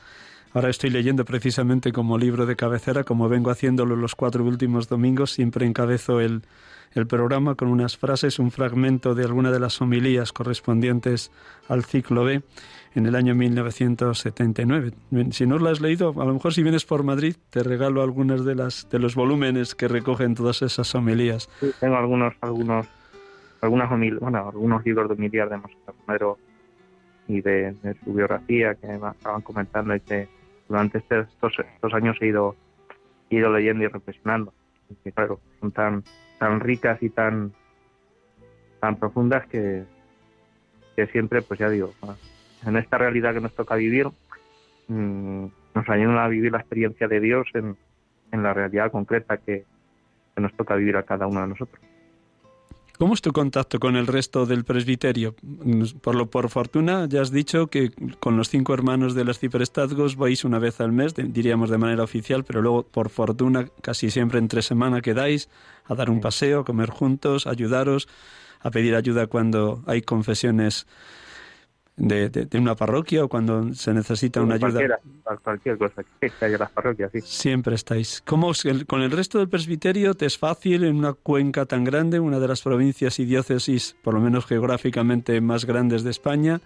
Ahora 0.53 0.69
estoy 0.69 0.91
leyendo 0.91 1.25
precisamente 1.25 1.91
como 1.91 2.17
libro 2.17 2.45
de 2.45 2.55
cabecera, 2.55 3.03
como 3.03 3.27
vengo 3.27 3.49
haciéndolo 3.49 3.95
los 3.95 4.15
cuatro 4.15 4.43
últimos 4.43 4.87
domingos, 4.87 5.31
siempre 5.31 5.65
encabezo 5.65 6.19
el, 6.19 6.43
el 6.93 7.07
programa 7.07 7.55
con 7.55 7.69
unas 7.69 7.97
frases, 7.97 8.37
un 8.37 8.51
fragmento 8.51 9.15
de 9.15 9.23
alguna 9.23 9.51
de 9.51 9.59
las 9.59 9.81
homilías 9.81 10.31
correspondientes 10.31 11.31
al 11.67 11.83
ciclo 11.83 12.23
B 12.23 12.43
en 12.93 13.05
el 13.07 13.15
año 13.15 13.33
1979. 13.33 14.91
Si 15.31 15.47
no 15.47 15.57
lo 15.57 15.69
has 15.69 15.81
leído, 15.81 16.13
a 16.21 16.25
lo 16.25 16.33
mejor 16.33 16.53
si 16.53 16.61
vienes 16.61 16.85
por 16.85 17.03
Madrid 17.03 17.35
te 17.49 17.63
regalo 17.63 18.03
algunas 18.03 18.45
de 18.45 18.53
las 18.53 18.87
de 18.91 18.99
los 18.99 19.15
volúmenes 19.15 19.73
que 19.73 19.87
recogen 19.87 20.35
todas 20.35 20.61
esas 20.61 20.93
homilías. 20.93 21.49
Sí, 21.59 21.71
tengo 21.79 21.95
algunos 21.95 22.35
algunos 22.41 22.87
algunas 23.61 23.89
bueno, 23.89 24.49
algunos 24.49 24.85
libros 24.85 25.07
de 25.09 25.15
homilías 25.15 25.49
de 25.49 25.57
Monseñor 25.57 26.37
y 27.27 27.41
de, 27.41 27.73
su 28.03 28.13
biografía 28.13 28.75
que 28.75 28.87
me 28.87 29.09
estaban 29.09 29.41
comentando 29.41 29.95
y 29.95 29.99
que 30.01 30.27
durante 30.67 30.99
estos, 30.99 31.27
estos 31.59 31.93
años 31.93 32.17
he 32.21 32.27
ido, 32.27 32.55
leyendo 33.29 33.83
y 33.83 33.87
reflexionando. 33.87 34.53
Claro, 35.13 35.39
son 35.59 35.71
tan, 35.71 36.03
ricas 36.59 37.01
y 37.01 37.09
tan, 37.09 37.53
profundas 38.99 39.47
que, 39.47 39.85
siempre, 41.11 41.41
pues 41.41 41.59
ya 41.59 41.69
digo, 41.69 41.93
en 42.65 42.77
esta 42.77 42.97
realidad 42.97 43.33
que 43.33 43.41
nos 43.41 43.55
toca 43.55 43.75
vivir, 43.75 44.07
mm, 44.87 45.45
nos 45.73 45.89
ayudan 45.89 46.17
a 46.17 46.27
vivir 46.27 46.51
la 46.51 46.59
experiencia 46.59 47.07
de 47.07 47.19
Dios 47.19 47.47
en 47.53 48.43
la 48.43 48.53
realidad 48.53 48.91
concreta 48.91 49.37
que 49.37 49.65
nos 50.37 50.53
toca 50.55 50.75
vivir 50.75 50.97
a 50.97 51.03
cada 51.03 51.27
uno 51.27 51.41
de 51.41 51.47
nosotros. 51.47 51.92
¿Cómo 52.99 53.15
es 53.15 53.21
tu 53.21 53.33
contacto 53.33 53.79
con 53.79 53.95
el 53.95 54.05
resto 54.05 54.45
del 54.45 54.65
presbiterio? 54.65 55.35
Por 56.01 56.13
lo 56.13 56.29
por 56.29 56.49
fortuna, 56.49 57.07
ya 57.09 57.21
has 57.21 57.31
dicho 57.31 57.67
que 57.67 57.91
con 58.19 58.37
los 58.37 58.49
cinco 58.49 58.73
hermanos 58.73 59.15
de 59.15 59.23
los 59.23 59.39
ciprestazgos 59.39 60.15
vais 60.15 60.45
una 60.45 60.59
vez 60.59 60.79
al 60.79 60.91
mes, 60.91 61.15
diríamos 61.15 61.71
de 61.71 61.79
manera 61.79 62.03
oficial, 62.03 62.43
pero 62.43 62.61
luego 62.61 62.83
por 62.83 63.09
fortuna 63.09 63.67
casi 63.81 64.11
siempre 64.11 64.37
entre 64.37 64.61
semana 64.61 65.01
quedáis 65.01 65.49
a 65.85 65.95
dar 65.95 66.11
un 66.11 66.21
paseo, 66.21 66.61
a 66.61 66.65
comer 66.65 66.91
juntos, 66.91 67.47
a 67.47 67.49
ayudaros, 67.49 68.07
a 68.59 68.69
pedir 68.69 68.95
ayuda 68.95 69.25
cuando 69.25 69.83
hay 69.87 70.03
confesiones 70.03 70.85
de, 71.95 72.29
de, 72.29 72.57
una 72.57 72.75
parroquia 72.75 73.23
o 73.23 73.27
cuando 73.27 73.73
se 73.73 73.93
necesita 73.93 74.41
una 74.41 74.55
ayuda. 74.55 74.99
Cualquier 75.43 75.77
cosa 75.77 76.03
que 76.19 76.31
haya 76.41 76.57
las 76.57 76.71
parroquias, 76.71 77.11
sí. 77.11 77.21
Siempre 77.21 77.75
estáis. 77.75 78.21
¿Cómo 78.25 78.51
con 78.87 79.01
el 79.01 79.11
resto 79.11 79.37
del 79.37 79.49
presbiterio 79.49 80.15
te 80.15 80.25
es 80.25 80.37
fácil 80.37 80.83
en 80.83 80.95
una 80.95 81.13
cuenca 81.13 81.65
tan 81.65 81.83
grande, 81.83 82.19
una 82.19 82.39
de 82.39 82.47
las 82.47 82.61
provincias 82.61 83.19
y 83.19 83.25
diócesis, 83.25 83.95
por 84.01 84.15
lo 84.15 84.21
menos 84.21 84.45
geográficamente, 84.45 85.39
más 85.41 85.65
grandes 85.65 86.03
de 86.03 86.11
España? 86.11 86.61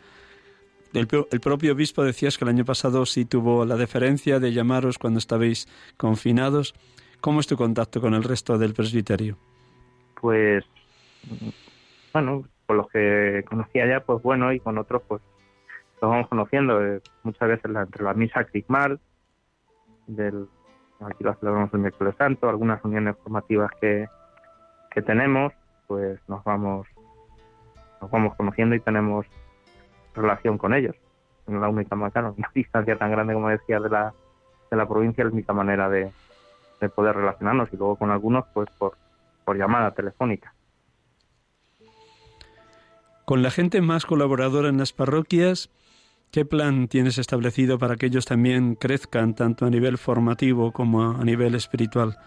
El, 0.93 1.07
el 1.31 1.39
propio 1.41 1.73
obispo 1.73 2.03
decías 2.03 2.37
que 2.37 2.45
el 2.45 2.49
año 2.49 2.63
pasado 2.63 3.05
sí 3.05 3.25
tuvo 3.25 3.65
la 3.65 3.75
deferencia 3.75 4.39
de 4.39 4.53
llamaros 4.53 4.97
cuando 4.97 5.19
estabais 5.19 5.67
confinados. 5.97 6.73
¿Cómo 7.19 7.41
es 7.41 7.47
tu 7.47 7.57
contacto 7.57 7.99
con 7.99 8.13
el 8.13 8.23
resto 8.23 8.57
del 8.57 8.73
presbiterio? 8.73 9.37
Pues, 10.21 10.63
bueno, 12.13 12.45
con 12.67 12.77
los 12.77 12.89
que 12.89 13.43
conocía 13.49 13.87
ya, 13.87 14.01
pues 14.01 14.21
bueno, 14.21 14.51
y 14.51 14.59
con 14.59 14.77
otros, 14.77 15.01
pues 15.07 15.21
los 16.01 16.11
vamos 16.11 16.27
conociendo. 16.27 16.85
Eh, 16.85 17.01
muchas 17.23 17.47
veces 17.47 17.65
entre 17.65 18.03
la 18.03 18.13
misa 18.13 18.43
crismal, 18.43 18.99
del, 20.05 20.47
aquí 20.99 21.23
lo 21.23 21.33
celebramos 21.35 21.73
el 21.73 21.79
miércoles 21.79 22.13
santo, 22.17 22.49
algunas 22.49 22.81
reuniones 22.83 23.15
formativas 23.23 23.71
que, 23.81 24.07
que 24.91 25.01
tenemos, 25.01 25.53
pues 25.87 26.19
nos 26.27 26.43
vamos, 26.43 26.87
nos 28.01 28.11
vamos 28.11 28.35
conociendo 28.35 28.75
y 28.75 28.81
tenemos 28.81 29.25
relación 30.13 30.57
con 30.57 30.73
ellos. 30.73 30.95
En 31.47 31.61
la 31.61 31.69
única 31.69 31.95
manera, 31.95 32.29
una 32.37 32.51
distancia 32.53 32.97
tan 32.97 33.11
grande 33.11 33.33
como 33.33 33.49
decía 33.49 33.79
de 33.79 33.89
la, 33.89 34.13
de 34.69 34.77
la 34.77 34.87
provincia, 34.87 35.23
la 35.23 35.31
única 35.31 35.53
manera 35.53 35.89
de, 35.89 36.11
de 36.81 36.89
poder 36.89 37.15
relacionarnos 37.15 37.71
y 37.71 37.77
luego 37.77 37.95
con 37.95 38.11
algunos, 38.11 38.45
pues 38.53 38.69
por, 38.77 38.97
por 39.45 39.57
llamada 39.57 39.91
telefónica. 39.91 40.53
Con 43.27 43.43
la 43.43 43.51
gente 43.51 43.81
más 43.81 44.05
colaboradora 44.05 44.69
en 44.69 44.77
las 44.77 44.93
parroquias, 44.93 45.69
¿qué 46.31 46.45
plan 46.45 46.87
tienes 46.87 47.17
establecido 47.17 47.77
para 47.77 47.97
que 47.97 48.05
ellos 48.05 48.25
también 48.25 48.75
crezcan 48.75 49.35
tanto 49.35 49.65
a 49.65 49.69
nivel 49.69 49.97
formativo 49.97 50.71
como 50.71 51.11
a 51.11 51.25
nivel 51.25 51.53
espiritual? 51.53 52.17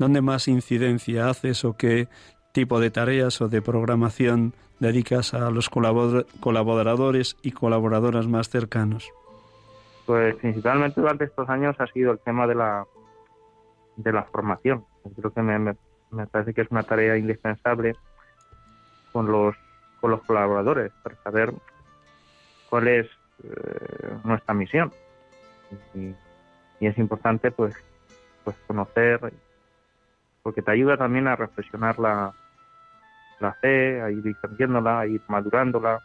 ¿Dónde 0.00 0.20
más 0.20 0.48
incidencia 0.48 1.28
haces 1.28 1.64
o 1.64 1.76
qué 1.76 2.08
tipo 2.50 2.80
de 2.80 2.90
tareas 2.90 3.40
o 3.40 3.48
de 3.48 3.62
programación 3.62 4.52
dedicas 4.80 5.32
a 5.32 5.48
los 5.52 5.70
colaboradores 5.70 7.36
y 7.40 7.52
colaboradoras 7.52 8.26
más 8.26 8.48
cercanos? 8.48 9.12
Pues 10.06 10.34
principalmente 10.34 11.00
durante 11.00 11.26
estos 11.26 11.48
años 11.48 11.76
ha 11.78 11.86
sido 11.86 12.10
el 12.10 12.18
tema 12.18 12.48
de 12.48 12.56
la 12.56 12.84
de 13.94 14.12
la 14.12 14.24
formación. 14.24 14.84
Creo 15.14 15.32
que 15.32 15.40
me, 15.40 15.76
me 16.10 16.26
parece 16.26 16.52
que 16.52 16.62
es 16.62 16.70
una 16.72 16.82
tarea 16.82 17.16
indispensable 17.16 17.94
con 19.12 19.30
los 19.30 19.54
con 20.00 20.10
los 20.10 20.22
colaboradores 20.22 20.92
para 21.02 21.16
saber 21.16 21.52
cuál 22.68 22.88
es 22.88 23.06
eh, 23.42 24.16
nuestra 24.24 24.54
misión. 24.54 24.92
Y, 25.94 26.14
es 26.80 26.96
importante 26.96 27.50
pues, 27.50 27.74
pues 28.44 28.56
conocer, 28.68 29.32
porque 30.44 30.62
te 30.62 30.70
ayuda 30.70 30.96
también 30.96 31.26
a 31.26 31.34
reflexionar 31.34 31.98
la, 31.98 32.32
la 33.40 33.52
fe, 33.54 34.00
a 34.00 34.12
ir 34.12 34.24
entendiéndola, 34.24 35.00
a 35.00 35.06
ir 35.06 35.20
madurándola. 35.26 36.00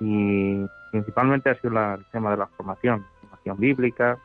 Y 0.00 0.66
principalmente 0.90 1.50
ha 1.50 1.54
sido 1.60 1.78
el 1.94 2.04
tema 2.06 2.32
de 2.32 2.38
la 2.38 2.48
formación, 2.48 3.06
formación 3.20 3.56
bíblica, 3.58 4.18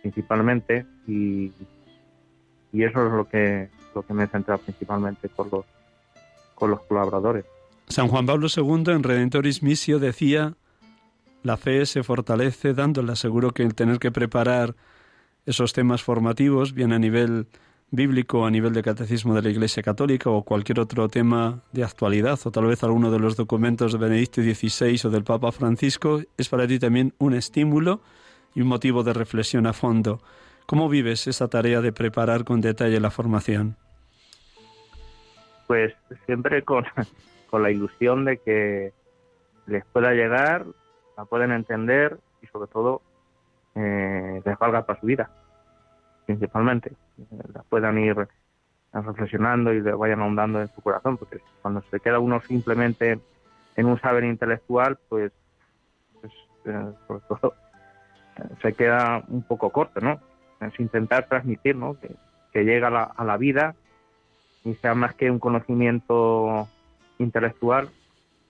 principalmente, 0.00 0.86
y, 1.06 1.52
y 2.72 2.84
eso 2.84 3.06
es 3.06 3.12
lo 3.12 3.28
que, 3.28 3.68
lo 3.94 4.02
que 4.02 4.14
me 4.14 4.24
he 4.24 4.28
centrado 4.28 4.62
principalmente 4.62 5.28
con 5.28 5.50
los 5.50 5.66
los 6.70 6.80
colaboradores. 6.82 7.44
San 7.88 8.08
Juan 8.08 8.26
Pablo 8.26 8.48
II 8.54 8.84
en 8.92 9.02
Redentoris 9.02 9.62
Missio 9.62 9.98
decía, 9.98 10.54
la 11.42 11.56
fe 11.56 11.84
se 11.86 12.02
fortalece 12.02 12.74
dándola. 12.74 13.16
Seguro 13.16 13.52
que 13.52 13.62
el 13.62 13.74
tener 13.74 13.98
que 13.98 14.12
preparar 14.12 14.74
esos 15.44 15.72
temas 15.72 16.02
formativos, 16.02 16.72
bien 16.72 16.92
a 16.92 16.98
nivel 16.98 17.48
bíblico 17.92 18.46
a 18.46 18.50
nivel 18.50 18.72
de 18.72 18.82
catecismo 18.82 19.34
de 19.34 19.42
la 19.42 19.50
Iglesia 19.50 19.82
Católica 19.82 20.30
o 20.30 20.42
cualquier 20.44 20.80
otro 20.80 21.08
tema 21.08 21.60
de 21.72 21.84
actualidad 21.84 22.40
o 22.44 22.50
tal 22.50 22.64
vez 22.64 22.82
alguno 22.82 23.10
de 23.10 23.18
los 23.18 23.36
documentos 23.36 23.92
de 23.92 23.98
Benedicto 23.98 24.40
XVI 24.40 24.98
o 25.04 25.10
del 25.10 25.24
Papa 25.24 25.52
Francisco 25.52 26.22
es 26.38 26.48
para 26.48 26.66
ti 26.66 26.78
también 26.78 27.12
un 27.18 27.34
estímulo 27.34 28.00
y 28.54 28.62
un 28.62 28.68
motivo 28.68 29.02
de 29.02 29.12
reflexión 29.12 29.66
a 29.66 29.74
fondo. 29.74 30.22
¿Cómo 30.64 30.88
vives 30.88 31.26
esa 31.26 31.48
tarea 31.48 31.82
de 31.82 31.92
preparar 31.92 32.44
con 32.44 32.62
detalle 32.62 32.98
la 32.98 33.10
formación? 33.10 33.76
Pues 35.72 35.94
siempre 36.26 36.60
con, 36.64 36.84
con 37.50 37.62
la 37.62 37.70
ilusión 37.70 38.26
de 38.26 38.36
que 38.36 38.92
les 39.64 39.82
pueda 39.86 40.12
llegar, 40.12 40.66
la 41.16 41.24
pueden 41.24 41.50
entender 41.50 42.18
y 42.42 42.46
sobre 42.48 42.70
todo 42.70 43.00
eh, 43.74 44.42
les 44.44 44.58
valga 44.58 44.84
para 44.84 45.00
su 45.00 45.06
vida 45.06 45.30
principalmente, 46.26 46.92
la 47.54 47.62
puedan 47.62 47.96
ir 47.96 48.28
reflexionando 48.92 49.72
y 49.72 49.80
le 49.80 49.94
vayan 49.94 50.20
ahondando 50.20 50.60
en 50.60 50.68
su 50.74 50.82
corazón, 50.82 51.16
porque 51.16 51.40
cuando 51.62 51.80
se 51.90 52.00
queda 52.00 52.18
uno 52.18 52.42
simplemente 52.42 53.18
en 53.74 53.86
un 53.86 53.98
saber 53.98 54.24
intelectual, 54.24 54.98
pues, 55.08 55.32
pues 56.20 56.34
eh, 56.66 56.92
sobre 57.06 57.20
todo 57.30 57.54
se 58.60 58.74
queda 58.74 59.24
un 59.26 59.42
poco 59.42 59.70
corto, 59.70 60.00
¿no? 60.00 60.20
Es 60.60 60.78
intentar 60.78 61.28
transmitir, 61.28 61.76
¿no? 61.76 61.98
Que, 61.98 62.14
que 62.52 62.64
llega 62.64 62.88
a 62.88 62.90
la, 62.90 63.04
a 63.04 63.24
la, 63.24 63.38
vida 63.38 63.74
y 64.64 64.74
sea 64.74 64.94
más 64.94 65.14
que 65.14 65.30
un 65.30 65.38
conocimiento 65.38 66.68
intelectual, 67.18 67.88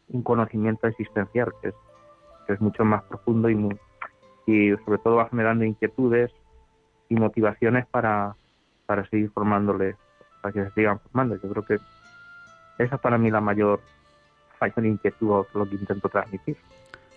un 0.08 0.22
conocimiento 0.22 0.86
existencial, 0.86 1.52
que 1.60 1.68
es, 1.68 1.74
que 2.46 2.52
es 2.54 2.60
mucho 2.60 2.84
más 2.84 3.02
profundo 3.04 3.48
y, 3.50 3.56
y 4.46 4.76
sobre 4.84 4.98
todo 4.98 5.16
va 5.16 5.28
generando 5.28 5.64
inquietudes, 5.64 6.30
y 7.12 7.14
motivaciones 7.14 7.86
para, 7.86 8.34
para 8.86 9.06
seguir 9.08 9.30
formándole, 9.30 9.96
para 10.40 10.52
que 10.52 10.64
se 10.64 10.70
sigan 10.70 10.98
formando. 11.00 11.36
Yo 11.36 11.48
creo 11.50 11.64
que 11.64 11.74
esa 12.82 12.94
es 12.94 13.00
para 13.00 13.18
mí 13.18 13.30
la 13.30 13.40
mayor, 13.40 13.80
mayor 14.60 14.86
inquietud 14.86 15.44
lo 15.52 15.68
que 15.68 15.76
intento 15.76 16.08
transmitir. 16.08 16.56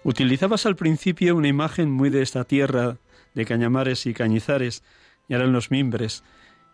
Utilizabas 0.03 0.65
al 0.65 0.75
principio 0.75 1.35
una 1.35 1.47
imagen 1.47 1.89
muy 1.89 2.09
de 2.09 2.21
esta 2.21 2.43
tierra 2.43 2.97
de 3.33 3.45
Cañamares 3.45 4.05
y 4.05 4.13
Cañizares, 4.13 4.83
y 5.27 5.33
ahora 5.33 5.45
en 5.45 5.53
los 5.53 5.71
mimbres. 5.71 6.23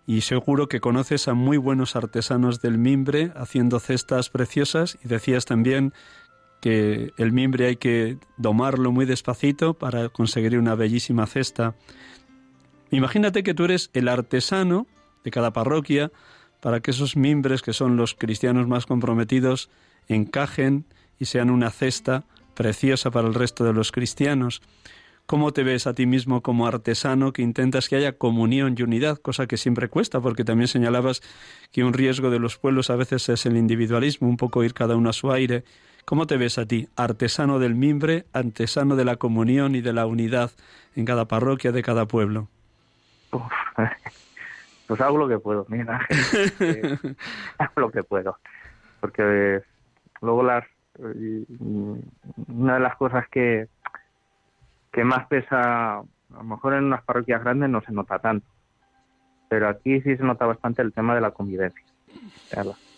Y 0.07 0.21
seguro 0.21 0.67
que 0.67 0.79
conoces 0.79 1.27
a 1.27 1.33
muy 1.33 1.57
buenos 1.57 1.95
artesanos 1.95 2.61
del 2.61 2.77
mimbre 2.77 3.31
haciendo 3.35 3.79
cestas 3.79 4.29
preciosas 4.29 4.97
y 5.03 5.07
decías 5.07 5.45
también 5.45 5.93
que 6.61 7.11
el 7.17 7.31
mimbre 7.31 7.67
hay 7.67 7.75
que 7.75 8.17
domarlo 8.37 8.91
muy 8.91 9.05
despacito 9.05 9.73
para 9.73 10.09
conseguir 10.09 10.57
una 10.57 10.75
bellísima 10.75 11.25
cesta. 11.25 11.75
Imagínate 12.91 13.43
que 13.43 13.53
tú 13.53 13.65
eres 13.65 13.89
el 13.93 14.07
artesano 14.07 14.85
de 15.23 15.31
cada 15.31 15.51
parroquia 15.51 16.11
para 16.61 16.79
que 16.79 16.91
esos 16.91 17.17
mimbres, 17.17 17.61
que 17.61 17.73
son 17.73 17.97
los 17.97 18.13
cristianos 18.13 18.67
más 18.67 18.85
comprometidos, 18.85 19.69
encajen 20.07 20.85
y 21.19 21.25
sean 21.25 21.49
una 21.49 21.71
cesta 21.71 22.25
preciosa 22.53 23.11
para 23.11 23.27
el 23.27 23.33
resto 23.33 23.63
de 23.63 23.73
los 23.73 23.91
cristianos. 23.91 24.61
¿Cómo 25.25 25.53
te 25.53 25.63
ves 25.63 25.87
a 25.87 25.93
ti 25.93 26.05
mismo 26.05 26.41
como 26.41 26.67
artesano 26.67 27.31
que 27.31 27.41
intentas 27.41 27.87
que 27.87 27.95
haya 27.95 28.17
comunión 28.17 28.75
y 28.77 28.83
unidad, 28.83 29.17
cosa 29.17 29.47
que 29.47 29.57
siempre 29.57 29.87
cuesta, 29.87 30.19
porque 30.19 30.43
también 30.43 30.67
señalabas 30.67 31.21
que 31.71 31.83
un 31.83 31.93
riesgo 31.93 32.29
de 32.29 32.39
los 32.39 32.57
pueblos 32.57 32.89
a 32.89 32.95
veces 32.95 33.29
es 33.29 33.45
el 33.45 33.55
individualismo, 33.55 34.27
un 34.27 34.37
poco 34.37 34.63
ir 34.63 34.73
cada 34.73 34.95
uno 34.95 35.09
a 35.09 35.13
su 35.13 35.31
aire? 35.31 35.63
¿Cómo 36.05 36.27
te 36.27 36.37
ves 36.37 36.57
a 36.57 36.65
ti, 36.65 36.89
artesano 36.95 37.59
del 37.59 37.75
mimbre, 37.75 38.25
artesano 38.33 38.95
de 38.95 39.05
la 39.05 39.15
comunión 39.15 39.75
y 39.75 39.81
de 39.81 39.93
la 39.93 40.05
unidad 40.05 40.51
en 40.95 41.05
cada 41.05 41.25
parroquia 41.25 41.71
de 41.71 41.83
cada 41.83 42.05
pueblo? 42.05 42.47
pues 44.87 44.99
hago 44.99 45.17
lo 45.17 45.27
que 45.27 45.39
puedo, 45.39 45.65
mira, 45.69 46.05
hago 47.57 47.73
lo 47.77 47.91
que 47.91 48.03
puedo, 48.03 48.37
porque 48.99 49.61
luego 50.21 50.43
las 50.43 50.65
una 52.47 52.73
de 52.73 52.79
las 52.79 52.95
cosas 52.97 53.27
que 53.29 53.67
que 54.91 55.03
más 55.03 55.27
pesa, 55.27 55.99
a 55.99 56.03
lo 56.29 56.43
mejor 56.43 56.73
en 56.73 56.85
unas 56.85 57.03
parroquias 57.03 57.43
grandes 57.43 57.69
no 57.69 57.81
se 57.81 57.91
nota 57.91 58.19
tanto, 58.19 58.47
pero 59.49 59.67
aquí 59.67 60.01
sí 60.01 60.15
se 60.17 60.23
nota 60.23 60.45
bastante 60.45 60.81
el 60.81 60.93
tema 60.93 61.15
de 61.15 61.21
la 61.21 61.31
convivencia. 61.31 61.83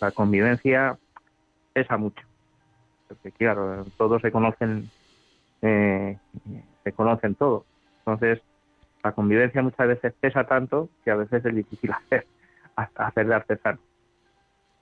la, 0.00 0.10
convivencia 0.10 0.98
pesa 1.72 1.96
mucho, 1.96 2.24
porque 3.08 3.32
claro, 3.32 3.84
todos 3.96 4.22
se 4.22 4.32
conocen, 4.32 4.90
eh, 5.62 6.18
se 6.82 6.92
conocen 6.92 7.34
todos, 7.34 7.64
entonces 7.98 8.42
la 9.02 9.12
convivencia 9.12 9.62
muchas 9.62 9.86
veces 9.86 10.14
pesa 10.18 10.44
tanto 10.44 10.88
que 11.04 11.10
a 11.10 11.16
veces 11.16 11.44
es 11.44 11.54
difícil 11.54 11.92
hacer, 11.92 12.26
hacer 12.96 13.26
de 13.26 13.34
artesano. 13.34 13.78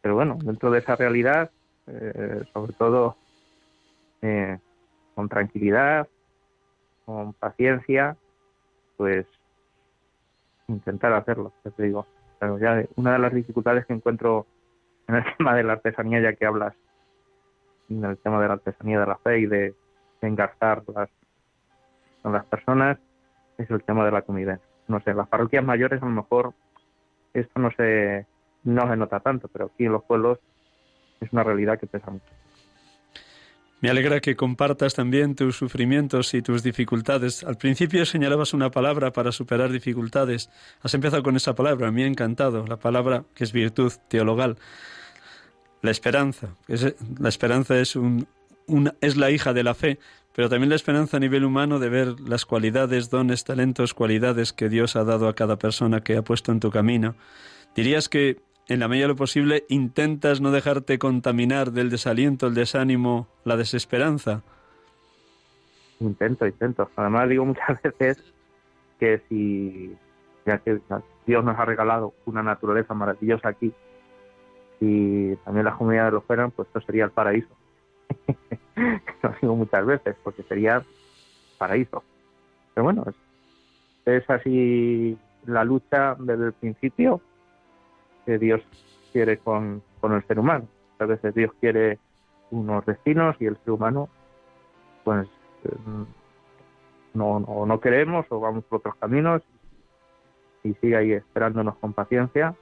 Pero 0.01 0.15
bueno, 0.15 0.39
dentro 0.43 0.71
de 0.71 0.79
esa 0.79 0.97
realidad, 0.97 1.51
eh, 1.87 2.45
sobre 2.53 2.73
todo 2.73 3.17
eh, 4.23 4.59
con 5.15 5.29
tranquilidad, 5.29 6.09
con 7.05 7.33
paciencia, 7.35 8.17
pues 8.97 9.27
intentar 10.69 11.13
hacerlo, 11.13 11.53
te 11.63 11.83
digo. 11.83 12.07
Pero 12.39 12.59
ya 12.59 12.85
una 12.97 13.13
de 13.13 13.19
las 13.19 13.33
dificultades 13.33 13.87
que 13.87 13.93
encuentro 13.93 14.47
en 15.09 15.17
el 15.17 15.25
tema 15.39 15.55
de 15.55 15.65
la 15.65 15.75
artesanía, 15.75 16.21
ya 16.21 16.35
que 16.35 16.47
hablas 16.47 16.75
en 17.89 18.05
el 18.05 18.17
tema 18.19 18.41
de 18.41 18.49
la 18.49 18.55
artesanía 18.55 19.01
de 19.01 19.07
la 19.07 19.17
fe 19.19 19.41
y 19.41 19.47
de, 19.47 19.75
engarzar 20.23 20.85
las, 20.95 21.11
con 22.23 22.33
las 22.33 22.45
personas, 22.47 22.97
es 23.59 23.69
el 23.71 23.83
tema 23.83 24.05
de 24.05 24.13
la 24.13 24.23
convivencia. 24.23 24.65
No 24.87 25.01
sé, 25.01 25.11
en 25.11 25.17
las 25.17 25.29
parroquias 25.29 25.65
mayores 25.65 26.01
a 26.01 26.07
lo 26.07 26.13
mejor 26.13 26.55
esto 27.35 27.59
no 27.59 27.73
se, 27.73 28.25
no 28.63 28.89
se 28.89 28.97
nota 28.97 29.19
tanto, 29.19 29.49
pero 29.49 29.67
aquí 29.67 29.87
en 29.87 29.93
los 29.93 30.05
pueblos 30.05 30.39
es 31.21 31.33
una 31.33 31.43
realidad 31.43 31.81
que 31.81 31.89
pesa 31.89 32.09
mucho. 32.09 32.25
Me 33.83 33.91
alegra 33.91 34.21
que 34.21 34.37
compartas 34.37 34.95
también 34.95 35.35
tus 35.35 35.57
sufrimientos 35.57 36.35
y 36.35 36.41
tus 36.41 36.63
dificultades. 36.63 37.43
Al 37.43 37.57
principio 37.57 38.07
señalabas 38.07 38.55
una 38.55 38.71
palabra 38.71 39.13
para 39.13 39.33
superar 39.33 39.73
dificultades. 39.73 40.51
Has 40.83 40.95
empezado 40.95 41.25
con 41.25 41.35
esa 41.35 41.57
palabra, 41.57 41.91
me 41.91 42.05
ha 42.05 42.07
encantado, 42.07 42.65
la 42.65 42.77
palabra 42.77 43.25
que 43.35 43.43
es 43.43 43.53
virtud 43.53 43.93
teologal. 44.07 44.57
La 45.81 45.91
esperanza. 45.91 46.55
la 47.19 47.29
esperanza 47.29 47.77
es, 47.81 47.99
es 49.01 49.17
la 49.17 49.31
hija 49.33 49.53
de 49.53 49.65
la 49.65 49.75
fe, 49.75 49.99
pero 50.33 50.49
también 50.49 50.71
la 50.71 50.77
esperanza 50.77 51.17
a 51.17 51.21
nivel 51.21 51.45
humano 51.45 51.81
de 51.81 51.89
ver 51.89 52.21
las 52.21 52.47
cualidades, 52.47 53.11
dones, 53.11 53.43
talentos, 53.43 53.95
cualidades 53.95 54.53
que 54.53 54.69
Dios 54.69 54.95
ha 54.95 55.03
dado 55.03 55.27
a 55.27 55.35
cada 55.35 55.59
persona 55.59 56.05
que 56.05 56.17
ha 56.17 56.23
puesto 56.23 56.53
en 56.53 56.61
tu 56.61 56.71
camino. 56.71 57.17
Dirías 57.75 58.09
que 58.09 58.39
en 58.69 58.81
la 58.81 58.89
medida 58.89 59.05
de 59.05 59.09
lo 59.09 59.17
posible 59.17 59.65
intentas 59.69 60.41
no 60.41 60.51
dejarte 60.51 60.99
contaminar 60.99 61.73
del 61.73 61.91
desaliento, 61.91 62.47
el 62.47 62.55
desánimo, 62.55 63.27
la 63.45 63.57
desesperanza. 63.57 64.43
Intento, 66.01 66.47
intento. 66.47 66.91
Además 66.97 67.29
digo 67.29 67.45
muchas 67.45 67.81
veces 67.83 68.23
que 68.99 69.21
si 69.29 69.97
ya 70.47 70.59
que 70.59 70.81
Dios 71.27 71.45
nos 71.45 71.59
ha 71.59 71.65
regalado 71.65 72.15
una 72.27 72.43
naturaleza 72.43 72.95
maravillosa 72.95 73.49
aquí 73.49 73.73
y 74.81 75.37
también 75.37 75.65
las 75.65 75.77
comunidades 75.77 76.13
lo 76.13 76.23
fueran, 76.23 76.51
pues 76.51 76.67
esto 76.67 76.81
sería 76.81 77.05
el 77.05 77.13
paraíso. 77.13 77.55
lo 79.23 79.35
digo 79.41 79.55
muchas 79.55 79.87
veces, 79.87 80.17
porque 80.25 80.43
sería 80.43 80.83
paraíso. 81.59 82.03
Pero 82.75 82.85
bueno, 82.85 83.05
es, 84.05 84.29
así 84.29 85.17
la 85.47 85.65
lucha 85.65 86.17
desde 86.19 86.47
el 86.47 86.53
principio 86.53 87.21
que 88.27 88.39
Dios 88.39 88.61
quiere 89.13 89.39
con, 89.39 89.83
el 90.03 90.27
ser 90.27 90.39
humano. 90.39 90.67
A 90.99 91.07
veces 91.07 91.35
Dios 91.35 91.53
quiere 91.61 91.99
unos 92.51 92.85
destinos 92.87 93.37
y 93.41 93.47
el 93.47 93.57
ser 93.59 93.71
humano, 93.71 94.09
pues, 95.05 95.27
mm, 95.87 96.03
no, 97.15 97.41
no, 97.41 97.67
no 97.67 97.81
queremos 97.81 98.27
o 98.31 98.41
vamos 98.41 98.65
por 98.65 98.79
otros 98.79 98.97
caminos 98.97 99.43
y 100.65 100.75
sigue 100.75 100.97
ahí 100.97 101.13
esperándonos 101.13 101.77
con 101.77 101.93
paciencia 101.93 102.55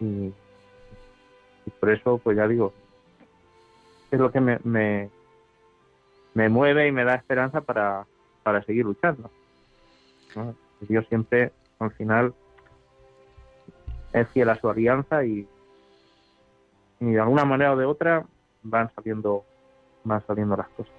y, 0.00 0.32
y 1.66 1.70
por 1.78 1.90
eso, 1.90 2.18
pues 2.18 2.36
ya 2.36 2.48
digo, 2.48 2.72
es 4.10 4.18
lo 4.18 4.30
que 4.30 4.40
me, 4.40 4.58
me, 4.64 5.10
me 6.34 6.48
mueve 6.48 6.88
y 6.88 6.92
me 6.92 7.04
da 7.04 7.14
esperanza 7.14 7.60
para, 7.60 8.06
para 8.42 8.62
seguir 8.62 8.84
luchando. 8.84 9.30
Dios 10.80 11.06
siempre, 11.08 11.52
al 11.78 11.92
final, 11.92 12.34
es 14.12 14.28
fiel 14.28 14.48
a 14.48 14.60
su 14.60 14.68
alianza 14.68 15.24
y, 15.24 15.46
y 17.00 17.06
de 17.06 17.20
alguna 17.20 17.44
manera 17.44 17.72
o 17.72 17.76
de 17.76 17.86
otra 17.86 18.24
van 18.62 18.90
saliendo, 18.94 19.44
van 20.04 20.24
saliendo 20.26 20.56
las 20.56 20.68
cosas. 20.68 20.92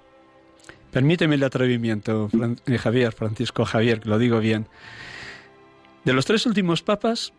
Permíteme 0.90 1.34
el 1.34 1.44
atrevimiento, 1.44 2.28
eh, 2.66 2.78
Javier, 2.78 3.12
Francisco 3.12 3.64
Javier, 3.64 4.00
que 4.00 4.08
lo 4.08 4.18
digo 4.18 4.38
bien. 4.38 4.66
De 6.04 6.12
los 6.12 6.24
tres 6.24 6.46
últimos 6.46 6.82
papas, 6.82 7.32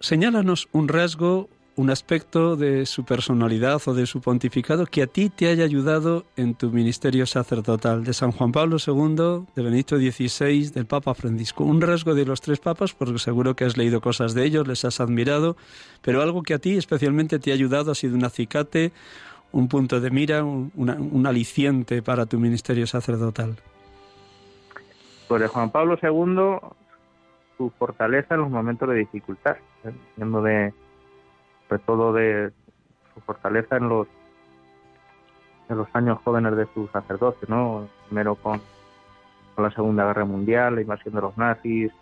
señálanos 0.00 0.68
un 0.72 0.88
rasgo 0.88 1.50
un 1.78 1.90
aspecto 1.90 2.56
de 2.56 2.86
su 2.86 3.04
personalidad 3.04 3.80
o 3.86 3.94
de 3.94 4.06
su 4.06 4.20
pontificado 4.20 4.84
que 4.84 5.02
a 5.02 5.06
ti 5.06 5.30
te 5.30 5.46
haya 5.46 5.62
ayudado 5.62 6.24
en 6.36 6.54
tu 6.54 6.70
ministerio 6.70 7.24
sacerdotal, 7.24 8.02
de 8.02 8.12
San 8.14 8.32
Juan 8.32 8.50
Pablo 8.50 8.78
II, 8.84 9.46
de 9.54 9.62
Benedicto 9.62 9.96
XVI, 9.96 10.70
del 10.70 10.86
Papa 10.86 11.14
Francisco. 11.14 11.62
Un 11.62 11.80
rasgo 11.80 12.16
de 12.16 12.26
los 12.26 12.40
tres 12.40 12.58
papas, 12.58 12.94
porque 12.94 13.20
seguro 13.20 13.54
que 13.54 13.64
has 13.64 13.76
leído 13.76 14.00
cosas 14.00 14.34
de 14.34 14.44
ellos, 14.44 14.66
les 14.66 14.84
has 14.84 14.98
admirado, 14.98 15.56
pero 16.02 16.20
algo 16.20 16.42
que 16.42 16.54
a 16.54 16.58
ti 16.58 16.76
especialmente 16.76 17.38
te 17.38 17.52
ha 17.52 17.54
ayudado 17.54 17.92
ha 17.92 17.94
sido 17.94 18.16
un 18.16 18.24
acicate, 18.24 18.90
un 19.52 19.68
punto 19.68 20.00
de 20.00 20.10
mira, 20.10 20.42
un, 20.42 20.72
un 20.74 21.26
aliciente 21.28 22.02
para 22.02 22.26
tu 22.26 22.40
ministerio 22.40 22.88
sacerdotal. 22.88 23.54
Pues 25.28 25.40
de 25.40 25.46
Juan 25.46 25.70
Pablo 25.70 25.96
II, 26.02 26.58
su 27.56 27.70
fortaleza 27.78 28.34
en 28.34 28.40
los 28.40 28.50
momentos 28.50 28.88
de 28.88 28.96
dificultad, 28.96 29.58
viendo 30.16 30.42
de 30.42 30.72
sobre 31.68 31.82
todo 31.84 32.12
de 32.12 32.50
su 33.14 33.20
fortaleza 33.20 33.76
en 33.76 33.88
los 33.88 34.06
en 35.68 35.76
los 35.76 35.88
años 35.92 36.18
jóvenes 36.24 36.56
de 36.56 36.66
su 36.72 36.88
sacerdocio, 36.88 37.46
¿no? 37.48 37.88
Primero 38.06 38.36
con, 38.36 38.60
la 39.58 39.70
Segunda 39.72 40.06
Guerra 40.06 40.24
Mundial, 40.24 40.76
la 40.76 40.82
invasión 40.82 41.14
de 41.14 41.20
los 41.20 41.36
nazis, 41.36 41.92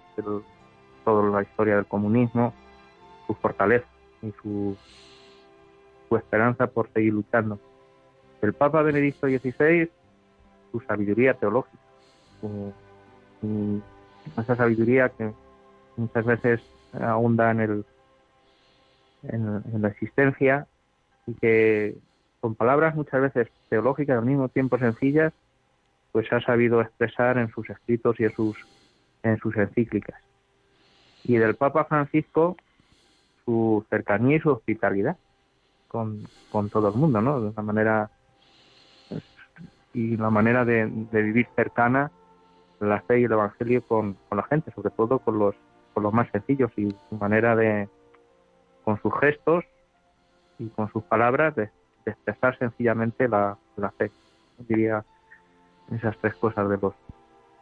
toda 1.04 1.30
la 1.30 1.42
historia 1.42 1.76
del 1.76 1.86
comunismo, 1.86 2.52
su 3.26 3.34
fortaleza 3.34 3.86
y 4.20 4.30
su, 4.42 4.76
su 6.06 6.16
esperanza 6.16 6.66
por 6.66 6.92
seguir 6.92 7.14
luchando. 7.14 7.58
El 8.42 8.52
Papa 8.52 8.82
Benedicto 8.82 9.26
XVI, 9.26 9.90
su 10.70 10.80
sabiduría 10.80 11.32
teológica, 11.32 11.78
esa 14.38 14.54
sabiduría 14.54 15.08
que 15.08 15.32
muchas 15.96 16.26
veces 16.26 16.60
ahonda 16.92 17.50
en 17.52 17.60
el 17.60 17.84
en, 19.22 19.82
la 19.82 19.88
existencia 19.88 20.66
y 21.26 21.34
que 21.34 21.96
con 22.40 22.54
palabras 22.54 22.94
muchas 22.94 23.20
veces 23.20 23.48
teológicas 23.68 24.18
al 24.18 24.24
mismo 24.24 24.48
tiempo 24.48 24.78
sencillas, 24.78 25.32
pues 26.12 26.32
ha 26.32 26.40
sabido 26.40 26.80
expresar 26.80 27.38
en 27.38 27.48
sus 27.50 27.68
escritos 27.68 28.18
y 28.20 28.24
en 28.24 28.32
sus, 28.32 28.56
en 29.22 29.38
sus 29.38 29.56
encíclicas. 29.56 30.20
Y 31.24 31.36
del 31.36 31.56
Papa 31.56 31.84
Francisco, 31.84 32.56
su 33.44 33.84
cercanía 33.90 34.36
y 34.36 34.40
su 34.40 34.50
hospitalidad 34.50 35.16
con, 35.88 36.26
con 36.50 36.70
todo 36.70 36.88
el 36.88 36.94
mundo, 36.94 37.20
¿no? 37.20 37.40
De 37.40 37.48
una 37.48 37.62
manera 37.62 38.10
y 39.94 40.16
la 40.16 40.28
manera 40.28 40.64
de, 40.64 40.86
de, 41.10 41.22
vivir 41.22 41.48
cercana 41.56 42.10
la 42.80 43.00
fe 43.02 43.20
y 43.20 43.24
el 43.24 43.32
evangelio 43.32 43.82
con, 43.82 44.14
con, 44.28 44.36
la 44.36 44.44
gente, 44.44 44.70
sobre 44.72 44.90
todo 44.90 45.18
con 45.20 45.38
los, 45.38 45.54
con 45.94 46.02
los 46.02 46.12
más 46.12 46.30
sencillos 46.30 46.70
y 46.76 46.94
su 47.08 47.16
manera 47.16 47.56
de, 47.56 47.88
con 48.86 49.02
sus 49.02 49.12
gestos 49.20 49.64
y 50.60 50.68
con 50.68 50.90
sus 50.92 51.02
palabras 51.02 51.56
de, 51.56 51.70
expresar 52.06 52.56
sencillamente 52.56 53.26
la, 53.26 53.58
fe. 53.98 54.12
Diría 54.68 55.04
esas 55.90 56.16
tres 56.20 56.36
cosas 56.36 56.68
de 56.68 56.78
los, 56.78 56.94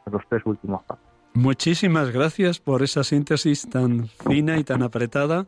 de 0.04 0.12
los 0.12 0.22
tres 0.28 0.42
últimos 0.44 0.84
pasos. 0.84 1.02
Muchísimas 1.32 2.10
gracias 2.10 2.60
por 2.60 2.82
esa 2.82 3.02
síntesis 3.04 3.66
tan 3.70 4.06
fina 4.06 4.58
y 4.58 4.64
tan 4.64 4.82
apretada. 4.82 5.46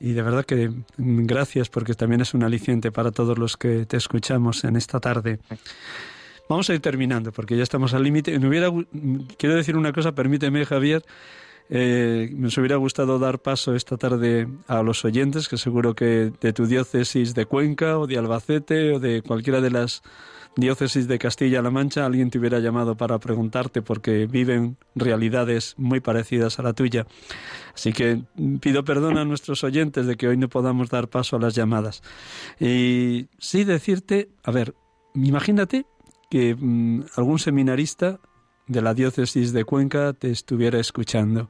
Y 0.00 0.12
de 0.14 0.22
verdad 0.22 0.44
que 0.44 0.72
gracias 0.98 1.68
porque 1.68 1.94
también 1.94 2.20
es 2.20 2.34
un 2.34 2.42
aliciente 2.42 2.90
para 2.90 3.12
todos 3.12 3.38
los 3.38 3.56
que 3.56 3.86
te 3.86 3.96
escuchamos 3.96 4.64
en 4.64 4.74
esta 4.74 4.98
tarde. 4.98 5.38
Vamos 6.48 6.68
a 6.68 6.74
ir 6.74 6.80
terminando 6.80 7.30
porque 7.30 7.56
ya 7.56 7.62
estamos 7.62 7.94
al 7.94 8.02
límite. 8.02 8.36
Quiero 9.38 9.54
decir 9.54 9.76
una 9.76 9.92
cosa, 9.92 10.16
permíteme 10.16 10.66
Javier, 10.66 11.04
eh, 11.68 12.30
nos 12.34 12.56
hubiera 12.58 12.76
gustado 12.76 13.18
dar 13.18 13.40
paso 13.40 13.74
esta 13.74 13.96
tarde 13.96 14.48
a 14.66 14.82
los 14.82 15.04
oyentes, 15.04 15.48
que 15.48 15.56
seguro 15.56 15.94
que 15.94 16.32
de 16.40 16.52
tu 16.52 16.66
diócesis 16.66 17.34
de 17.34 17.46
Cuenca 17.46 17.98
o 17.98 18.06
de 18.06 18.18
Albacete 18.18 18.92
o 18.92 19.00
de 19.00 19.22
cualquiera 19.22 19.60
de 19.60 19.70
las 19.70 20.02
diócesis 20.56 21.08
de 21.08 21.18
Castilla-La 21.18 21.70
Mancha 21.70 22.04
alguien 22.04 22.30
te 22.30 22.38
hubiera 22.38 22.58
llamado 22.58 22.96
para 22.96 23.18
preguntarte 23.18 23.82
porque 23.82 24.26
viven 24.26 24.76
realidades 24.94 25.74
muy 25.78 26.00
parecidas 26.00 26.58
a 26.58 26.62
la 26.62 26.72
tuya. 26.72 27.06
Así 27.74 27.92
que 27.92 28.22
pido 28.60 28.84
perdón 28.84 29.18
a 29.18 29.24
nuestros 29.24 29.64
oyentes 29.64 30.06
de 30.06 30.16
que 30.16 30.28
hoy 30.28 30.36
no 30.36 30.48
podamos 30.48 30.90
dar 30.90 31.08
paso 31.08 31.36
a 31.36 31.40
las 31.40 31.54
llamadas. 31.54 32.02
Y 32.60 33.28
sí 33.38 33.64
decirte, 33.64 34.30
a 34.42 34.50
ver, 34.50 34.74
imagínate 35.14 35.86
que 36.30 36.54
mm, 36.54 37.04
algún 37.16 37.38
seminarista 37.38 38.20
de 38.72 38.82
la 38.82 38.94
diócesis 38.94 39.52
de 39.52 39.64
Cuenca 39.64 40.12
te 40.12 40.30
estuviera 40.30 40.78
escuchando 40.78 41.48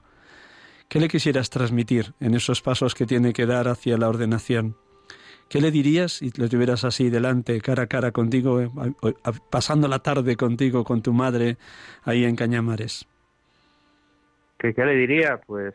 ¿Qué 0.93 1.01
le 1.01 1.09
quisieras 1.09 1.49
transmitir 1.49 2.13
en 2.21 2.35
esos 2.35 2.61
pasos 2.61 2.95
que 2.95 3.07
tiene 3.07 3.33
que 3.33 3.47
dar 3.47 3.67
hacia 3.67 3.97
la 3.97 4.11
ordenación? 4.11 4.77
¿Qué 5.49 5.59
le 5.59 5.71
dirías 5.71 6.19
si 6.19 6.31
lo 6.37 6.51
tuvieras 6.51 6.85
así 6.85 7.09
delante, 7.09 7.63
cara 7.63 7.85
a 7.85 7.87
cara 7.87 8.13
contigo, 8.13 8.61
eh, 8.61 8.71
pasando 9.51 9.89
la 9.89 10.01
tarde 10.01 10.37
contigo, 10.37 10.85
con 10.85 11.01
tu 11.01 11.15
madre, 11.15 11.57
ahí 12.05 12.27
en 12.27 12.37
Cañamares? 12.37 13.09
¿Qué, 14.59 14.75
qué 14.75 14.85
le 14.85 14.95
diría? 14.95 15.41
Pues 15.47 15.75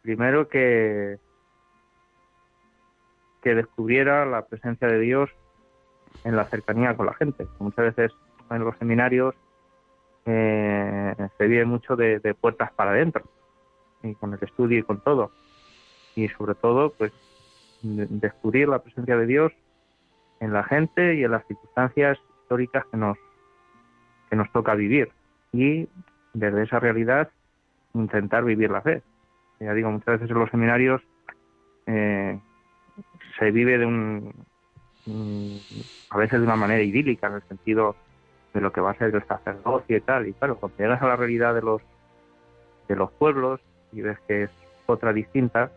primero 0.00 0.48
que, 0.48 1.18
que 3.42 3.54
descubriera 3.54 4.24
la 4.24 4.46
presencia 4.46 4.88
de 4.88 5.00
Dios 5.00 5.28
en 6.24 6.34
la 6.34 6.46
cercanía 6.46 6.96
con 6.96 7.04
la 7.04 7.12
gente. 7.12 7.46
Muchas 7.58 7.94
veces 7.94 8.16
en 8.50 8.64
los 8.64 8.74
seminarios 8.78 9.34
eh, 10.30 11.14
se 11.38 11.46
vive 11.46 11.64
mucho 11.64 11.96
de, 11.96 12.20
puertas 12.38 12.70
para 12.72 12.90
adentro, 12.90 13.24
y 14.02 14.14
con 14.14 14.34
el 14.34 14.38
estudio 14.42 14.78
y 14.78 14.82
con 14.82 15.00
todo. 15.00 15.30
Y 16.14 16.28
sobre 16.28 16.54
todo, 16.54 16.92
pues, 16.98 17.12
descubrir 17.82 18.68
la 18.68 18.80
presencia 18.80 19.16
de 19.16 19.26
Dios 19.26 19.52
en 20.40 20.52
la 20.52 20.64
gente 20.64 21.14
y 21.14 21.24
en 21.24 21.30
las 21.30 21.46
circunstancias 21.46 22.18
históricas 22.42 22.84
que 22.90 22.98
nos, 22.98 23.16
que 24.28 24.36
nos 24.36 24.52
toca 24.52 24.74
vivir. 24.74 25.10
Y 25.52 25.88
desde 26.34 26.64
esa 26.64 26.78
realidad 26.78 27.30
intentar 27.94 28.44
vivir 28.44 28.70
la 28.70 28.82
fe. 28.82 29.02
Ya 29.60 29.72
digo, 29.72 29.90
muchas 29.90 30.20
veces 30.20 30.30
en 30.30 30.38
los 30.38 30.50
seminarios 30.50 31.00
eh, 31.86 32.38
se 33.38 33.50
vive 33.50 33.78
de 33.78 33.86
un, 33.86 34.34
a 36.10 36.18
veces 36.18 36.38
de 36.38 36.46
una 36.46 36.56
manera 36.56 36.82
idílica, 36.82 37.28
en 37.28 37.34
el 37.34 37.42
sentido 37.44 37.96
de 38.58 38.62
lo 38.62 38.72
que 38.72 38.80
va 38.80 38.90
a 38.90 38.94
ser 38.94 39.14
el 39.14 39.24
sacerdocio 39.24 39.96
y 39.96 40.00
tal. 40.00 40.26
Y 40.26 40.32
claro, 40.32 40.56
cuando 40.56 40.76
llegas 40.78 41.00
a 41.00 41.06
la 41.06 41.14
realidad 41.14 41.54
de 41.54 41.62
los, 41.62 41.80
de 42.88 42.96
los 42.96 43.12
pueblos 43.12 43.60
y 43.92 44.00
ves 44.00 44.18
que 44.26 44.44
es 44.44 44.50
otra 44.86 45.12
distinta, 45.12 45.70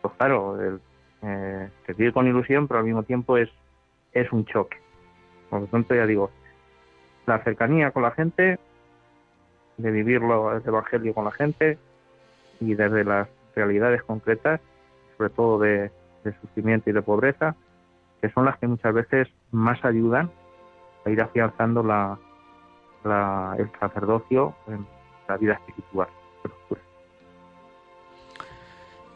pues 0.00 0.14
claro, 0.14 0.58
el, 0.58 0.80
eh, 1.22 1.68
se 1.84 1.92
vive 1.92 2.12
con 2.12 2.26
ilusión, 2.26 2.66
pero 2.66 2.80
al 2.80 2.86
mismo 2.86 3.02
tiempo 3.02 3.36
es, 3.36 3.50
es 4.12 4.32
un 4.32 4.46
choque. 4.46 4.78
Por 5.50 5.60
lo 5.60 5.66
tanto, 5.66 5.94
ya 5.94 6.06
digo, 6.06 6.30
la 7.26 7.44
cercanía 7.44 7.90
con 7.90 8.02
la 8.02 8.12
gente, 8.12 8.58
de 9.76 9.90
vivirlo 9.90 10.56
el 10.56 10.62
Evangelio 10.66 11.12
con 11.12 11.26
la 11.26 11.32
gente 11.32 11.76
y 12.60 12.74
desde 12.74 13.04
las 13.04 13.28
realidades 13.54 14.02
concretas, 14.04 14.58
sobre 15.18 15.28
todo 15.28 15.58
de, 15.58 15.90
de 16.24 16.32
sufrimiento 16.40 16.88
y 16.88 16.94
de 16.94 17.02
pobreza, 17.02 17.56
que 18.22 18.30
son 18.30 18.46
las 18.46 18.56
que 18.58 18.68
muchas 18.68 18.94
veces 18.94 19.28
más 19.50 19.84
ayudan 19.84 20.30
a 21.04 21.10
ir 21.10 21.20
afianzando 21.20 21.82
la, 21.82 22.18
el 23.58 23.70
sacerdocio 23.78 24.54
en 24.68 24.86
la 25.28 25.36
vida 25.36 25.54
espiritual. 25.54 26.08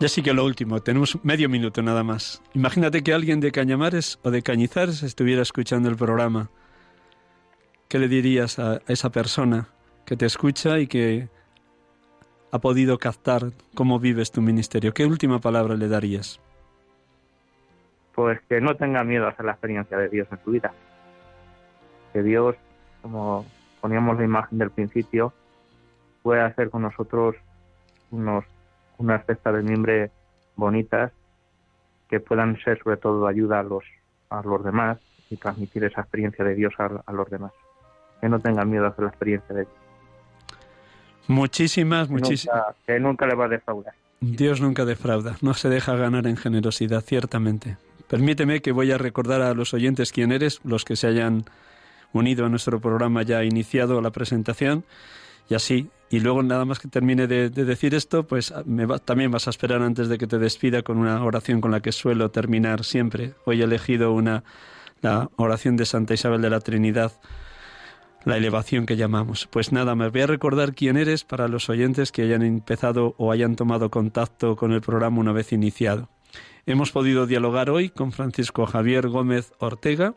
Ya 0.00 0.08
sí 0.08 0.22
que 0.22 0.32
lo 0.32 0.44
último, 0.44 0.80
tenemos 0.80 1.18
medio 1.24 1.48
minuto 1.48 1.82
nada 1.82 2.04
más. 2.04 2.40
Imagínate 2.54 3.02
que 3.02 3.12
alguien 3.12 3.40
de 3.40 3.50
Cañamares 3.50 4.20
o 4.22 4.30
de 4.30 4.42
Cañizares 4.42 5.02
estuviera 5.02 5.42
escuchando 5.42 5.88
el 5.88 5.96
programa. 5.96 6.50
¿Qué 7.88 7.98
le 7.98 8.06
dirías 8.06 8.60
a 8.60 8.80
esa 8.86 9.10
persona 9.10 9.68
que 10.04 10.16
te 10.16 10.26
escucha 10.26 10.78
y 10.78 10.86
que 10.86 11.28
ha 12.52 12.60
podido 12.60 12.98
captar 12.98 13.50
cómo 13.74 13.98
vives 13.98 14.30
tu 14.30 14.40
ministerio? 14.40 14.94
¿Qué 14.94 15.04
última 15.04 15.40
palabra 15.40 15.74
le 15.74 15.88
darías? 15.88 16.40
Pues 18.14 18.40
que 18.48 18.60
no 18.60 18.76
tenga 18.76 19.02
miedo 19.02 19.26
a 19.26 19.30
hacer 19.30 19.46
la 19.46 19.52
experiencia 19.52 19.96
de 19.98 20.08
Dios 20.10 20.28
en 20.30 20.38
su 20.44 20.50
vida 20.52 20.72
que 22.12 22.22
Dios, 22.22 22.56
como 23.02 23.44
poníamos 23.80 24.18
la 24.18 24.24
imagen 24.24 24.58
del 24.58 24.70
principio, 24.70 25.32
puede 26.22 26.40
hacer 26.40 26.70
con 26.70 26.82
nosotros 26.82 27.36
unos, 28.10 28.44
unas 28.98 29.24
cestas 29.26 29.54
de 29.54 29.62
mimbre 29.62 30.10
bonitas 30.56 31.12
que 32.08 32.20
puedan 32.20 32.58
ser 32.60 32.78
sobre 32.82 32.96
todo 32.96 33.26
ayuda 33.26 33.60
a 33.60 33.62
los, 33.62 33.84
a 34.30 34.42
los 34.42 34.64
demás 34.64 34.98
y 35.30 35.36
transmitir 35.36 35.84
esa 35.84 36.00
experiencia 36.00 36.44
de 36.44 36.54
Dios 36.54 36.74
a, 36.78 37.12
los 37.12 37.30
demás. 37.30 37.52
Que 38.20 38.28
no 38.28 38.40
tengan 38.40 38.68
miedo 38.68 38.86
a 38.86 38.88
hacer 38.88 39.04
la 39.04 39.10
experiencia 39.10 39.54
de 39.54 39.62
Dios. 39.62 39.74
Muchísimas, 41.28 42.08
muchísimas. 42.08 42.74
Que 42.86 42.98
nunca 42.98 43.26
le 43.26 43.34
va 43.34 43.44
a 43.44 43.48
defraudar. 43.48 43.94
Dios 44.20 44.60
nunca 44.60 44.84
defrauda, 44.84 45.36
no 45.42 45.54
se 45.54 45.68
deja 45.68 45.94
ganar 45.94 46.26
en 46.26 46.36
generosidad, 46.36 47.02
ciertamente. 47.02 47.76
Permíteme 48.08 48.60
que 48.60 48.72
voy 48.72 48.90
a 48.90 48.98
recordar 48.98 49.42
a 49.42 49.54
los 49.54 49.74
oyentes 49.74 50.12
quién 50.12 50.32
eres, 50.32 50.60
los 50.64 50.84
que 50.84 50.96
se 50.96 51.06
hayan 51.06 51.44
unido 52.12 52.46
a 52.46 52.48
nuestro 52.48 52.80
programa 52.80 53.22
ya 53.22 53.44
iniciado 53.44 54.00
la 54.00 54.10
presentación. 54.10 54.84
Y 55.48 55.54
así, 55.54 55.88
y 56.10 56.20
luego 56.20 56.42
nada 56.42 56.64
más 56.64 56.78
que 56.78 56.88
termine 56.88 57.26
de, 57.26 57.50
decir 57.50 57.94
esto, 57.94 58.26
pues 58.26 58.52
me 58.64 58.86
también 59.00 59.30
vas 59.30 59.46
a 59.46 59.50
esperar 59.50 59.82
antes 59.82 60.08
de 60.08 60.18
que 60.18 60.26
te 60.26 60.38
despida 60.38 60.82
con 60.82 60.98
una 60.98 61.22
oración 61.22 61.60
con 61.60 61.70
la 61.70 61.80
que 61.80 61.92
suelo 61.92 62.30
terminar 62.30 62.84
siempre. 62.84 63.34
Hoy 63.44 63.60
he 63.60 63.64
elegido 63.64 64.12
una, 64.12 64.44
la 65.02 65.30
oración 65.36 65.76
de 65.76 65.86
Santa 65.86 66.14
Isabel 66.14 66.40
de 66.42 66.50
la 66.50 66.60
Trinidad, 66.60 67.12
la 68.24 68.36
elevación 68.36 68.86
que 68.86 68.96
llamamos. 68.96 69.46
Pues 69.50 69.72
nada, 69.72 69.94
me 69.94 70.08
voy 70.08 70.20
a 70.22 70.26
recordar 70.26 70.74
quién 70.74 70.96
eres 70.96 71.24
para 71.24 71.48
los 71.48 71.68
oyentes 71.68 72.10
que 72.10 72.22
hayan 72.22 72.42
empezado 72.42 73.14
o 73.18 73.30
hayan 73.30 73.56
tomado 73.56 73.90
contacto 73.90 74.56
con 74.56 74.72
el 74.72 74.80
programa 74.80 75.20
una 75.20 75.32
vez 75.32 75.52
iniciado. 75.52 76.08
Hemos 76.66 76.90
podido 76.90 77.26
dialogar 77.26 77.70
hoy 77.70 77.88
con 77.88 78.12
Francisco 78.12 78.66
Javier 78.66 79.08
Gómez 79.08 79.52
Ortega, 79.58 80.14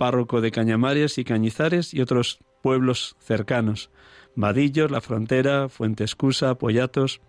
párroco 0.00 0.40
de 0.40 0.50
Cañamares 0.50 1.18
y 1.18 1.24
Cañizares 1.24 1.92
y 1.92 2.00
otros 2.00 2.38
pueblos 2.62 3.16
cercanos. 3.20 3.90
Vadillos, 4.34 4.90
La 4.90 5.02
Frontera, 5.02 5.68
Fuentescusa, 5.68 6.54
Pollatos. 6.54 7.20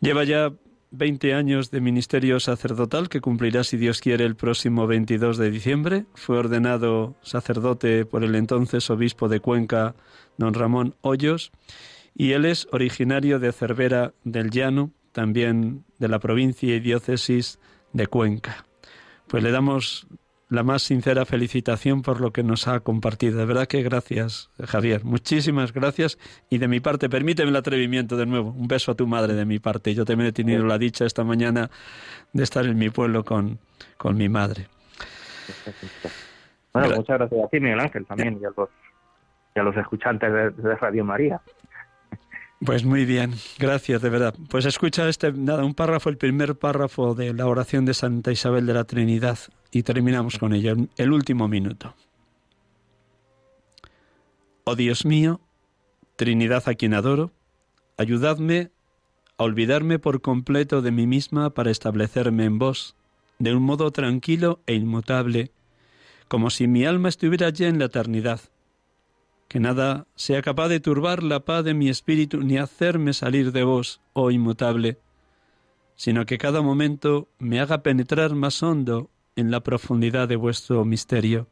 Lleva 0.00 0.24
ya 0.24 0.54
20 0.92 1.34
años 1.34 1.70
de 1.70 1.82
ministerio 1.82 2.40
sacerdotal 2.40 3.10
que 3.10 3.20
cumplirá, 3.20 3.62
si 3.62 3.76
Dios 3.76 4.00
quiere, 4.00 4.24
el 4.24 4.36
próximo 4.36 4.86
22 4.86 5.36
de 5.36 5.50
diciembre. 5.50 6.06
Fue 6.14 6.38
ordenado 6.38 7.14
sacerdote 7.20 8.06
por 8.06 8.24
el 8.24 8.36
entonces 8.36 8.88
obispo 8.88 9.28
de 9.28 9.40
Cuenca, 9.40 9.94
don 10.38 10.54
Ramón 10.54 10.94
Hoyos, 11.02 11.52
y 12.14 12.32
él 12.32 12.46
es 12.46 12.68
originario 12.72 13.38
de 13.38 13.52
Cervera 13.52 14.14
del 14.24 14.48
Llano, 14.48 14.92
también 15.12 15.84
de 15.98 16.08
la 16.08 16.20
provincia 16.20 16.74
y 16.74 16.80
diócesis 16.80 17.58
de 17.92 18.06
Cuenca. 18.06 18.64
Pues 19.26 19.42
le 19.42 19.50
damos 19.50 20.06
la 20.48 20.62
más 20.62 20.82
sincera 20.82 21.24
felicitación 21.24 22.02
por 22.02 22.20
lo 22.20 22.32
que 22.32 22.42
nos 22.42 22.68
ha 22.68 22.80
compartido. 22.80 23.38
De 23.38 23.46
verdad 23.46 23.66
que 23.66 23.82
gracias, 23.82 24.50
Javier. 24.64 25.04
Muchísimas 25.04 25.72
gracias. 25.72 26.18
Y 26.48 26.58
de 26.58 26.68
mi 26.68 26.80
parte, 26.80 27.08
permíteme 27.08 27.50
el 27.50 27.56
atrevimiento 27.56 28.16
de 28.16 28.26
nuevo. 28.26 28.50
Un 28.50 28.68
beso 28.68 28.92
a 28.92 28.94
tu 28.94 29.06
madre 29.06 29.34
de 29.34 29.44
mi 29.44 29.58
parte. 29.58 29.94
Yo 29.94 30.04
también 30.04 30.28
he 30.28 30.32
tenido 30.32 30.64
la 30.64 30.78
dicha 30.78 31.04
esta 31.04 31.24
mañana 31.24 31.70
de 32.32 32.42
estar 32.42 32.64
en 32.64 32.78
mi 32.78 32.90
pueblo 32.90 33.24
con, 33.24 33.58
con 33.96 34.16
mi 34.16 34.28
madre. 34.28 34.68
Bueno, 36.72 36.96
muchas 36.96 37.18
gracias 37.18 37.44
a 37.44 37.48
ti, 37.48 37.60
Miguel 37.60 37.80
Ángel, 37.80 38.06
también, 38.06 38.38
y 38.40 38.44
a 38.44 38.50
los, 38.56 38.68
y 39.54 39.58
a 39.58 39.62
los 39.62 39.76
escuchantes 39.76 40.56
de 40.56 40.76
Radio 40.76 41.04
María. 41.04 41.40
Pues 42.64 42.84
muy 42.84 43.04
bien, 43.04 43.34
gracias 43.58 44.00
de 44.00 44.08
verdad. 44.08 44.34
Pues 44.48 44.64
escucha 44.64 45.08
este, 45.08 45.30
nada, 45.32 45.64
un 45.64 45.74
párrafo, 45.74 46.08
el 46.08 46.16
primer 46.16 46.54
párrafo 46.54 47.14
de 47.14 47.34
la 47.34 47.46
oración 47.46 47.84
de 47.84 47.92
Santa 47.92 48.32
Isabel 48.32 48.64
de 48.64 48.72
la 48.72 48.84
Trinidad 48.84 49.38
y 49.70 49.82
terminamos 49.82 50.38
con 50.38 50.54
ello, 50.54 50.74
el 50.96 51.12
último 51.12 51.48
minuto. 51.48 51.94
Oh 54.64 54.74
Dios 54.74 55.04
mío, 55.04 55.40
Trinidad 56.16 56.66
a 56.66 56.74
quien 56.74 56.94
adoro, 56.94 57.30
ayudadme 57.98 58.70
a 59.36 59.44
olvidarme 59.44 59.98
por 59.98 60.22
completo 60.22 60.80
de 60.80 60.92
mí 60.92 61.06
misma 61.06 61.50
para 61.50 61.70
establecerme 61.70 62.44
en 62.44 62.58
vos, 62.58 62.96
de 63.38 63.54
un 63.54 63.62
modo 63.62 63.90
tranquilo 63.90 64.60
e 64.66 64.74
inmutable, 64.74 65.50
como 66.26 66.48
si 66.48 66.68
mi 66.68 66.86
alma 66.86 67.10
estuviera 67.10 67.50
ya 67.50 67.68
en 67.68 67.78
la 67.78 67.84
eternidad 67.84 68.40
que 69.48 69.60
nada 69.60 70.06
sea 70.14 70.42
capaz 70.42 70.68
de 70.68 70.80
turbar 70.80 71.22
la 71.22 71.40
paz 71.40 71.64
de 71.64 71.74
mi 71.74 71.88
espíritu 71.88 72.38
ni 72.38 72.58
hacerme 72.58 73.12
salir 73.12 73.52
de 73.52 73.62
vos, 73.62 74.00
oh 74.12 74.30
inmutable, 74.30 74.98
sino 75.94 76.26
que 76.26 76.38
cada 76.38 76.62
momento 76.62 77.28
me 77.38 77.60
haga 77.60 77.82
penetrar 77.82 78.34
más 78.34 78.62
hondo 78.62 79.10
en 79.34 79.50
la 79.50 79.60
profundidad 79.60 80.28
de 80.28 80.36
vuestro 80.36 80.84
misterio. 80.84 81.48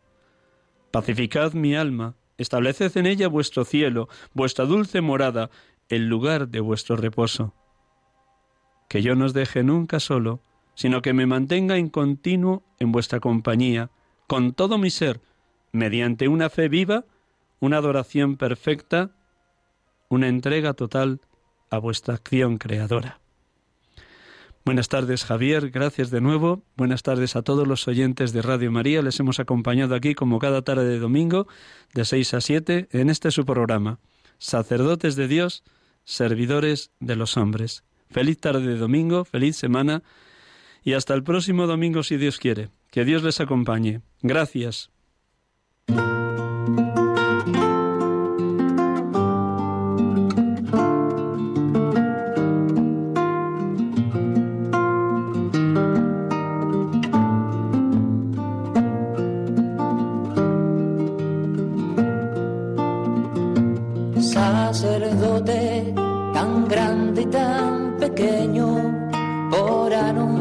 Pacificad 0.90 1.52
mi 1.54 1.74
alma, 1.74 2.14
estableced 2.38 2.96
en 2.96 3.06
ella 3.06 3.28
vuestro 3.28 3.64
cielo, 3.64 4.08
vuestra 4.32 4.64
dulce 4.64 5.00
morada, 5.00 5.50
el 5.88 6.08
lugar 6.08 6.48
de 6.48 6.60
vuestro 6.60 6.96
reposo. 6.96 7.54
Que 8.88 9.02
yo 9.02 9.14
no 9.14 9.26
os 9.26 9.34
deje 9.34 9.62
nunca 9.62 10.00
solo, 10.00 10.40
sino 10.74 11.02
que 11.02 11.12
me 11.12 11.26
mantenga 11.26 11.76
en 11.76 11.88
continuo 11.88 12.62
en 12.78 12.92
vuestra 12.92 13.20
compañía, 13.20 13.90
con 14.26 14.52
todo 14.52 14.78
mi 14.78 14.90
ser, 14.90 15.20
mediante 15.72 16.28
una 16.28 16.50
fe 16.50 16.68
viva, 16.68 17.04
una 17.64 17.78
adoración 17.78 18.36
perfecta, 18.36 19.12
una 20.10 20.28
entrega 20.28 20.74
total 20.74 21.20
a 21.70 21.78
vuestra 21.78 22.14
acción 22.14 22.58
creadora. 22.58 23.20
Buenas 24.66 24.88
tardes 24.88 25.24
Javier, 25.24 25.70
gracias 25.70 26.10
de 26.10 26.20
nuevo. 26.20 26.62
Buenas 26.76 27.02
tardes 27.02 27.36
a 27.36 27.42
todos 27.42 27.66
los 27.66 27.88
oyentes 27.88 28.32
de 28.32 28.42
Radio 28.42 28.70
María. 28.70 29.02
Les 29.02 29.18
hemos 29.18 29.40
acompañado 29.40 29.94
aquí 29.94 30.14
como 30.14 30.38
cada 30.38 30.62
tarde 30.62 30.84
de 30.84 30.98
domingo 30.98 31.46
de 31.94 32.04
6 32.04 32.34
a 32.34 32.40
7 32.42 32.88
en 32.92 33.10
este 33.10 33.30
su 33.30 33.46
programa, 33.46 33.98
Sacerdotes 34.38 35.16
de 35.16 35.28
Dios, 35.28 35.64
Servidores 36.04 36.90
de 37.00 37.16
los 37.16 37.36
Hombres. 37.38 37.84
Feliz 38.10 38.40
tarde 38.40 38.66
de 38.66 38.76
domingo, 38.76 39.24
feliz 39.24 39.56
semana 39.56 40.02
y 40.82 40.92
hasta 40.92 41.14
el 41.14 41.24
próximo 41.24 41.66
domingo 41.66 42.02
si 42.02 42.18
Dios 42.18 42.38
quiere. 42.38 42.68
Que 42.90 43.06
Dios 43.06 43.22
les 43.22 43.40
acompañe. 43.40 44.02
Gracias. 44.20 44.90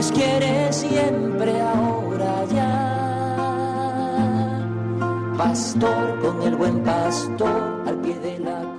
pues 0.00 0.12
quiere 0.12 0.72
siempre 0.72 1.60
ahora 1.60 2.46
ya. 2.46 2.96
Pastor 5.36 6.18
con 6.22 6.42
el 6.42 6.56
buen 6.56 6.82
pastor 6.82 7.84
al 7.86 8.00
pie 8.00 8.18
de 8.20 8.38
la 8.38 8.69